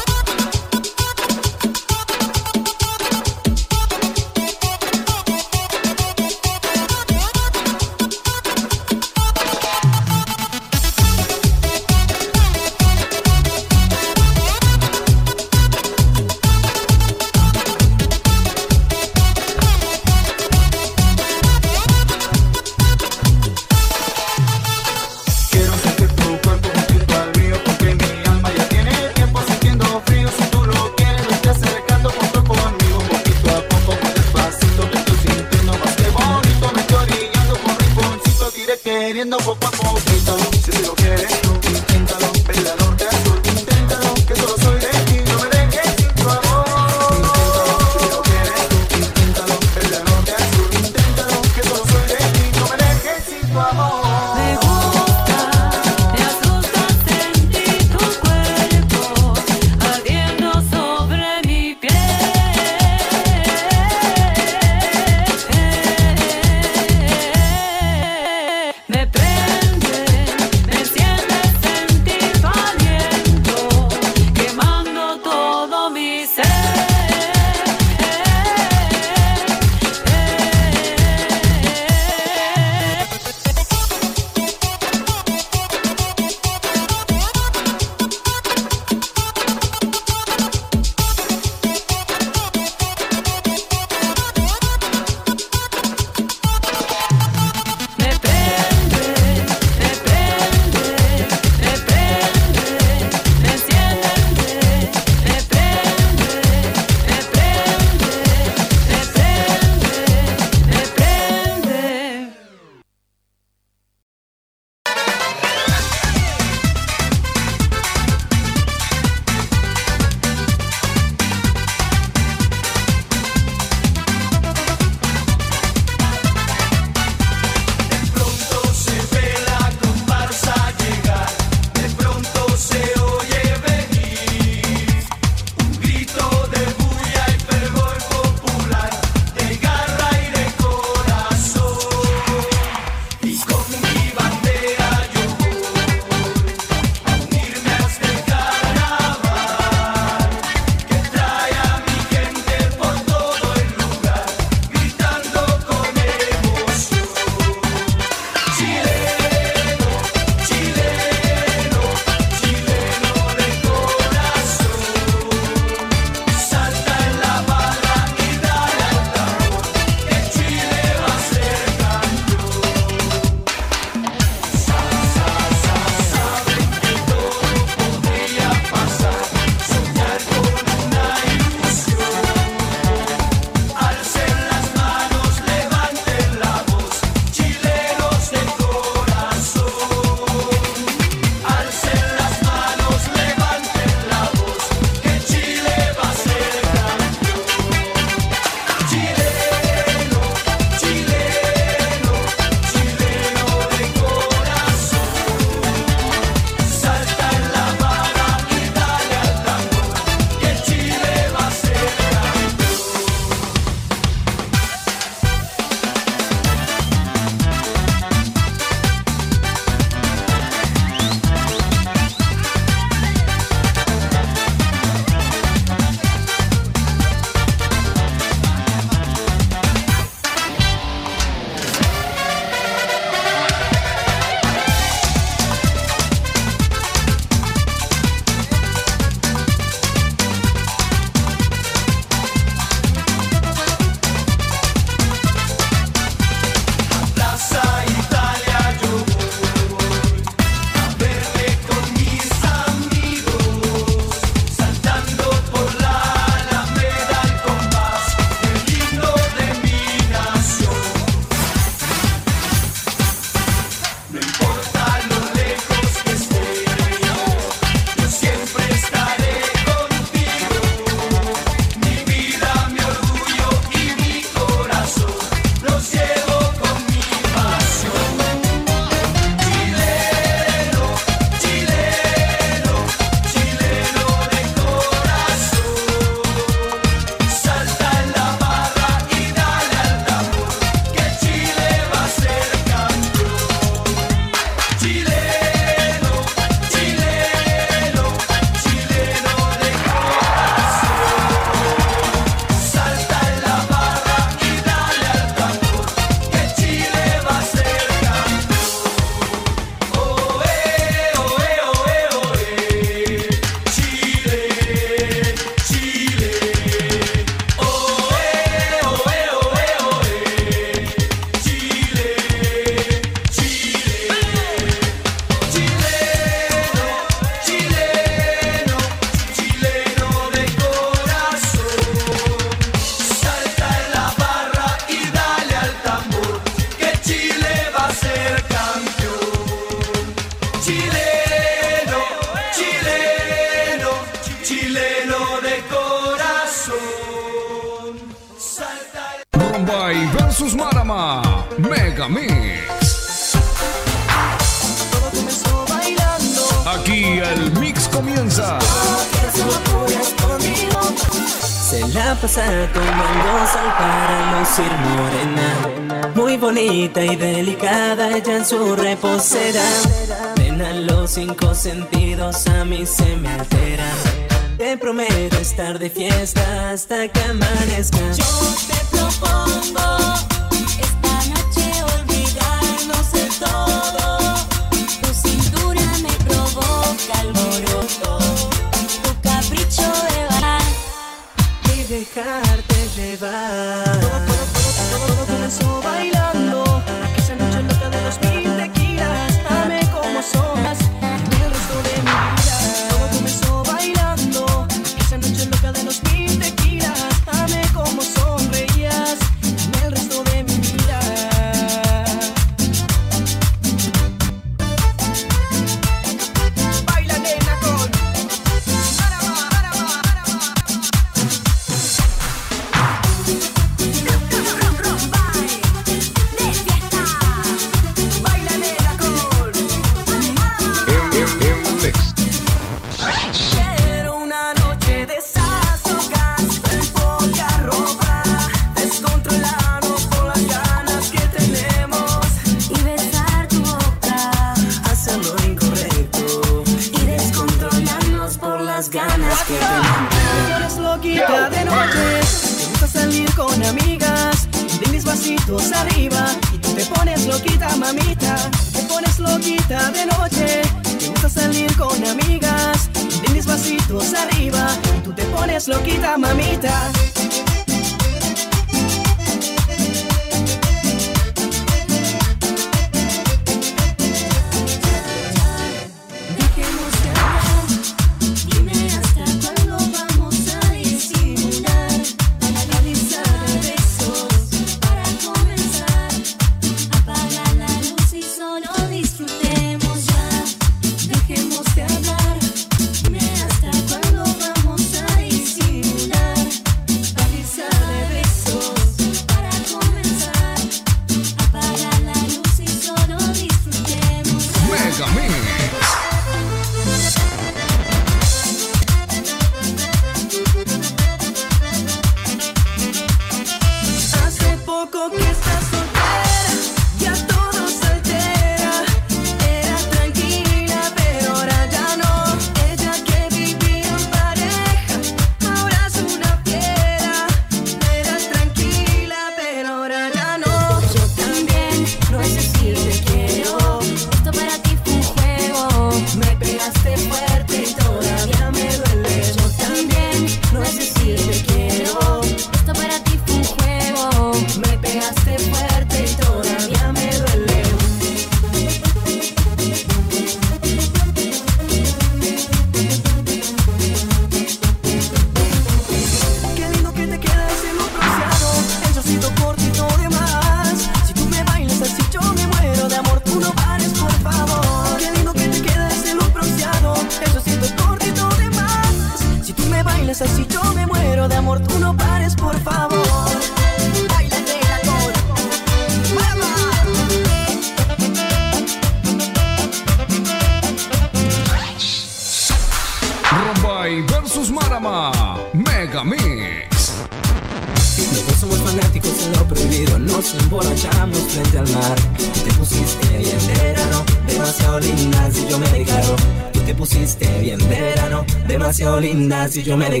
Si 599.51 599.63
yo 599.63 599.75
me 599.75 600.00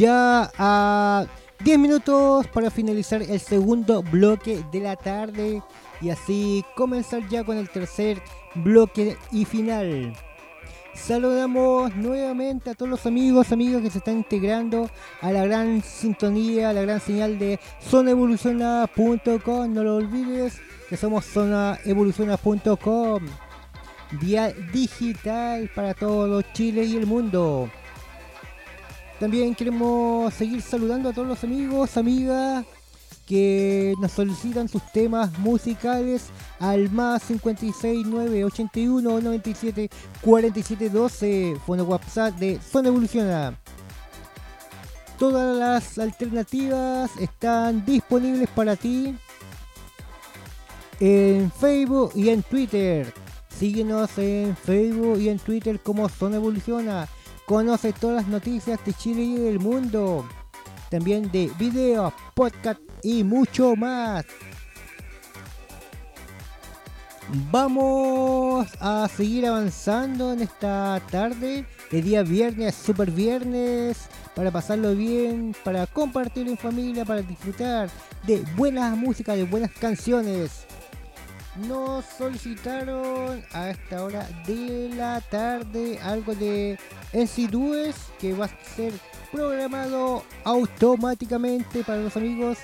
ya 0.00 0.50
a 0.56 1.26
10 1.62 1.78
minutos 1.78 2.46
para 2.46 2.70
finalizar 2.70 3.20
el 3.20 3.38
segundo 3.38 4.02
bloque 4.02 4.64
de 4.72 4.80
la 4.80 4.96
tarde 4.96 5.62
y 6.00 6.08
así 6.08 6.64
comenzar 6.74 7.28
ya 7.28 7.44
con 7.44 7.58
el 7.58 7.68
tercer 7.68 8.22
bloque 8.54 9.18
y 9.30 9.44
final. 9.44 10.14
Saludamos 10.94 11.94
nuevamente 11.96 12.70
a 12.70 12.74
todos 12.74 12.88
los 12.88 13.04
amigos, 13.04 13.52
amigas 13.52 13.82
que 13.82 13.90
se 13.90 13.98
están 13.98 14.16
integrando 14.16 14.88
a 15.20 15.32
la 15.32 15.44
gran 15.44 15.82
sintonía, 15.82 16.70
a 16.70 16.72
la 16.72 16.80
gran 16.80 17.00
señal 17.00 17.38
de 17.38 17.60
zonaevoluciona.com. 17.82 19.74
No 19.74 19.84
lo 19.84 19.96
olvides 19.96 20.62
que 20.88 20.96
somos 20.96 21.26
zonaevoluciona.com. 21.26 23.22
Vía 24.12 24.50
digital 24.72 25.70
para 25.74 25.92
todo 25.92 26.40
Chile 26.40 26.84
y 26.84 26.96
el 26.96 27.06
mundo. 27.06 27.68
También 29.20 29.54
queremos 29.54 30.32
seguir 30.32 30.62
saludando 30.62 31.10
a 31.10 31.12
todos 31.12 31.28
los 31.28 31.44
amigos, 31.44 31.94
amigas 31.98 32.64
que 33.26 33.92
nos 34.00 34.12
solicitan 34.12 34.66
sus 34.66 34.82
temas 34.92 35.38
musicales 35.38 36.30
al 36.58 36.90
más 36.90 37.22
569 37.24 38.44
81 38.44 39.20
97 39.20 39.90
47 40.22 40.88
12 40.88 41.56
fono 41.66 41.84
WhatsApp 41.84 42.34
de 42.36 42.58
Zona 42.60 42.88
Evoluciona. 42.88 43.54
Todas 45.18 45.54
las 45.54 45.98
alternativas 45.98 47.10
están 47.20 47.84
disponibles 47.84 48.48
para 48.48 48.74
ti 48.74 49.14
en 50.98 51.52
Facebook 51.52 52.12
y 52.14 52.30
en 52.30 52.42
Twitter. 52.42 53.12
Síguenos 53.54 54.16
en 54.16 54.56
Facebook 54.56 55.20
y 55.20 55.28
en 55.28 55.38
Twitter 55.38 55.78
como 55.78 56.08
Zona 56.08 56.36
Evoluciona. 56.36 57.06
Conoce 57.50 57.92
todas 57.92 58.14
las 58.14 58.28
noticias 58.28 58.78
de 58.84 58.94
Chile 58.94 59.22
y 59.22 59.34
del 59.34 59.58
mundo. 59.58 60.24
También 60.88 61.32
de 61.32 61.50
videos, 61.58 62.12
podcast 62.32 62.78
y 63.02 63.24
mucho 63.24 63.74
más. 63.74 64.24
Vamos 67.50 68.68
a 68.78 69.08
seguir 69.08 69.46
avanzando 69.46 70.32
en 70.32 70.42
esta 70.42 71.02
tarde 71.10 71.66
de 71.90 72.02
día 72.02 72.22
viernes, 72.22 72.76
super 72.76 73.10
viernes, 73.10 73.98
para 74.36 74.52
pasarlo 74.52 74.94
bien, 74.94 75.52
para 75.64 75.88
compartir 75.88 76.46
en 76.46 76.56
familia, 76.56 77.04
para 77.04 77.22
disfrutar 77.22 77.90
de 78.28 78.44
buena 78.54 78.94
música, 78.94 79.34
de 79.34 79.42
buenas 79.42 79.72
canciones. 79.72 80.68
Nos 81.56 82.04
solicitaron 82.04 83.42
a 83.52 83.70
esta 83.70 84.04
hora 84.04 84.26
de 84.46 84.88
la 84.94 85.20
tarde 85.20 85.98
algo 86.00 86.34
de 86.34 86.78
NC 87.12 87.50
que 88.20 88.32
va 88.34 88.44
a 88.44 88.64
ser 88.76 88.92
programado 89.32 90.22
automáticamente 90.44 91.82
para 91.82 92.02
los 92.02 92.16
amigos, 92.16 92.58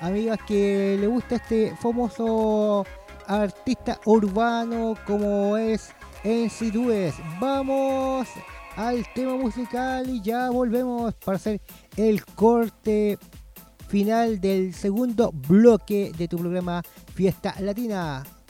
amigas 0.00 0.40
que 0.46 0.96
le 0.98 1.06
gusta 1.06 1.36
este 1.36 1.76
famoso 1.80 2.84
artista 3.28 4.00
urbano 4.06 4.96
como 5.06 5.56
es 5.56 5.90
NC 6.24 7.14
Vamos 7.40 8.26
al 8.76 9.06
tema 9.14 9.36
musical 9.36 10.10
y 10.10 10.20
ya 10.20 10.50
volvemos 10.50 11.14
para 11.14 11.36
hacer 11.36 11.60
el 11.96 12.24
corte 12.24 13.18
final 13.88 14.40
del 14.40 14.72
segundo 14.72 15.30
bloque 15.32 16.12
de 16.16 16.26
tu 16.26 16.38
programa 16.38 16.82
Fiesta 17.14 17.54
Latina. 17.60 18.41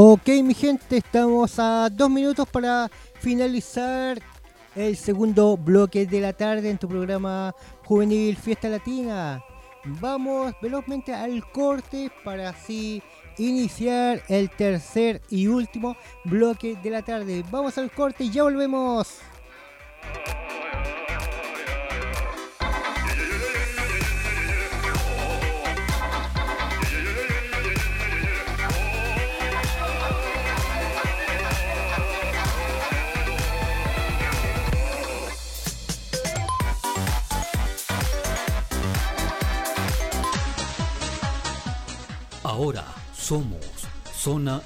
Ok, 0.00 0.28
mi 0.44 0.54
gente, 0.54 0.98
estamos 0.98 1.58
a 1.58 1.88
dos 1.90 2.08
minutos 2.08 2.48
para 2.48 2.88
finalizar 3.18 4.22
el 4.76 4.96
segundo 4.96 5.56
bloque 5.56 6.06
de 6.06 6.20
la 6.20 6.32
tarde 6.32 6.70
en 6.70 6.78
tu 6.78 6.86
programa 6.86 7.52
juvenil 7.84 8.36
Fiesta 8.36 8.68
Latina. 8.68 9.42
Vamos 10.00 10.54
velozmente 10.62 11.12
al 11.12 11.42
corte 11.50 12.12
para 12.24 12.50
así 12.50 13.02
iniciar 13.38 14.22
el 14.28 14.50
tercer 14.50 15.20
y 15.30 15.48
último 15.48 15.96
bloque 16.24 16.78
de 16.80 16.90
la 16.90 17.02
tarde. 17.02 17.44
Vamos 17.50 17.76
al 17.76 17.90
corte 17.90 18.22
y 18.22 18.30
ya 18.30 18.44
volvemos. 18.44 19.18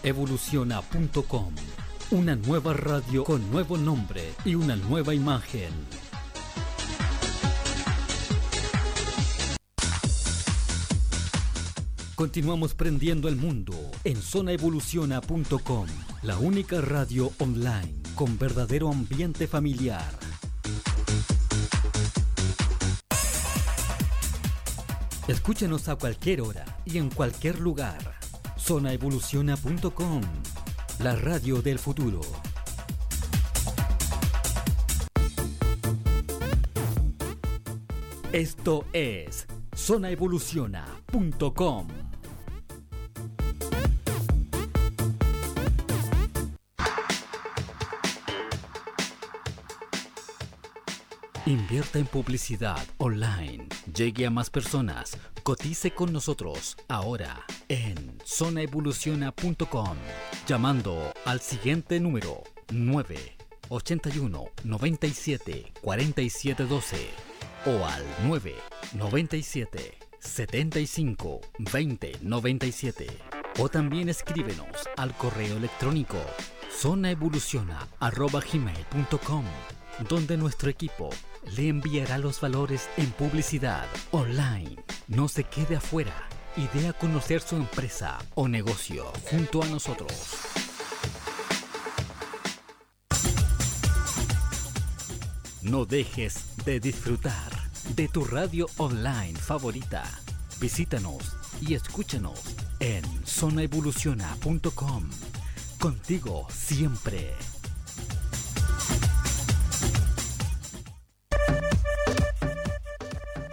zonaevoluciona.com, 0.03 1.55
una 2.11 2.35
nueva 2.35 2.73
radio 2.73 3.23
con 3.23 3.49
nuevo 3.53 3.79
nombre 3.79 4.35
y 4.45 4.57
una 4.57 4.75
nueva 4.75 5.15
imagen. 5.15 5.71
Continuamos 12.17 12.75
prendiendo 12.75 13.29
el 13.29 13.37
mundo 13.37 13.75
en 14.05 14.21
zonaevoluciona.com, 14.21 15.87
la 16.23 16.39
única 16.39 16.81
radio 16.81 17.33
online 17.39 18.03
con 18.17 18.39
verdadero 18.39 18.91
ambiente 18.91 19.47
familiar. 19.47 20.19
Escúchenos 25.29 25.89
a 25.89 25.97
cualquier 25.97 26.41
hora 26.41 26.65
y 26.85 26.99
en 26.99 27.09
cualquier 27.09 27.61
lugar. 27.61 28.22
Zonaevoluciona.com, 28.65 30.21
la 31.01 31.17
radio 31.17 31.61
del 31.61 31.81
futuro. 31.81 32.21
Esto 38.33 38.85
es 38.93 39.49
zonaevoluciona.com. 39.75 42.12
Invierta 51.53 51.99
en 51.99 52.07
publicidad 52.07 52.83
online. 52.97 53.69
Llegue 53.95 54.25
a 54.25 54.31
más 54.31 54.49
personas. 54.49 55.19
Cotice 55.43 55.91
con 55.91 56.11
nosotros 56.11 56.79
ahora 56.89 57.45
en 57.69 58.17
zonaevoluciona.com. 58.27 59.99
Llamando 60.47 61.13
al 61.27 61.43
siguiente 61.43 62.01
número 62.01 62.43
981 62.73 64.45
97 64.65 65.75
47 65.83 66.65
12 66.65 67.11
o 67.67 67.85
al 67.85 68.03
997 68.27 69.99
75 70.21 71.43
20 71.59 72.13
97 72.23 73.09
o 73.59 73.69
también 73.69 74.09
escríbenos 74.09 74.89
al 74.97 75.15
correo 75.19 75.59
electrónico 75.59 76.17
zonaevoluciona@gmail.com 76.81 79.45
donde 80.09 80.39
nuestro 80.39 80.71
equipo 80.71 81.11
le 81.57 81.69
enviará 81.69 82.19
los 82.19 82.41
valores 82.41 82.89
en 82.97 83.11
publicidad 83.13 83.87
online. 84.11 84.77
No 85.09 85.29
se 85.29 85.45
quede 85.45 85.77
afuera 85.77 86.29
y 86.57 86.67
dé 86.79 86.89
a 86.89 86.93
conocer 86.93 87.41
su 87.41 87.57
empresa 87.57 88.19
o 88.35 88.49
negocio 88.49 89.13
junto 89.31 89.63
a 89.63 89.67
nosotros. 89.67 90.13
No 95.63 95.85
dejes 95.85 96.57
de 96.65 96.81
disfrutar 96.81 97.53
de 97.95 98.09
tu 98.09 98.25
radio 98.25 98.67
online 98.79 99.39
favorita. 99.39 100.03
Visítanos 100.61 101.37
y 101.61 101.75
escúchanos 101.75 102.41
en 102.81 103.05
zonaevoluciona.com. 103.25 105.09
Contigo 105.79 106.47
siempre. 106.51 107.35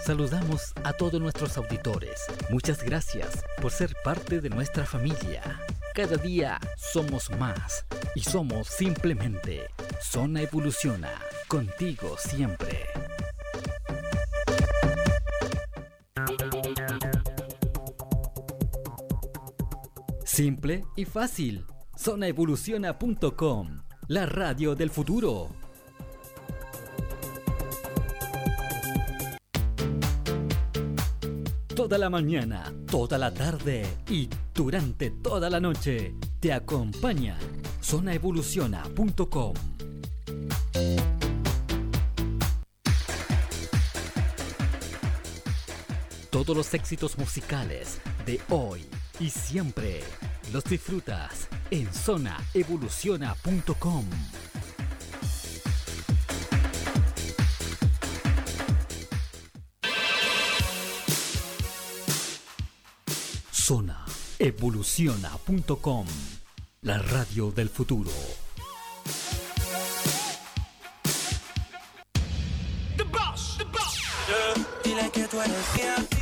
Saludamos 0.10 0.74
a 0.84 0.92
todos 0.92 1.22
nuestros 1.22 1.56
auditores. 1.56 2.26
Muchas 2.50 2.82
gracias 2.82 3.44
por 3.62 3.72
ser 3.72 3.96
parte 4.04 4.42
de 4.42 4.50
nuestra 4.50 4.84
familia. 4.84 5.62
Cada 5.94 6.18
día 6.18 6.60
somos 6.78 7.30
más 7.38 7.86
y 8.16 8.22
somos 8.22 8.70
simplemente 8.70 9.70
Zona 10.02 10.42
Evoluciona. 10.42 11.12
Contigo 11.48 12.16
siempre. 12.18 12.88
Simple 20.26 20.86
y 20.96 21.06
fácil. 21.06 21.68
Zonaevoluciona.com, 21.96 23.84
la 24.08 24.26
radio 24.26 24.74
del 24.74 24.90
futuro. 24.90 25.69
Toda 31.90 32.02
la 32.02 32.10
mañana, 32.12 32.72
toda 32.86 33.18
la 33.18 33.34
tarde 33.34 33.84
y 34.08 34.30
durante 34.54 35.10
toda 35.10 35.50
la 35.50 35.60
noche 35.60 36.14
te 36.40 36.54
acompaña 36.54 37.36
zonaevoluciona.com. 37.84 39.54
Todos 46.30 46.56
los 46.56 46.72
éxitos 46.76 47.18
musicales 47.18 48.00
de 48.24 48.40
hoy 48.50 48.86
y 49.20 49.32
siempre 49.32 50.02
los 50.54 50.64
disfrutas 50.66 51.48
en 51.72 51.92
zonaevoluciona.com. 51.92 54.06
Zonaevoluciona.com, 64.40 66.06
la 66.84 66.98
radio 66.98 67.52
del 67.52 67.70
futuro. 67.70 68.10
The 72.96 73.04
boss, 73.04 73.58
the 73.58 73.66
boss. 73.66 74.00
Dile 74.82 75.12
que 75.12 75.28
tú 75.28 75.42
eres 75.42 75.66
fiel. 75.74 76.19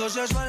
cuando 0.00 0.14
seas 0.14 0.39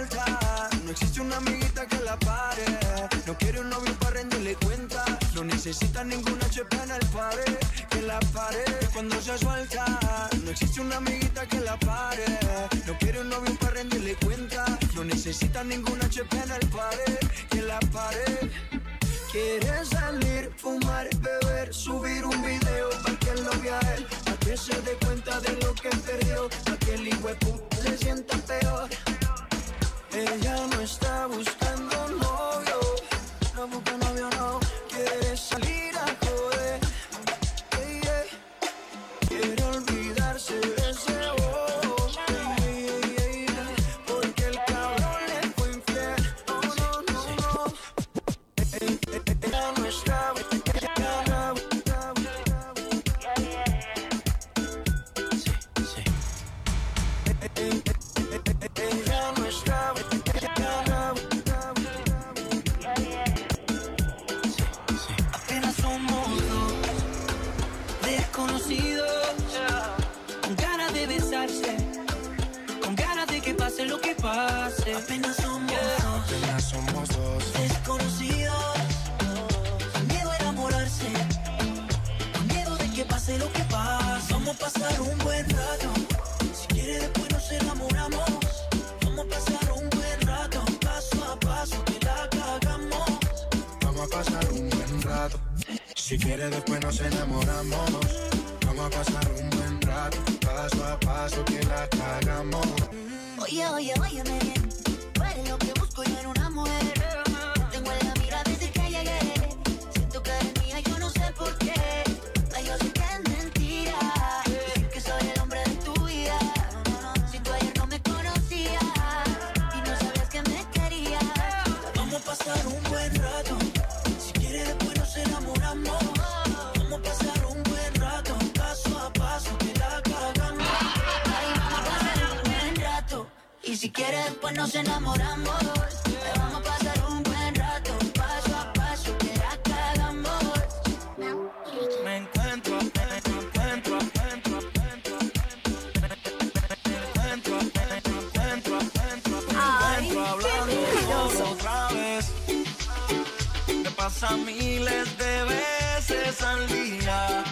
pasa 154.04 154.36
miles 154.36 155.16
de 155.16 155.44
veces 155.44 156.42
al 156.42 156.68
día. 156.68 157.44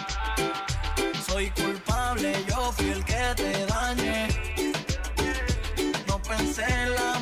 Soy 1.24 1.48
culpable, 1.50 2.44
yo 2.48 2.72
fui 2.72 2.90
el 2.90 3.04
que 3.04 3.22
te 3.36 3.66
dañé. 3.66 4.26
No 6.08 6.20
pensé 6.20 6.64
en 6.64 6.94
la 6.96 7.20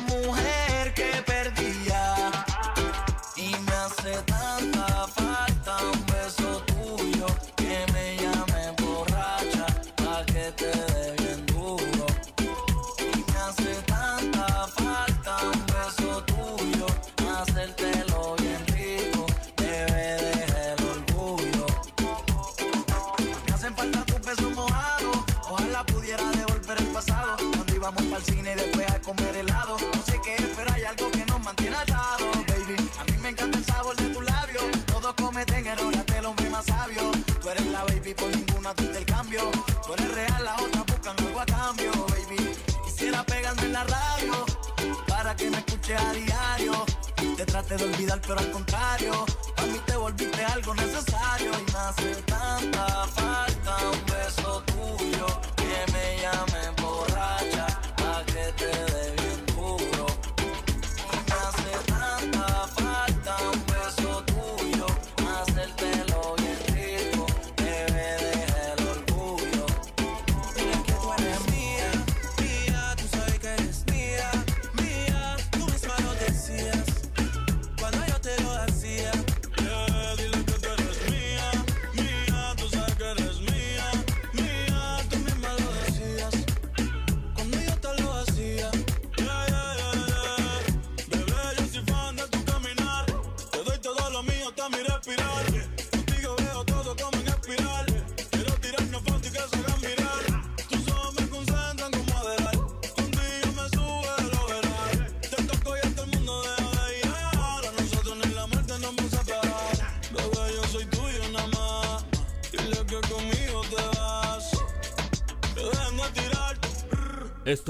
trate 47.69 47.83
de 47.83 47.93
olvidar, 47.93 48.19
pero 48.21 48.39
al 48.39 48.51
contrario, 48.51 49.25
a 49.57 49.61
mí 49.63 49.79
te 49.85 49.95
volviste 49.95 50.43
algo 50.43 50.73
necesario 50.73 51.51
y 51.51 51.71
me 51.71 51.77
hace 51.77 52.15
tanta 52.23 53.07
falta. 53.07 54.08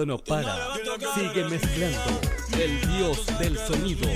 no 0.05 0.17
para. 0.17 0.55
Sigue 1.15 1.43
mezclando. 1.45 2.21
El 2.53 2.79
dios 2.97 3.25
del 3.39 3.57
sonido. 3.57 4.07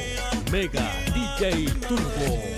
Mega 0.51 0.91
DJ 1.13 1.65
Turbo. 1.87 2.52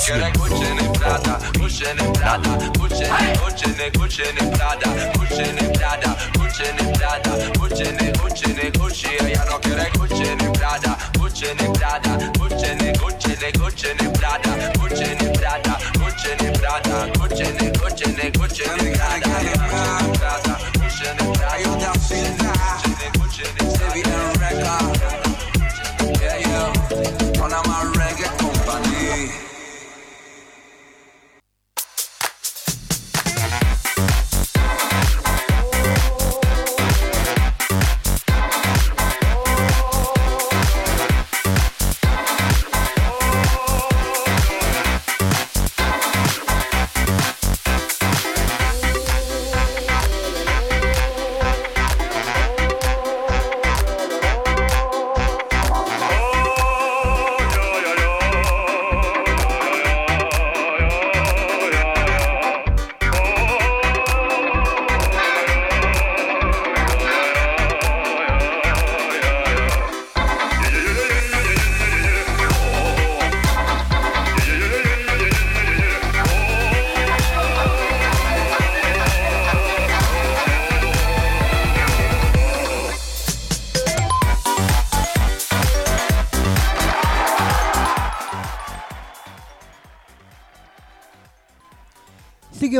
Kućene, 0.00 0.32
kućene 0.32 0.92
prada, 0.98 1.38
kućene 1.60 2.12
prada, 2.14 2.50
kućene, 2.80 3.32
kućene, 3.40 3.90
kućene 3.98 4.42
prada, 4.56 4.88
kućene 5.18 5.72
prada, 5.74 6.10
kućene 6.38 6.92
prada, 6.94 7.32
kućene, 7.60 8.12
kućene, 8.22 8.70
kućije, 8.78 9.32
ja 9.34 9.44
no 9.50 9.58
kere 9.58 9.86
kućene 9.98 10.52
prada, 10.58 10.92
kućene 11.20 11.66
prada, 11.78 12.12
kućene, 12.38 12.92
kućene, 13.00 13.52
kućene 13.60 14.06
prada, 14.18 14.52
kućene 14.80 15.26
prada, 15.38 15.74
kućene 16.00 16.48
prada, 16.60 16.96
kućene, 17.20 17.72
kućene, 17.80 18.32
kućene 18.38 18.79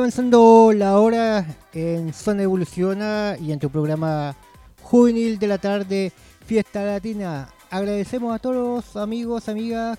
avanzando 0.01 0.73
la 0.75 0.99
hora 0.99 1.45
en 1.75 2.15
Zona 2.15 2.45
Evoluciona 2.45 3.37
y 3.39 3.53
en 3.53 3.59
tu 3.59 3.69
programa 3.69 4.35
juvenil 4.81 5.39
de 5.39 5.47
la 5.47 5.59
tarde, 5.59 6.11
Fiesta 6.47 6.83
Latina. 6.83 7.51
Agradecemos 7.69 8.35
a 8.35 8.39
todos 8.39 8.57
los 8.57 8.97
amigos, 8.97 9.51
amigas 9.51 9.99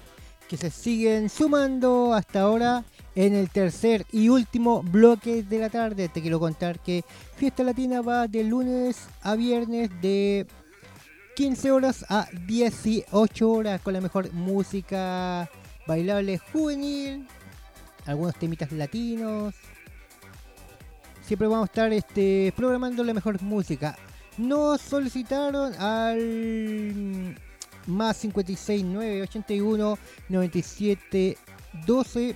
que 0.50 0.58
se 0.58 0.72
siguen 0.72 1.30
sumando 1.30 2.16
hasta 2.16 2.42
ahora 2.42 2.84
en 3.14 3.36
el 3.36 3.52
tercer 3.52 4.08
y 4.12 4.30
último 4.30 4.82
bloque 4.82 5.44
de 5.44 5.60
la 5.60 5.70
tarde. 5.70 6.10
Te 6.10 6.20
quiero 6.20 6.40
contar 6.40 6.80
que 6.80 7.06
Fiesta 7.36 7.64
Latina 7.64 8.02
va 8.02 8.28
de 8.28 8.44
lunes 8.44 9.08
a 9.22 9.36
viernes 9.36 9.92
de 10.02 10.48
15 11.36 11.70
horas 11.70 12.06
a 12.10 12.28
18 12.48 13.52
horas 13.52 13.80
con 13.82 13.94
la 13.94 14.02
mejor 14.02 14.34
música 14.34 15.48
bailable 15.86 16.40
juvenil, 16.40 17.28
algunos 18.08 18.34
temitas 18.34 18.72
latinos. 18.72 19.54
Siempre 21.32 21.48
vamos 21.48 21.70
a 21.70 21.72
estar 21.72 21.94
este, 21.94 22.52
programando 22.58 23.06
la 23.06 23.14
mejor 23.14 23.42
música. 23.42 23.98
Nos 24.38 24.82
solicitaron 24.82 25.74
al 25.76 27.38
más 27.88 28.18
56 28.18 28.84
9 28.84 29.22
81 29.22 29.98
97 30.28 31.38
12 31.88 32.36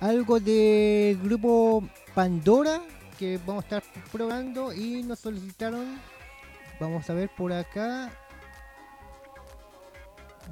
algo 0.00 0.40
de 0.40 1.18
grupo 1.24 1.86
Pandora 2.14 2.80
que 3.18 3.38
vamos 3.44 3.64
a 3.64 3.76
estar 3.76 3.82
probando 4.10 4.72
y 4.72 5.02
nos 5.02 5.18
solicitaron 5.18 6.00
vamos 6.80 7.10
a 7.10 7.12
ver 7.12 7.28
por 7.36 7.52
acá 7.52 8.10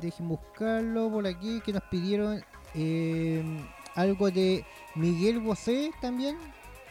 dejen 0.02 0.28
buscarlo 0.28 1.10
por 1.10 1.26
aquí 1.26 1.62
que 1.62 1.72
nos 1.72 1.82
pidieron 1.84 2.44
eh, 2.74 3.42
algo 3.94 4.30
de 4.30 4.66
Miguel 4.96 5.40
Bosé 5.40 5.90
también 6.02 6.36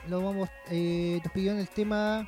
lo 0.10 0.22
vamos 0.22 0.50
eh, 0.70 1.20
nos 1.24 1.34
pidieron 1.34 1.60
el 1.60 1.68
tema 1.70 2.28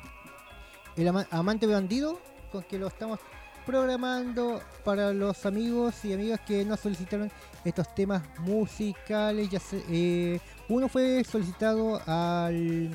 el 0.96 1.08
ama- 1.08 1.26
amante 1.30 1.66
bandido 1.66 2.20
con 2.50 2.62
que 2.62 2.78
lo 2.78 2.86
estamos 2.88 3.20
programando 3.66 4.60
para 4.84 5.12
los 5.12 5.44
amigos 5.44 6.04
y 6.04 6.12
amigas 6.12 6.40
que 6.46 6.64
nos 6.64 6.80
solicitaron 6.80 7.30
estos 7.64 7.92
temas 7.94 8.22
musicales 8.38 9.48
ya 9.50 9.60
eh, 9.90 10.38
uno 10.68 10.88
fue 10.88 11.24
solicitado 11.24 12.00
al 12.06 12.90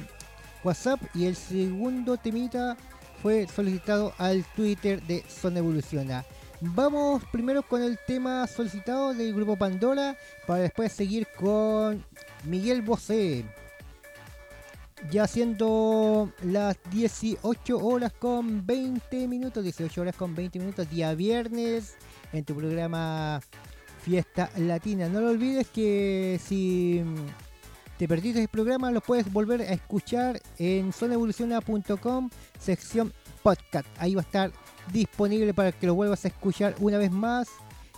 WhatsApp 0.63 1.01
y 1.13 1.25
el 1.25 1.35
segundo 1.35 2.17
temita 2.17 2.77
fue 3.21 3.47
solicitado 3.47 4.13
al 4.17 4.43
Twitter 4.55 5.01
de 5.03 5.23
Zona 5.27 5.59
Evoluciona. 5.59 6.25
Vamos 6.59 7.23
primero 7.31 7.63
con 7.63 7.81
el 7.83 7.99
tema 8.07 8.47
solicitado 8.47 9.13
del 9.13 9.33
grupo 9.33 9.55
Pandora 9.57 10.15
para 10.47 10.61
después 10.61 10.91
seguir 10.91 11.27
con 11.37 12.03
Miguel 12.43 12.81
Bosé. 12.81 13.45
Ya 15.09 15.27
siendo 15.27 16.31
las 16.43 16.77
18 16.91 17.77
horas 17.77 18.13
con 18.13 18.65
20 18.65 19.27
minutos, 19.27 19.63
18 19.63 20.01
horas 20.01 20.15
con 20.15 20.35
20 20.35 20.59
minutos, 20.59 20.89
día 20.89 21.13
viernes, 21.15 21.95
en 22.31 22.45
tu 22.45 22.55
programa 22.55 23.41
Fiesta 24.03 24.49
Latina. 24.57 25.09
No 25.09 25.21
lo 25.21 25.29
olvides 25.29 25.67
que 25.69 26.39
si 26.43 27.03
te 27.97 28.07
perdiste 28.07 28.41
el 28.41 28.47
programa 28.47 28.91
lo 28.91 29.01
puedes 29.01 29.31
volver 29.31 29.61
a 29.61 29.73
escuchar 29.73 30.41
en 30.57 30.93
zonaevoluciona.com, 30.93 32.29
sección 32.59 33.11
podcast. 33.43 33.87
Ahí 33.97 34.15
va 34.15 34.21
a 34.21 34.25
estar 34.25 34.51
disponible 34.93 35.53
para 35.53 35.71
que 35.71 35.87
lo 35.87 35.95
vuelvas 35.95 36.25
a 36.25 36.29
escuchar 36.29 36.75
una 36.79 36.97
vez 36.97 37.11
más, 37.11 37.47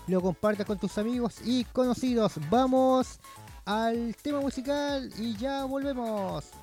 lo 0.08 0.22
compartas 0.22 0.66
con 0.66 0.78
tus 0.78 0.98
amigos 0.98 1.36
y 1.46 1.66
conocidos. 1.66 2.34
Vamos 2.50 3.20
al 3.66 4.16
tema 4.22 4.42
musical 4.42 5.12
y 5.18 5.36
ya 5.38 5.66
volvemos. 5.66 6.63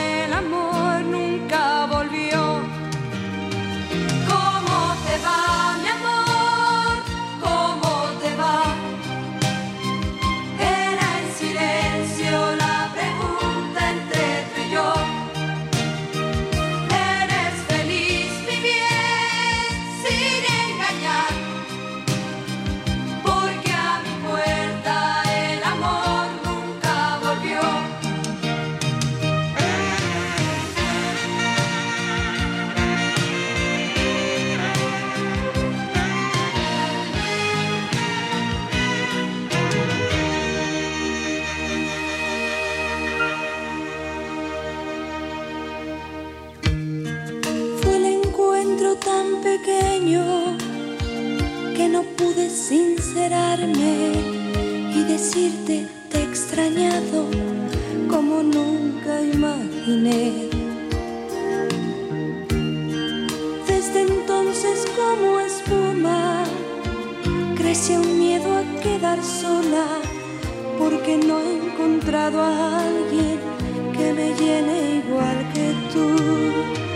y 53.29 55.03
decirte 55.03 55.87
te 56.09 56.17
he 56.17 56.23
extrañado 56.23 57.27
como 58.09 58.41
nunca 58.41 59.21
imaginé. 59.21 60.49
Desde 63.67 64.01
entonces 64.01 64.87
como 64.95 65.39
espuma 65.39 66.43
crece 67.55 67.99
un 67.99 68.17
miedo 68.17 68.57
a 68.57 68.63
quedar 68.81 69.23
sola 69.23 69.85
porque 70.79 71.17
no 71.17 71.39
he 71.41 71.57
encontrado 71.67 72.41
a 72.41 72.79
alguien 72.87 73.39
que 73.95 74.13
me 74.13 74.33
llene 74.33 75.03
igual 75.05 75.37
que 75.53 75.75
tú. 75.93 76.90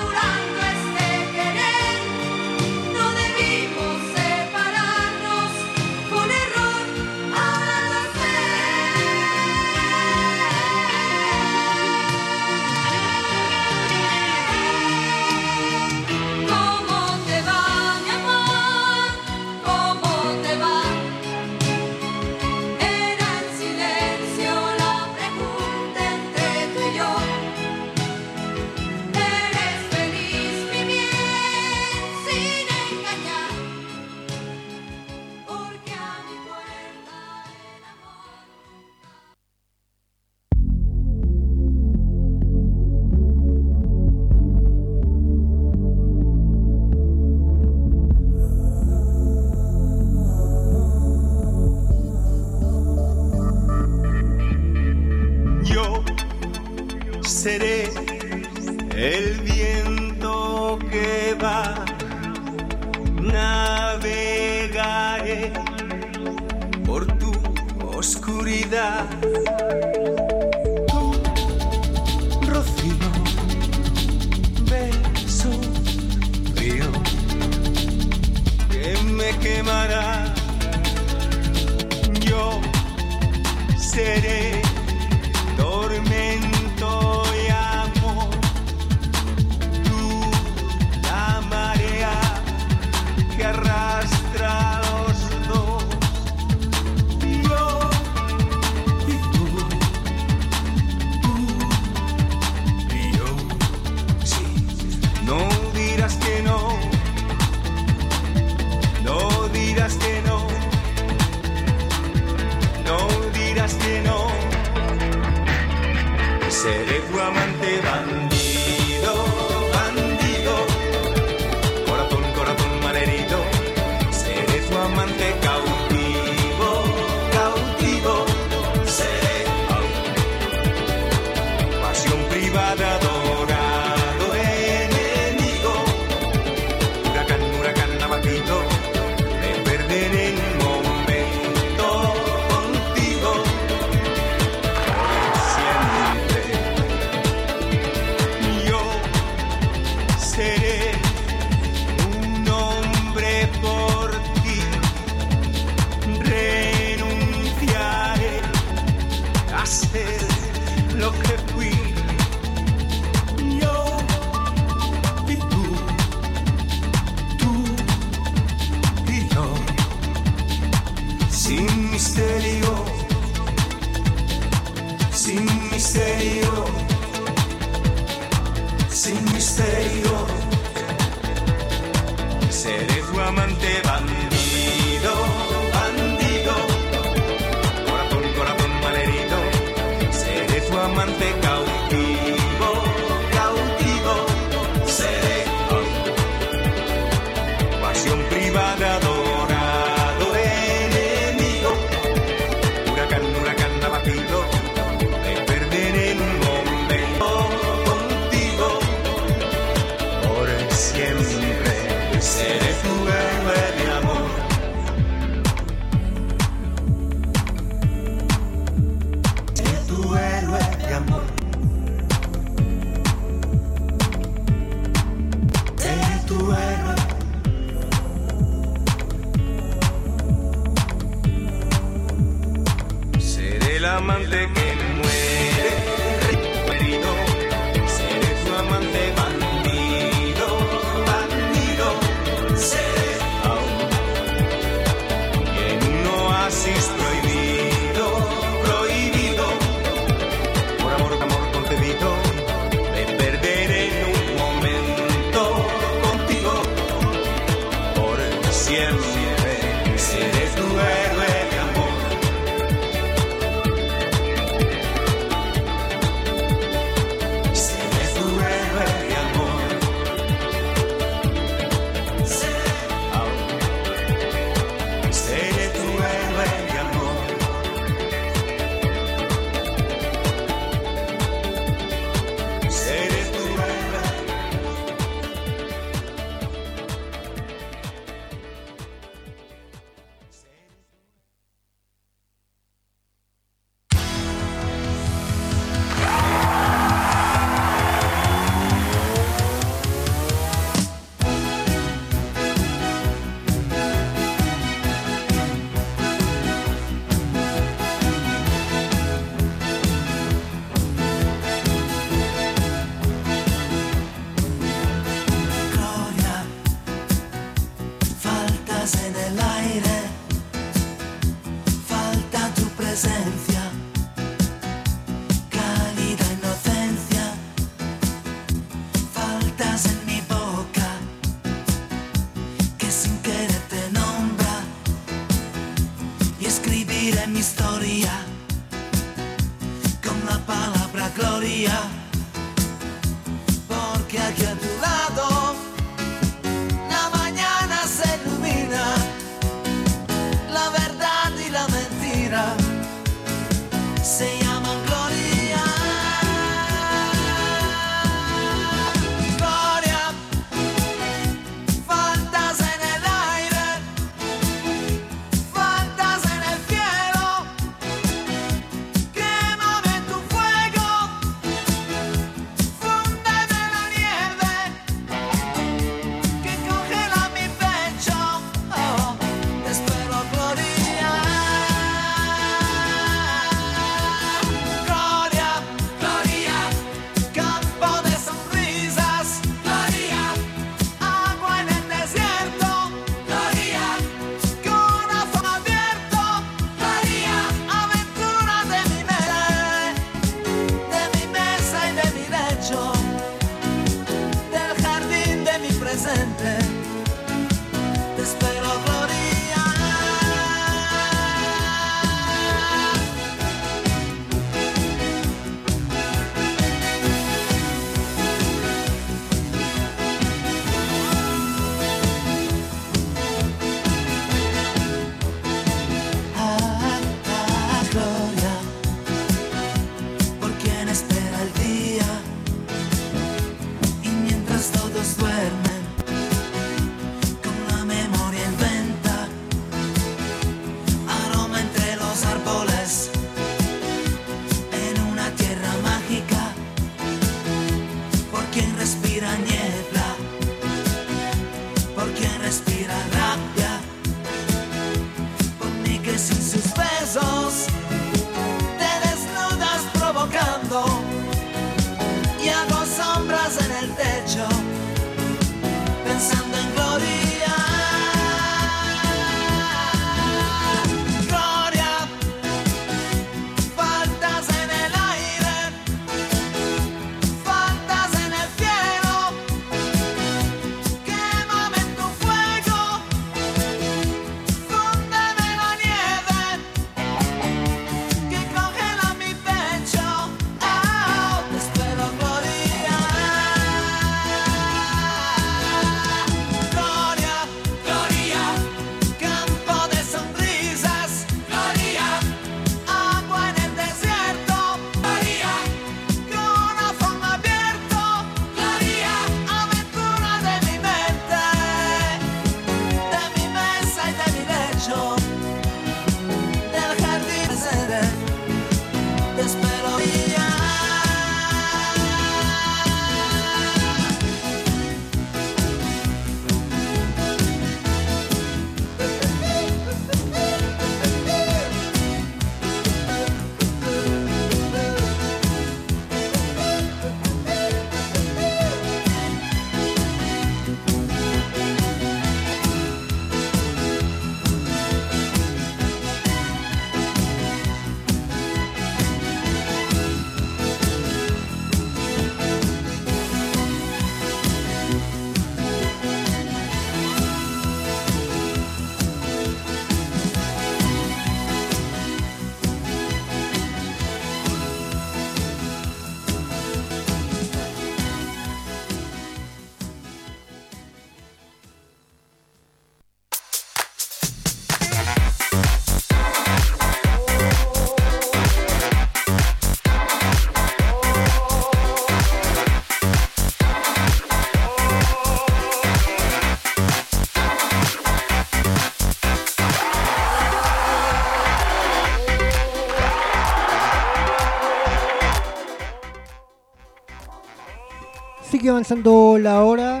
sigue 598.64 598.70
avanzando 598.70 599.36
la 599.38 599.62
hora 599.62 600.00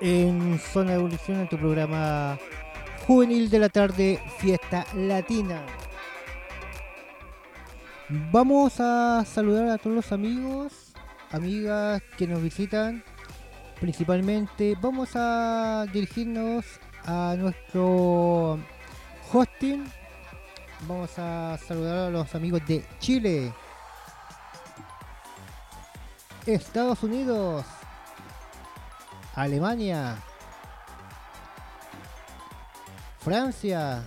en 0.00 0.58
Zona 0.58 0.90
de 0.90 0.96
Evolución 0.96 1.42
en 1.42 1.48
tu 1.48 1.56
programa 1.56 2.36
juvenil 3.06 3.48
de 3.48 3.60
la 3.60 3.68
tarde, 3.68 4.20
Fiesta 4.38 4.84
Latina. 4.96 5.64
Vamos 8.32 8.80
a 8.80 9.24
saludar 9.24 9.68
a 9.68 9.78
todos 9.78 9.94
los 9.94 10.10
amigos, 10.10 10.94
amigas 11.30 12.02
que 12.18 12.26
nos 12.26 12.42
visitan. 12.42 13.04
Principalmente 13.80 14.76
vamos 14.82 15.10
a 15.14 15.86
dirigirnos 15.92 16.64
a 17.04 17.36
nuestro 17.38 18.58
hosting. 19.32 19.84
Vamos 20.88 21.16
a 21.18 21.56
saludar 21.64 22.08
a 22.08 22.10
los 22.10 22.34
amigos 22.34 22.66
de 22.66 22.84
Chile, 22.98 23.52
Estados 26.46 27.02
Unidos, 27.02 27.64
Alemania, 29.36 30.16
Francia, 33.20 34.02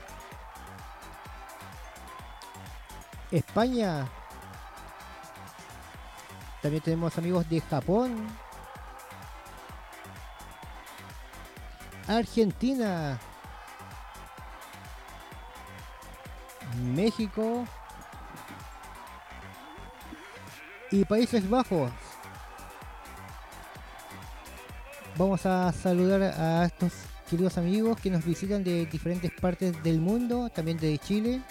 España. 3.32 4.08
También 6.64 6.84
tenemos 6.84 7.18
amigos 7.18 7.48
de 7.48 7.62
Japón, 7.62 8.28
Argentina, 12.08 13.20
México. 16.76 17.66
Y 20.92 21.06
Países 21.06 21.48
Bajos. 21.48 21.92
Vamos 25.20 25.46
a 25.46 25.70
saludar 25.74 26.22
a 26.22 26.64
estos 26.64 26.94
queridos 27.30 27.58
amigos 27.58 28.00
que 28.00 28.10
nos 28.10 28.24
visitan 28.24 28.64
de 28.64 28.86
diferentes 28.86 29.30
partes 29.34 29.84
del 29.84 30.00
mundo, 30.00 30.50
también 30.50 30.78
de 30.78 30.98
Chile. 30.98 31.42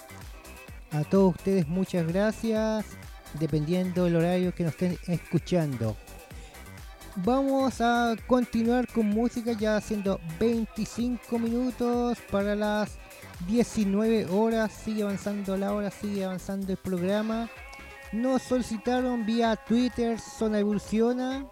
A 0.91 1.05
todos 1.05 1.35
ustedes 1.35 1.69
muchas 1.69 2.07
gracias, 2.07 2.87
dependiendo 3.39 4.05
del 4.05 4.17
horario 4.17 4.55
que 4.55 4.65
nos 4.65 4.73
estén 4.73 4.97
escuchando. 5.07 5.95
Vamos 7.17 7.83
a 7.83 8.17
continuar 8.27 8.91
con 8.91 9.05
música 9.05 9.53
ya 9.53 9.77
haciendo 9.77 10.19
25 10.41 11.39
minutos 11.39 12.17
para 12.31 12.55
las 12.55 12.97
19 13.49 14.31
horas. 14.31 14.73
Sigue 14.73 15.03
avanzando 15.03 15.59
la 15.59 15.75
hora, 15.75 15.91
sigue 15.91 16.25
avanzando 16.25 16.73
el 16.73 16.79
programa. 16.79 17.51
Nos 18.13 18.41
solicitaron 18.41 19.27
vía 19.27 19.57
Twitter 19.57 20.19
Zona 20.19 20.59
Evoluciona. 20.59 21.45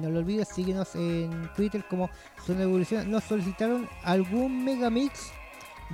No 0.00 0.10
lo 0.10 0.20
olvides, 0.20 0.48
síguenos 0.48 0.94
en 0.94 1.50
Twitter 1.54 1.84
como 1.88 2.10
Zona 2.46 2.62
Evoluciona. 2.62 3.04
Nos 3.04 3.24
solicitaron 3.24 3.88
algún 4.02 4.64
megamix 4.64 5.32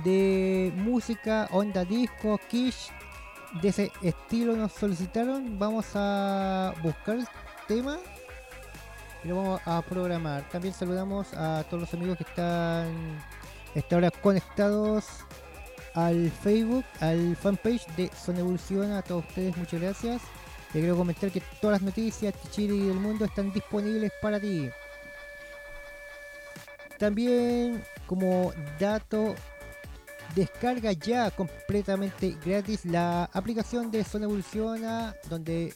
de 0.03 0.73
música, 0.75 1.47
onda 1.51 1.85
disco, 1.85 2.39
kish, 2.49 2.91
de 3.61 3.69
ese 3.69 3.91
estilo 4.01 4.55
nos 4.55 4.73
solicitaron. 4.73 5.57
Vamos 5.57 5.87
a 5.95 6.73
buscar 6.83 7.17
el 7.17 7.27
tema 7.67 7.97
y 9.23 9.27
lo 9.27 9.37
vamos 9.37 9.61
a 9.65 9.81
programar. 9.81 10.47
También 10.49 10.73
saludamos 10.73 11.33
a 11.33 11.63
todos 11.69 11.81
los 11.81 11.93
amigos 11.93 12.17
que 12.17 12.23
están 12.23 13.23
esta 13.73 13.97
hora 13.97 14.11
conectados 14.11 15.05
al 15.93 16.29
Facebook, 16.29 16.83
al 16.99 17.35
fanpage 17.35 17.85
de 17.95 18.09
Zona 18.09 18.39
Evolución. 18.39 18.91
A 18.91 19.01
todos 19.01 19.25
ustedes, 19.25 19.55
muchas 19.57 19.81
gracias. 19.81 20.21
Te 20.75 20.81
quiero 20.81 20.97
comentar 20.97 21.31
que 21.31 21.41
todas 21.61 21.79
las 21.79 21.83
noticias 21.83 22.33
de 22.33 22.49
Chile 22.49 22.75
y 22.75 22.87
del 22.87 22.99
mundo 22.99 23.23
están 23.23 23.49
disponibles 23.53 24.11
para 24.21 24.41
ti. 24.41 24.69
También 26.99 27.81
como 28.05 28.51
dato 28.77 29.35
descarga 30.35 30.91
ya 30.91 31.31
completamente 31.31 32.35
gratis 32.45 32.83
la 32.83 33.23
aplicación 33.31 33.89
de 33.89 34.03
Zona 34.03 34.25
Evoluciona 34.25 35.15
donde 35.29 35.73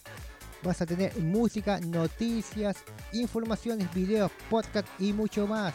vas 0.64 0.82
a 0.82 0.86
tener 0.86 1.18
música, 1.18 1.80
noticias, 1.80 2.84
informaciones, 3.14 3.90
videos, 3.94 4.30
podcast 4.50 4.86
y 5.00 5.14
mucho 5.14 5.48
más. 5.48 5.74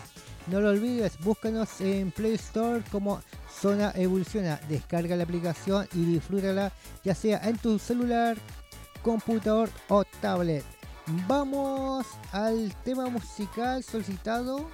No 0.49 0.61
lo 0.61 0.69
olvides, 0.69 1.19
búscanos 1.21 1.81
en 1.81 2.11
Play 2.11 2.35
Store 2.35 2.85
como 2.93 3.23
Zona 3.51 3.91
Evoluciona. 3.97 4.61
Descarga 4.69 5.17
la 5.17 5.25
aplicación 5.25 5.89
y 5.95 6.05
disfrútala 6.05 6.71
ya 7.03 7.15
sea 7.15 7.39
en 7.49 7.57
tu 7.57 7.79
celular, 7.79 8.37
computador 9.05 9.71
o 9.89 10.03
tablet. 10.21 10.65
Vamos 11.29 12.07
al 12.33 12.75
tema 12.83 13.09
musical 13.11 13.85
solicitado 13.85 14.71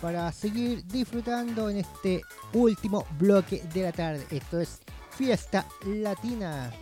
para 0.00 0.32
seguir 0.32 0.84
disfrutando 0.86 1.68
en 1.68 1.78
este 1.78 2.22
último 2.54 3.06
bloque 3.18 3.62
de 3.74 3.82
la 3.82 3.92
tarde. 3.92 4.26
Esto 4.30 4.58
es 4.60 4.80
Fiesta 5.10 5.66
Latina. 5.84 6.72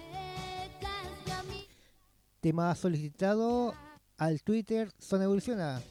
Tema 2.40 2.74
solicitado 2.74 3.74
al 4.18 4.40
Twitter 4.42 4.92
Zona 4.98 5.24
Evoluciona. 5.24 5.82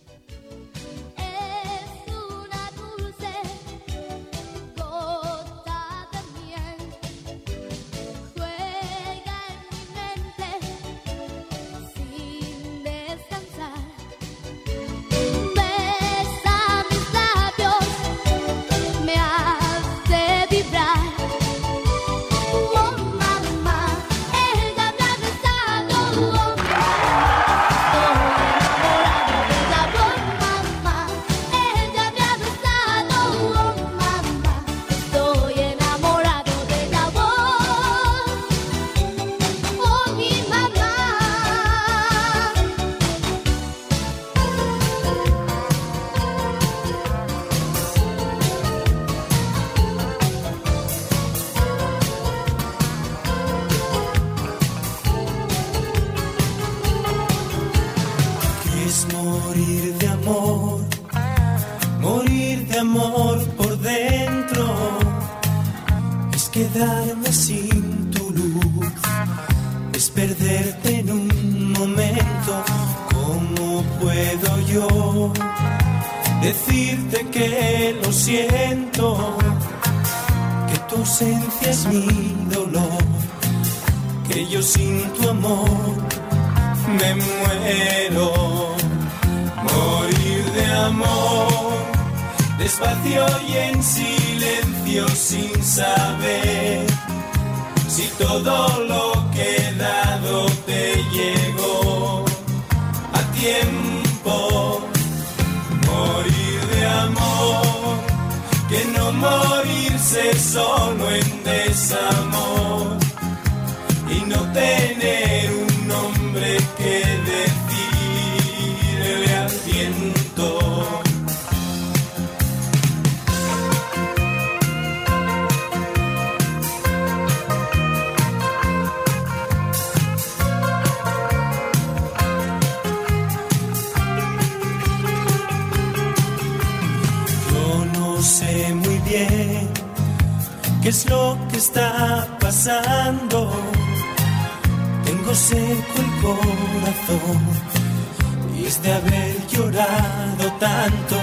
Y 148.58 148.66
es 148.66 148.82
de 148.82 148.94
haber 148.94 149.48
llorado 149.48 150.52
tanto. 150.60 151.16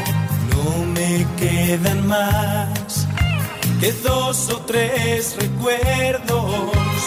No 0.52 0.85
me 0.86 1.27
quedan 1.39 2.07
más 2.07 3.07
que 3.81 3.93
dos 3.93 4.51
o 4.51 4.60
tres 4.62 5.36
recuerdos. 5.39 7.01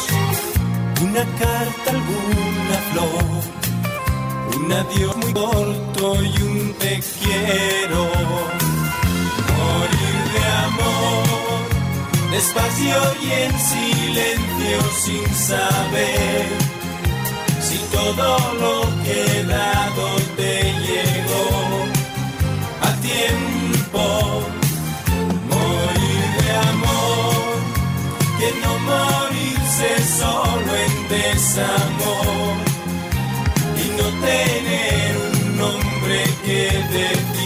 Una 1.04 1.26
carta, 1.42 1.90
alguna 1.90 2.78
flor, 2.92 3.42
un 4.58 4.72
adiós 4.72 5.18
muy 5.18 5.34
corto 5.34 6.24
y 6.24 6.42
un 6.42 6.74
te 6.80 7.02
quiero. 7.20 8.04
Morir 9.58 10.18
de 10.36 10.44
amor, 10.68 12.32
despacio 12.32 12.98
y 13.24 13.32
en 13.32 13.60
silencio 13.60 14.80
sin 15.04 15.36
saber 15.36 16.81
todo 18.04 18.54
lo 18.64 18.76
que 19.04 19.44
dado 19.44 20.08
te 20.36 20.54
llegó 20.88 21.48
a 22.82 22.90
tiempo. 23.10 24.04
Morir 25.52 26.26
de 26.40 26.50
amor, 26.74 27.58
que 28.40 28.50
no 28.64 28.74
morirse 28.92 29.90
solo 30.20 30.72
en 30.86 30.96
desamor 31.16 32.54
y 33.84 33.86
no 33.98 34.08
tener 34.28 35.12
un 35.34 35.58
nombre 35.58 36.18
que 36.46 36.62
decirle 36.98 37.41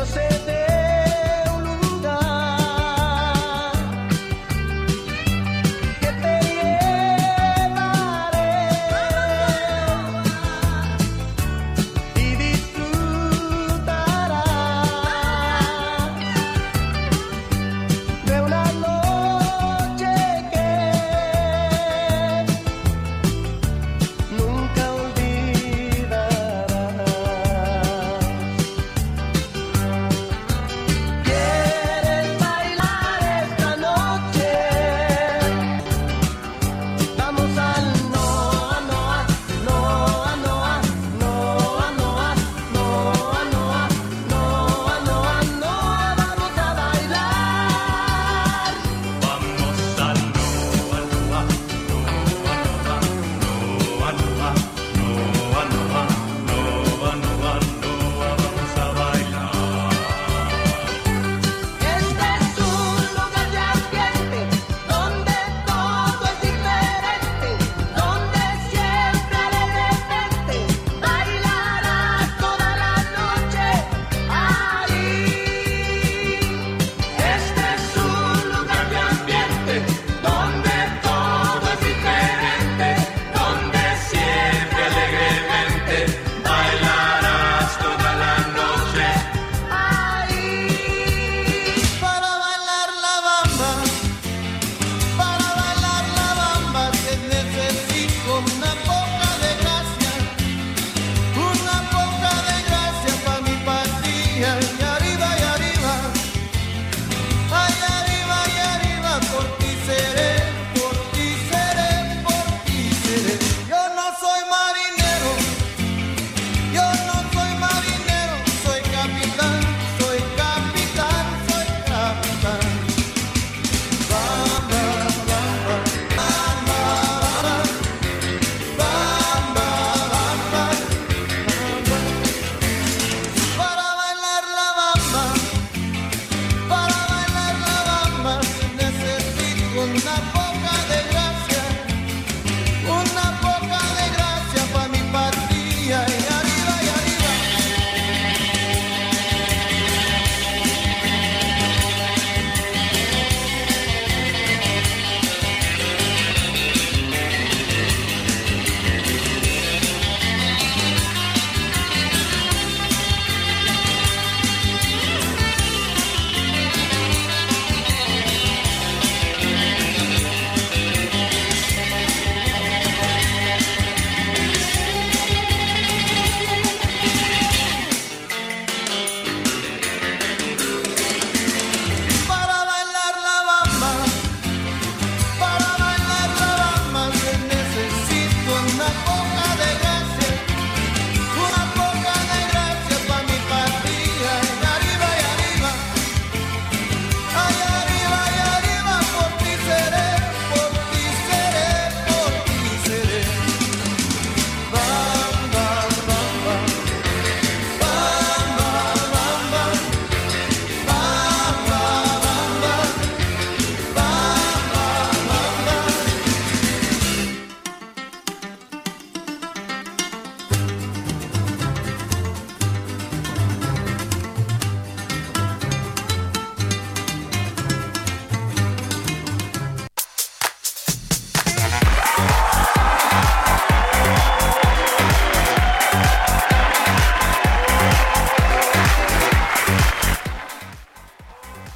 yo 0.00 0.06
sé 0.06 0.39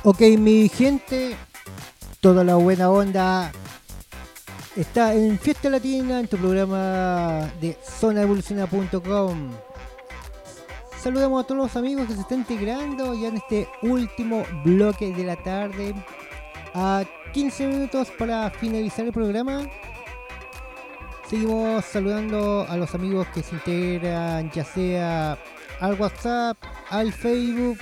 Ok, 0.07 0.21
mi 0.39 0.69
gente, 0.69 1.35
toda 2.21 2.45
la 2.45 2.57
buena 2.57 2.91
onda 2.91 3.51
está 4.77 5.15
en 5.15 5.39
Fiesta 5.39 5.71
Latina, 5.71 6.21
en 6.21 6.29
tu 6.29 6.37
programa 6.37 7.51
de 7.59 7.79
zonaevoluciona.com. 7.83 9.51
Saludamos 11.01 11.43
a 11.43 11.47
todos 11.47 11.63
los 11.63 11.77
amigos 11.77 12.07
que 12.07 12.13
se 12.13 12.21
están 12.21 12.41
integrando 12.41 13.15
ya 13.15 13.29
en 13.29 13.39
este 13.39 13.67
último 13.81 14.45
bloque 14.63 15.11
de 15.11 15.25
la 15.25 15.37
tarde. 15.37 15.95
A 16.75 17.05
15 17.33 17.67
minutos 17.69 18.09
para 18.19 18.51
finalizar 18.51 19.07
el 19.07 19.13
programa. 19.15 19.67
Seguimos 21.31 21.83
saludando 21.83 22.67
a 22.69 22.77
los 22.77 22.95
amigos 22.95 23.27
que 23.29 23.43
se 23.43 23.55
integran 23.55 24.51
ya 24.51 24.67
sea 24.67 25.39
al 25.81 25.99
WhatsApp, 25.99 26.59
al 26.91 27.11
Facebook, 27.11 27.79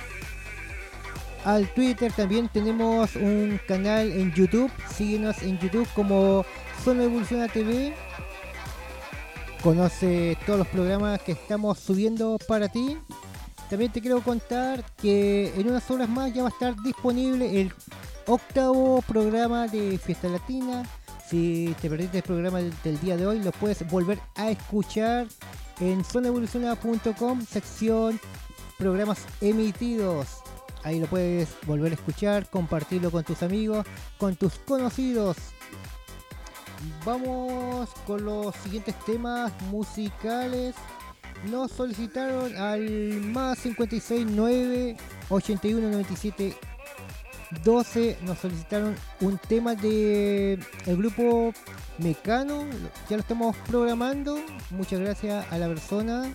al 1.45 1.67
Twitter. 1.73 2.11
También 2.11 2.49
tenemos 2.49 3.15
un 3.15 3.59
canal 3.67 4.11
en 4.11 4.33
YouTube. 4.33 4.71
Síguenos 4.93 5.41
en 5.43 5.59
YouTube 5.59 5.87
como 5.93 6.45
Zona 6.83 7.03
Evoluciona 7.03 7.47
TV. 7.47 7.93
Conoce 9.61 10.37
todos 10.45 10.59
los 10.59 10.67
programas 10.67 11.21
que 11.21 11.33
estamos 11.33 11.79
subiendo 11.79 12.37
para 12.47 12.67
ti. 12.67 12.97
También 13.69 13.91
te 13.91 14.01
quiero 14.01 14.21
contar 14.21 14.83
que 15.01 15.53
en 15.55 15.69
unas 15.69 15.89
horas 15.89 16.09
más 16.09 16.33
ya 16.33 16.43
va 16.43 16.49
a 16.49 16.51
estar 16.51 16.75
disponible 16.83 17.61
el 17.61 17.73
octavo 18.27 19.01
programa 19.07 19.67
de 19.67 19.97
Fiesta 19.97 20.27
Latina. 20.27 20.83
Si 21.27 21.73
te 21.81 21.89
perdiste 21.89 22.17
el 22.17 22.23
programa 22.23 22.59
del, 22.59 22.99
día 22.99 23.17
de 23.17 23.25
hoy, 23.25 23.39
lo 23.39 23.51
puedes 23.53 23.87
volver 23.89 24.19
a 24.35 24.51
escuchar 24.51 25.27
en 25.79 26.03
zonaevoluciona.com, 26.03 27.41
sección 27.45 28.19
programas 28.77 29.19
emitidos. 29.41 30.42
Ahí 30.83 30.99
lo 30.99 31.07
puedes 31.07 31.49
volver 31.65 31.91
a 31.93 31.95
escuchar, 31.95 32.49
compartirlo 32.49 33.09
con 33.11 33.23
tus 33.23 33.41
amigos, 33.41 33.85
con 34.17 34.35
tus 34.35 34.55
conocidos. 34.59 35.37
Vamos 37.05 37.89
con 38.05 38.25
los 38.25 38.55
siguientes 38.57 38.95
temas 39.05 39.51
musicales. 39.71 40.75
Nos 41.49 41.71
solicitaron 41.71 42.55
al 42.57 43.21
más 43.21 43.59
56 43.59 44.27
9 44.29 44.97
81 45.29 45.89
97 45.89 46.55
12. 47.63 48.17
Nos 48.23 48.39
solicitaron 48.39 48.95
un 49.21 49.37
tema 49.37 49.75
de 49.75 50.59
el 50.85 50.97
grupo 50.97 51.53
Mecano. 51.97 52.65
Ya 53.09 53.17
lo 53.17 53.21
estamos 53.21 53.55
programando. 53.67 54.39
Muchas 54.71 54.99
gracias 54.99 55.45
a 55.51 55.57
la 55.57 55.67
persona 55.67 56.33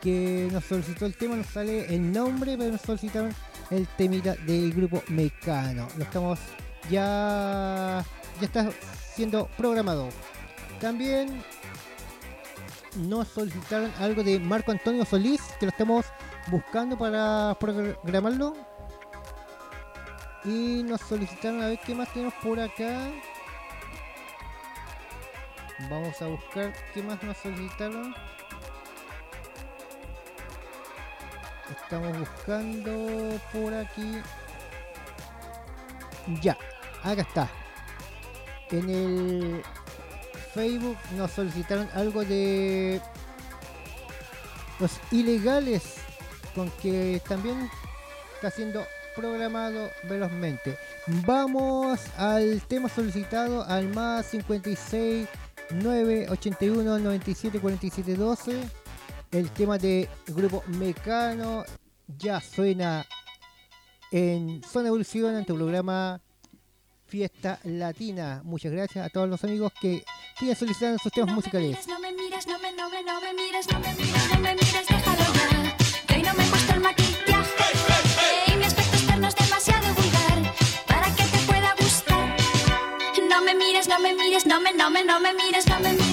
que 0.00 0.48
nos 0.52 0.64
solicitó 0.64 1.06
el 1.06 1.16
tema. 1.16 1.36
Nos 1.36 1.46
sale 1.46 1.94
el 1.94 2.12
nombre, 2.12 2.56
pero 2.56 2.72
nos 2.72 2.80
solicitaron 2.82 3.34
el 3.70 3.86
temita 3.88 4.34
del 4.34 4.72
grupo 4.72 5.02
Mecano. 5.08 5.88
Lo 5.96 6.04
estamos 6.04 6.38
ya 6.90 8.04
ya 8.40 8.46
está 8.46 8.70
siendo 9.14 9.46
programado. 9.56 10.08
También 10.80 11.42
nos 12.96 13.28
solicitaron 13.28 13.92
algo 13.98 14.22
de 14.22 14.38
Marco 14.38 14.72
Antonio 14.72 15.04
Solís, 15.04 15.40
que 15.58 15.66
lo 15.66 15.70
estamos 15.70 16.06
buscando 16.48 16.98
para 16.98 17.56
programarlo. 17.58 18.54
Y 20.44 20.82
nos 20.82 21.00
solicitaron 21.02 21.62
a 21.62 21.68
ver 21.68 21.78
qué 21.86 21.94
más 21.94 22.12
tenemos 22.12 22.34
por 22.42 22.58
acá. 22.58 23.10
Vamos 25.88 26.20
a 26.20 26.26
buscar 26.26 26.72
qué 26.92 27.02
más 27.02 27.22
nos 27.22 27.36
solicitaron. 27.38 28.14
Estamos 31.70 32.18
buscando 32.18 33.40
por 33.52 33.72
aquí. 33.74 34.20
Ya, 36.40 36.56
acá 37.02 37.22
está. 37.22 37.50
En 38.70 38.88
el 38.88 39.62
Facebook 40.54 40.96
nos 41.16 41.30
solicitaron 41.30 41.88
algo 41.94 42.24
de 42.24 43.00
los 44.78 44.92
ilegales 45.10 45.96
con 46.54 46.70
que 46.82 47.20
también 47.28 47.70
está 48.34 48.50
siendo 48.50 48.84
programado 49.14 49.90
velozmente. 50.04 50.76
Vamos 51.26 52.00
al 52.16 52.62
tema 52.62 52.88
solicitado 52.88 53.64
al 53.64 53.88
más 53.88 54.26
56 54.26 55.28
9 55.70 56.26
81 56.30 56.98
97 56.98 57.60
47 57.60 58.16
12. 58.16 58.81
El 59.32 59.50
tema 59.50 59.78
de 59.78 60.10
grupo 60.26 60.62
Mecano 60.66 61.64
ya 62.18 62.38
suena 62.38 63.06
en 64.10 64.62
Zona 64.62 64.88
Evolución 64.88 65.36
en 65.36 65.46
tu 65.46 65.54
programa 65.54 66.20
Fiesta 67.06 67.58
Latina. 67.64 68.42
Muchas 68.44 68.72
gracias 68.72 69.06
a 69.06 69.08
todos 69.08 69.30
los 69.30 69.42
amigos 69.42 69.72
que 69.80 70.04
siguen 70.38 70.54
solicitando 70.54 70.98
sus 70.98 71.10
temas 71.12 71.34
musicales. 71.34 71.88
No 71.88 71.98
me 71.98 72.12
mires, 72.12 72.46
no 72.46 72.58
me, 72.58 72.72
no 72.72 72.90
me, 72.90 73.02
no 73.02 73.20
me 73.22 73.32
mires, 73.32 73.66
no 73.72 73.80
me 73.80 73.94
mires, 73.94 74.28
no 74.34 74.38
me 74.38 74.54
mires, 74.54 74.86
déjalo 74.86 75.24
ya. 75.32 75.76
Que 76.06 76.14
hoy 76.14 76.22
no 76.22 76.34
me 76.34 76.44
he 76.44 76.50
puesto 76.50 76.74
el 76.74 76.80
maquillaje. 76.80 77.64
Y 78.48 78.56
mi 78.56 78.64
aspecto 78.64 78.96
externo 78.98 79.28
es 79.28 79.34
demasiado 79.34 79.94
vulgar 79.94 80.54
para 80.86 81.06
que 81.16 81.24
te 81.24 81.38
pueda 81.46 81.74
gustar. 81.80 82.36
No 83.30 83.40
me 83.40 83.54
mires, 83.54 83.88
no 83.88 83.98
me 83.98 84.14
mires, 84.14 84.44
no 84.44 84.60
me, 84.60 84.74
no 84.74 84.90
me, 84.90 85.02
no 85.04 85.20
me 85.20 85.32
mires, 85.32 85.66
no 85.66 85.80
me 85.80 85.92
mires, 85.92 86.11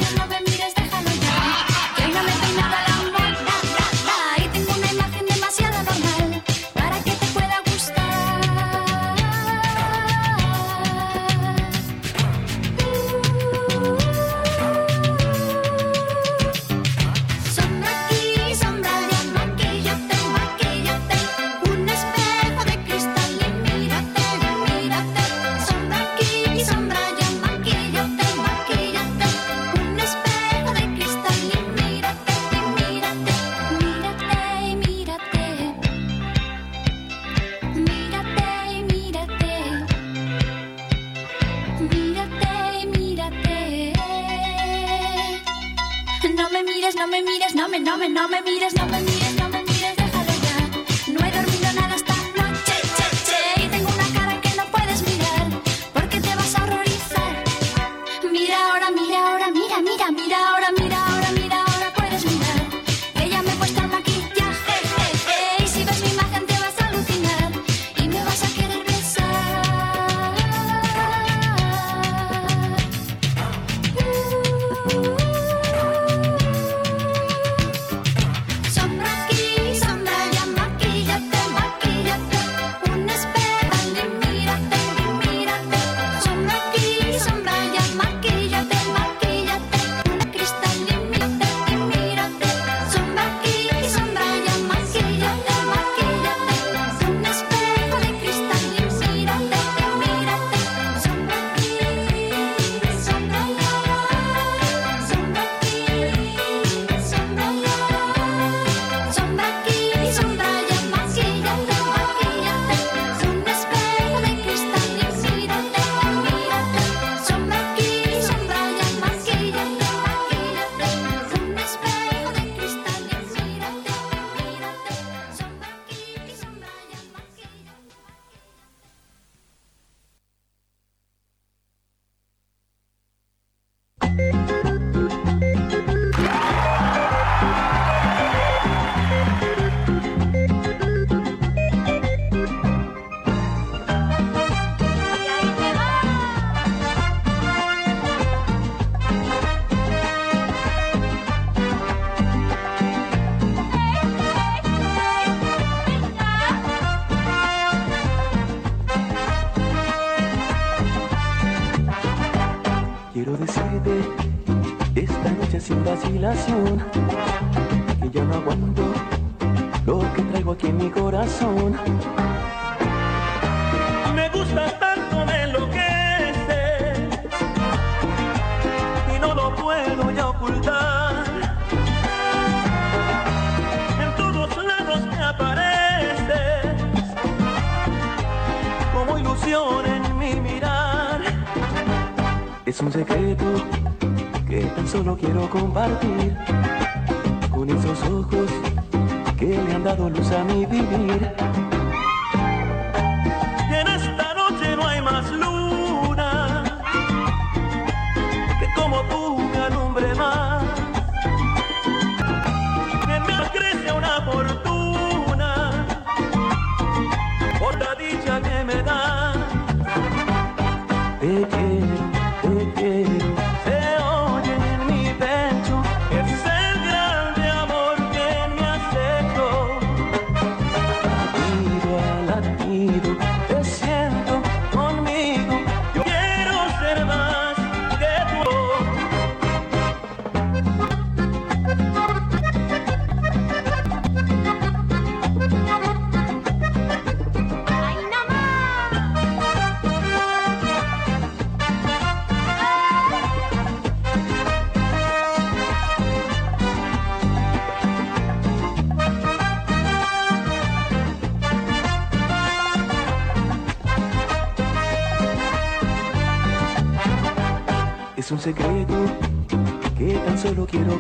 no 47.84 47.98
me, 47.98 48.10
no 48.10 48.28
me 48.28 48.42
mires, 48.42 48.76
no 48.76 48.89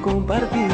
compartir 0.10 0.69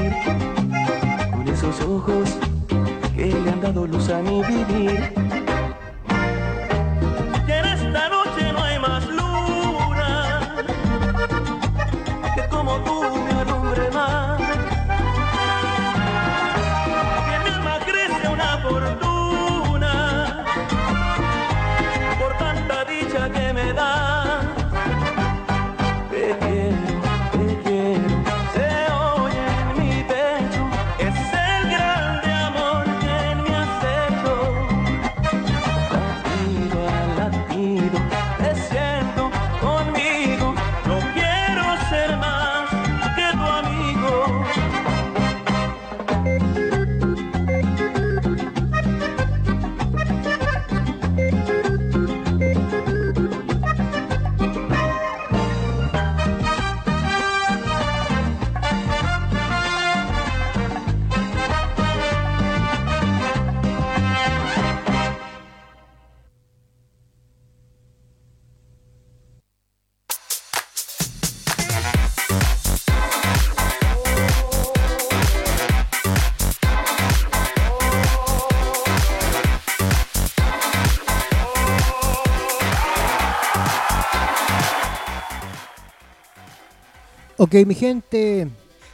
Ok, 87.38 87.54
mi 87.68 87.76
gente, 87.76 88.48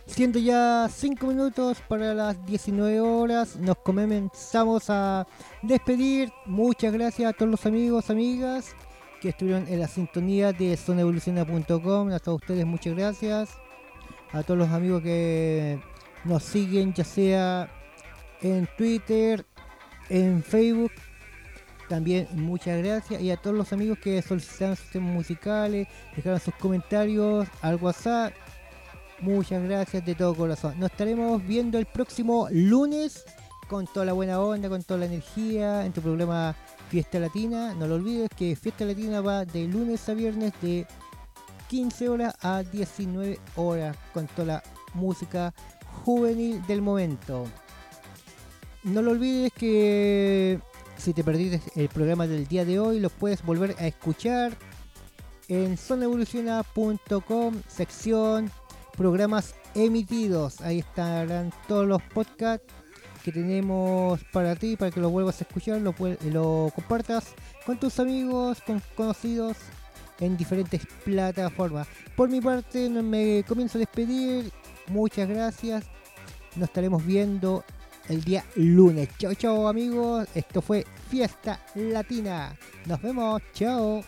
siendo 0.08 0.40
ya 0.40 0.90
5 0.92 1.28
minutos 1.28 1.78
para 1.88 2.16
las 2.16 2.44
19 2.48 3.00
horas, 3.00 3.56
nos 3.58 3.78
comenzamos 3.78 4.90
a 4.90 5.28
despedir. 5.62 6.32
Muchas 6.48 6.92
gracias 6.92 7.30
a 7.30 7.34
todos 7.38 7.52
los 7.52 7.64
amigos, 7.68 8.10
amigas 8.10 8.76
que 9.22 9.30
estuvieron 9.30 9.68
en 9.68 9.80
la 9.80 9.88
sintonía 9.88 10.54
de 10.54 10.76
zonaevoluciona.com. 10.76 12.10
A 12.12 12.32
ustedes, 12.32 12.66
muchas 12.66 12.96
gracias. 12.96 13.52
A 14.32 14.42
todos 14.42 14.58
los 14.58 14.70
amigos 14.70 15.04
que 15.04 15.80
nos 16.26 16.42
siguen, 16.42 16.96
ya 16.96 17.04
sea 17.04 17.70
en 18.42 18.68
Twitter, 18.76 19.46
en 20.10 20.42
Facebook. 20.42 20.94
También 21.92 22.26
muchas 22.32 22.82
gracias. 22.82 23.22
Y 23.22 23.32
a 23.32 23.36
todos 23.36 23.54
los 23.54 23.74
amigos 23.74 24.00
que 24.00 24.22
solicitaron 24.22 24.78
sus 24.78 24.90
temas 24.92 25.14
musicales, 25.14 25.90
dejaron 26.16 26.40
sus 26.40 26.56
comentarios 26.56 27.50
al 27.62 27.76
WhatsApp. 27.76 28.32
Muchas 29.20 29.62
gracias 29.62 30.06
de 30.06 30.16
todo 30.16 30.34
corazón. 30.34 30.80
Nos 30.80 30.90
estaremos 30.90 31.46
viendo 31.46 31.78
el 31.78 31.86
próximo 31.86 32.48
lunes 32.50 33.26
con 33.68 33.88
toda 33.88 34.06
la 34.06 34.14
buena 34.14 34.40
onda, 34.40 34.70
con 34.70 34.82
toda 34.84 35.02
la 35.02 35.08
energía 35.08 35.86
en 35.86 35.92
tu 35.92 36.00
programa 36.00 36.56
Fiesta 36.88 37.20
Latina. 37.20 37.74
No 37.74 37.88
lo 37.88 37.96
olvides 37.96 38.30
que 38.38 38.56
Fiesta 38.56 38.86
Latina 38.86 39.20
va 39.20 39.44
de 39.44 39.68
lunes 39.68 40.08
a 40.08 40.14
viernes 40.14 40.54
de 40.62 40.88
15 41.68 42.08
horas 42.08 42.36
a 42.40 42.64
19 42.64 43.38
horas 43.58 43.98
con 44.14 44.28
toda 44.28 44.46
la 44.46 44.64
música 44.94 45.54
juvenil 46.06 46.66
del 46.68 46.82
momento. 46.82 47.48
No 48.84 49.02
lo 49.02 49.12
olvides 49.12 49.52
que 49.52 50.62
si 51.02 51.14
te 51.14 51.24
perdiste 51.24 51.62
el 51.76 51.90
programa 51.90 52.28
del 52.28 52.48
día 52.48 52.64
de 52.64 52.80
hoy, 52.80 53.00
lo 53.00 53.10
puedes 53.10 53.44
volver 53.44 53.76
a 53.80 53.88
escuchar 53.88 54.56
en 55.48 55.76
zonaevoluciona.com, 55.76 57.56
sección 57.68 58.52
programas 58.96 59.56
emitidos. 59.74 60.62
Ahí 60.62 60.80
estarán 60.80 61.52
todos 61.68 61.88
los 61.88 62.04
podcasts 62.04 62.72
que 63.24 63.32
tenemos 63.32 64.24
para 64.32 64.56
ti, 64.56 64.76
para 64.76 64.92
que 64.92 65.00
lo 65.00 65.10
vuelvas 65.10 65.42
a 65.42 65.44
escuchar, 65.44 65.82
lo, 65.82 65.96
lo 66.32 66.72
compartas 66.76 67.34
con 67.66 67.80
tus 67.80 68.00
amigos, 68.00 68.62
con 68.62 68.80
conocidos 68.96 69.58
en 70.20 70.38
diferentes 70.38 70.86
plataformas. 71.04 71.88
Por 72.16 72.30
mi 72.30 72.42
parte, 72.42 72.90
me 72.90 73.44
comienzo 73.48 73.80
a 73.80 73.80
despedir. 73.80 74.52
Muchas 74.88 75.28
gracias. 75.28 75.84
Nos 76.56 76.70
estaremos 76.70 77.04
viendo 77.04 77.64
el 78.12 78.24
día 78.24 78.44
lunes. 78.56 79.10
Chao, 79.18 79.34
chao 79.34 79.68
amigos. 79.68 80.28
Esto 80.36 80.62
fue 80.62 80.86
Fiesta 81.10 81.62
Latina. 81.76 82.56
Nos 82.86 83.02
vemos. 83.02 83.42
Chao. 83.54 84.04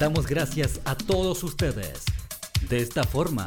Damos 0.00 0.26
gracias 0.26 0.80
a 0.86 0.94
todos 0.94 1.44
ustedes. 1.44 2.06
De 2.70 2.78
esta 2.78 3.04
forma, 3.04 3.46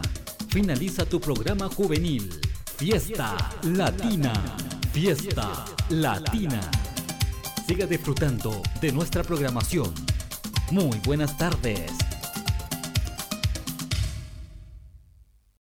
finaliza 0.49 1.03
tu 1.03 1.19
programa 1.19 1.67
juvenil. 1.67 2.29
Fiesta 2.77 3.35
Latina. 3.63 4.31
Fiesta 4.91 5.65
Latina. 5.89 6.61
Siga 7.67 7.87
disfrutando 7.87 8.61
de 8.79 8.91
nuestra 8.91 9.23
programación. 9.23 9.95
Muy 10.69 10.99
buenas 11.03 11.35
tardes. 11.39 12.02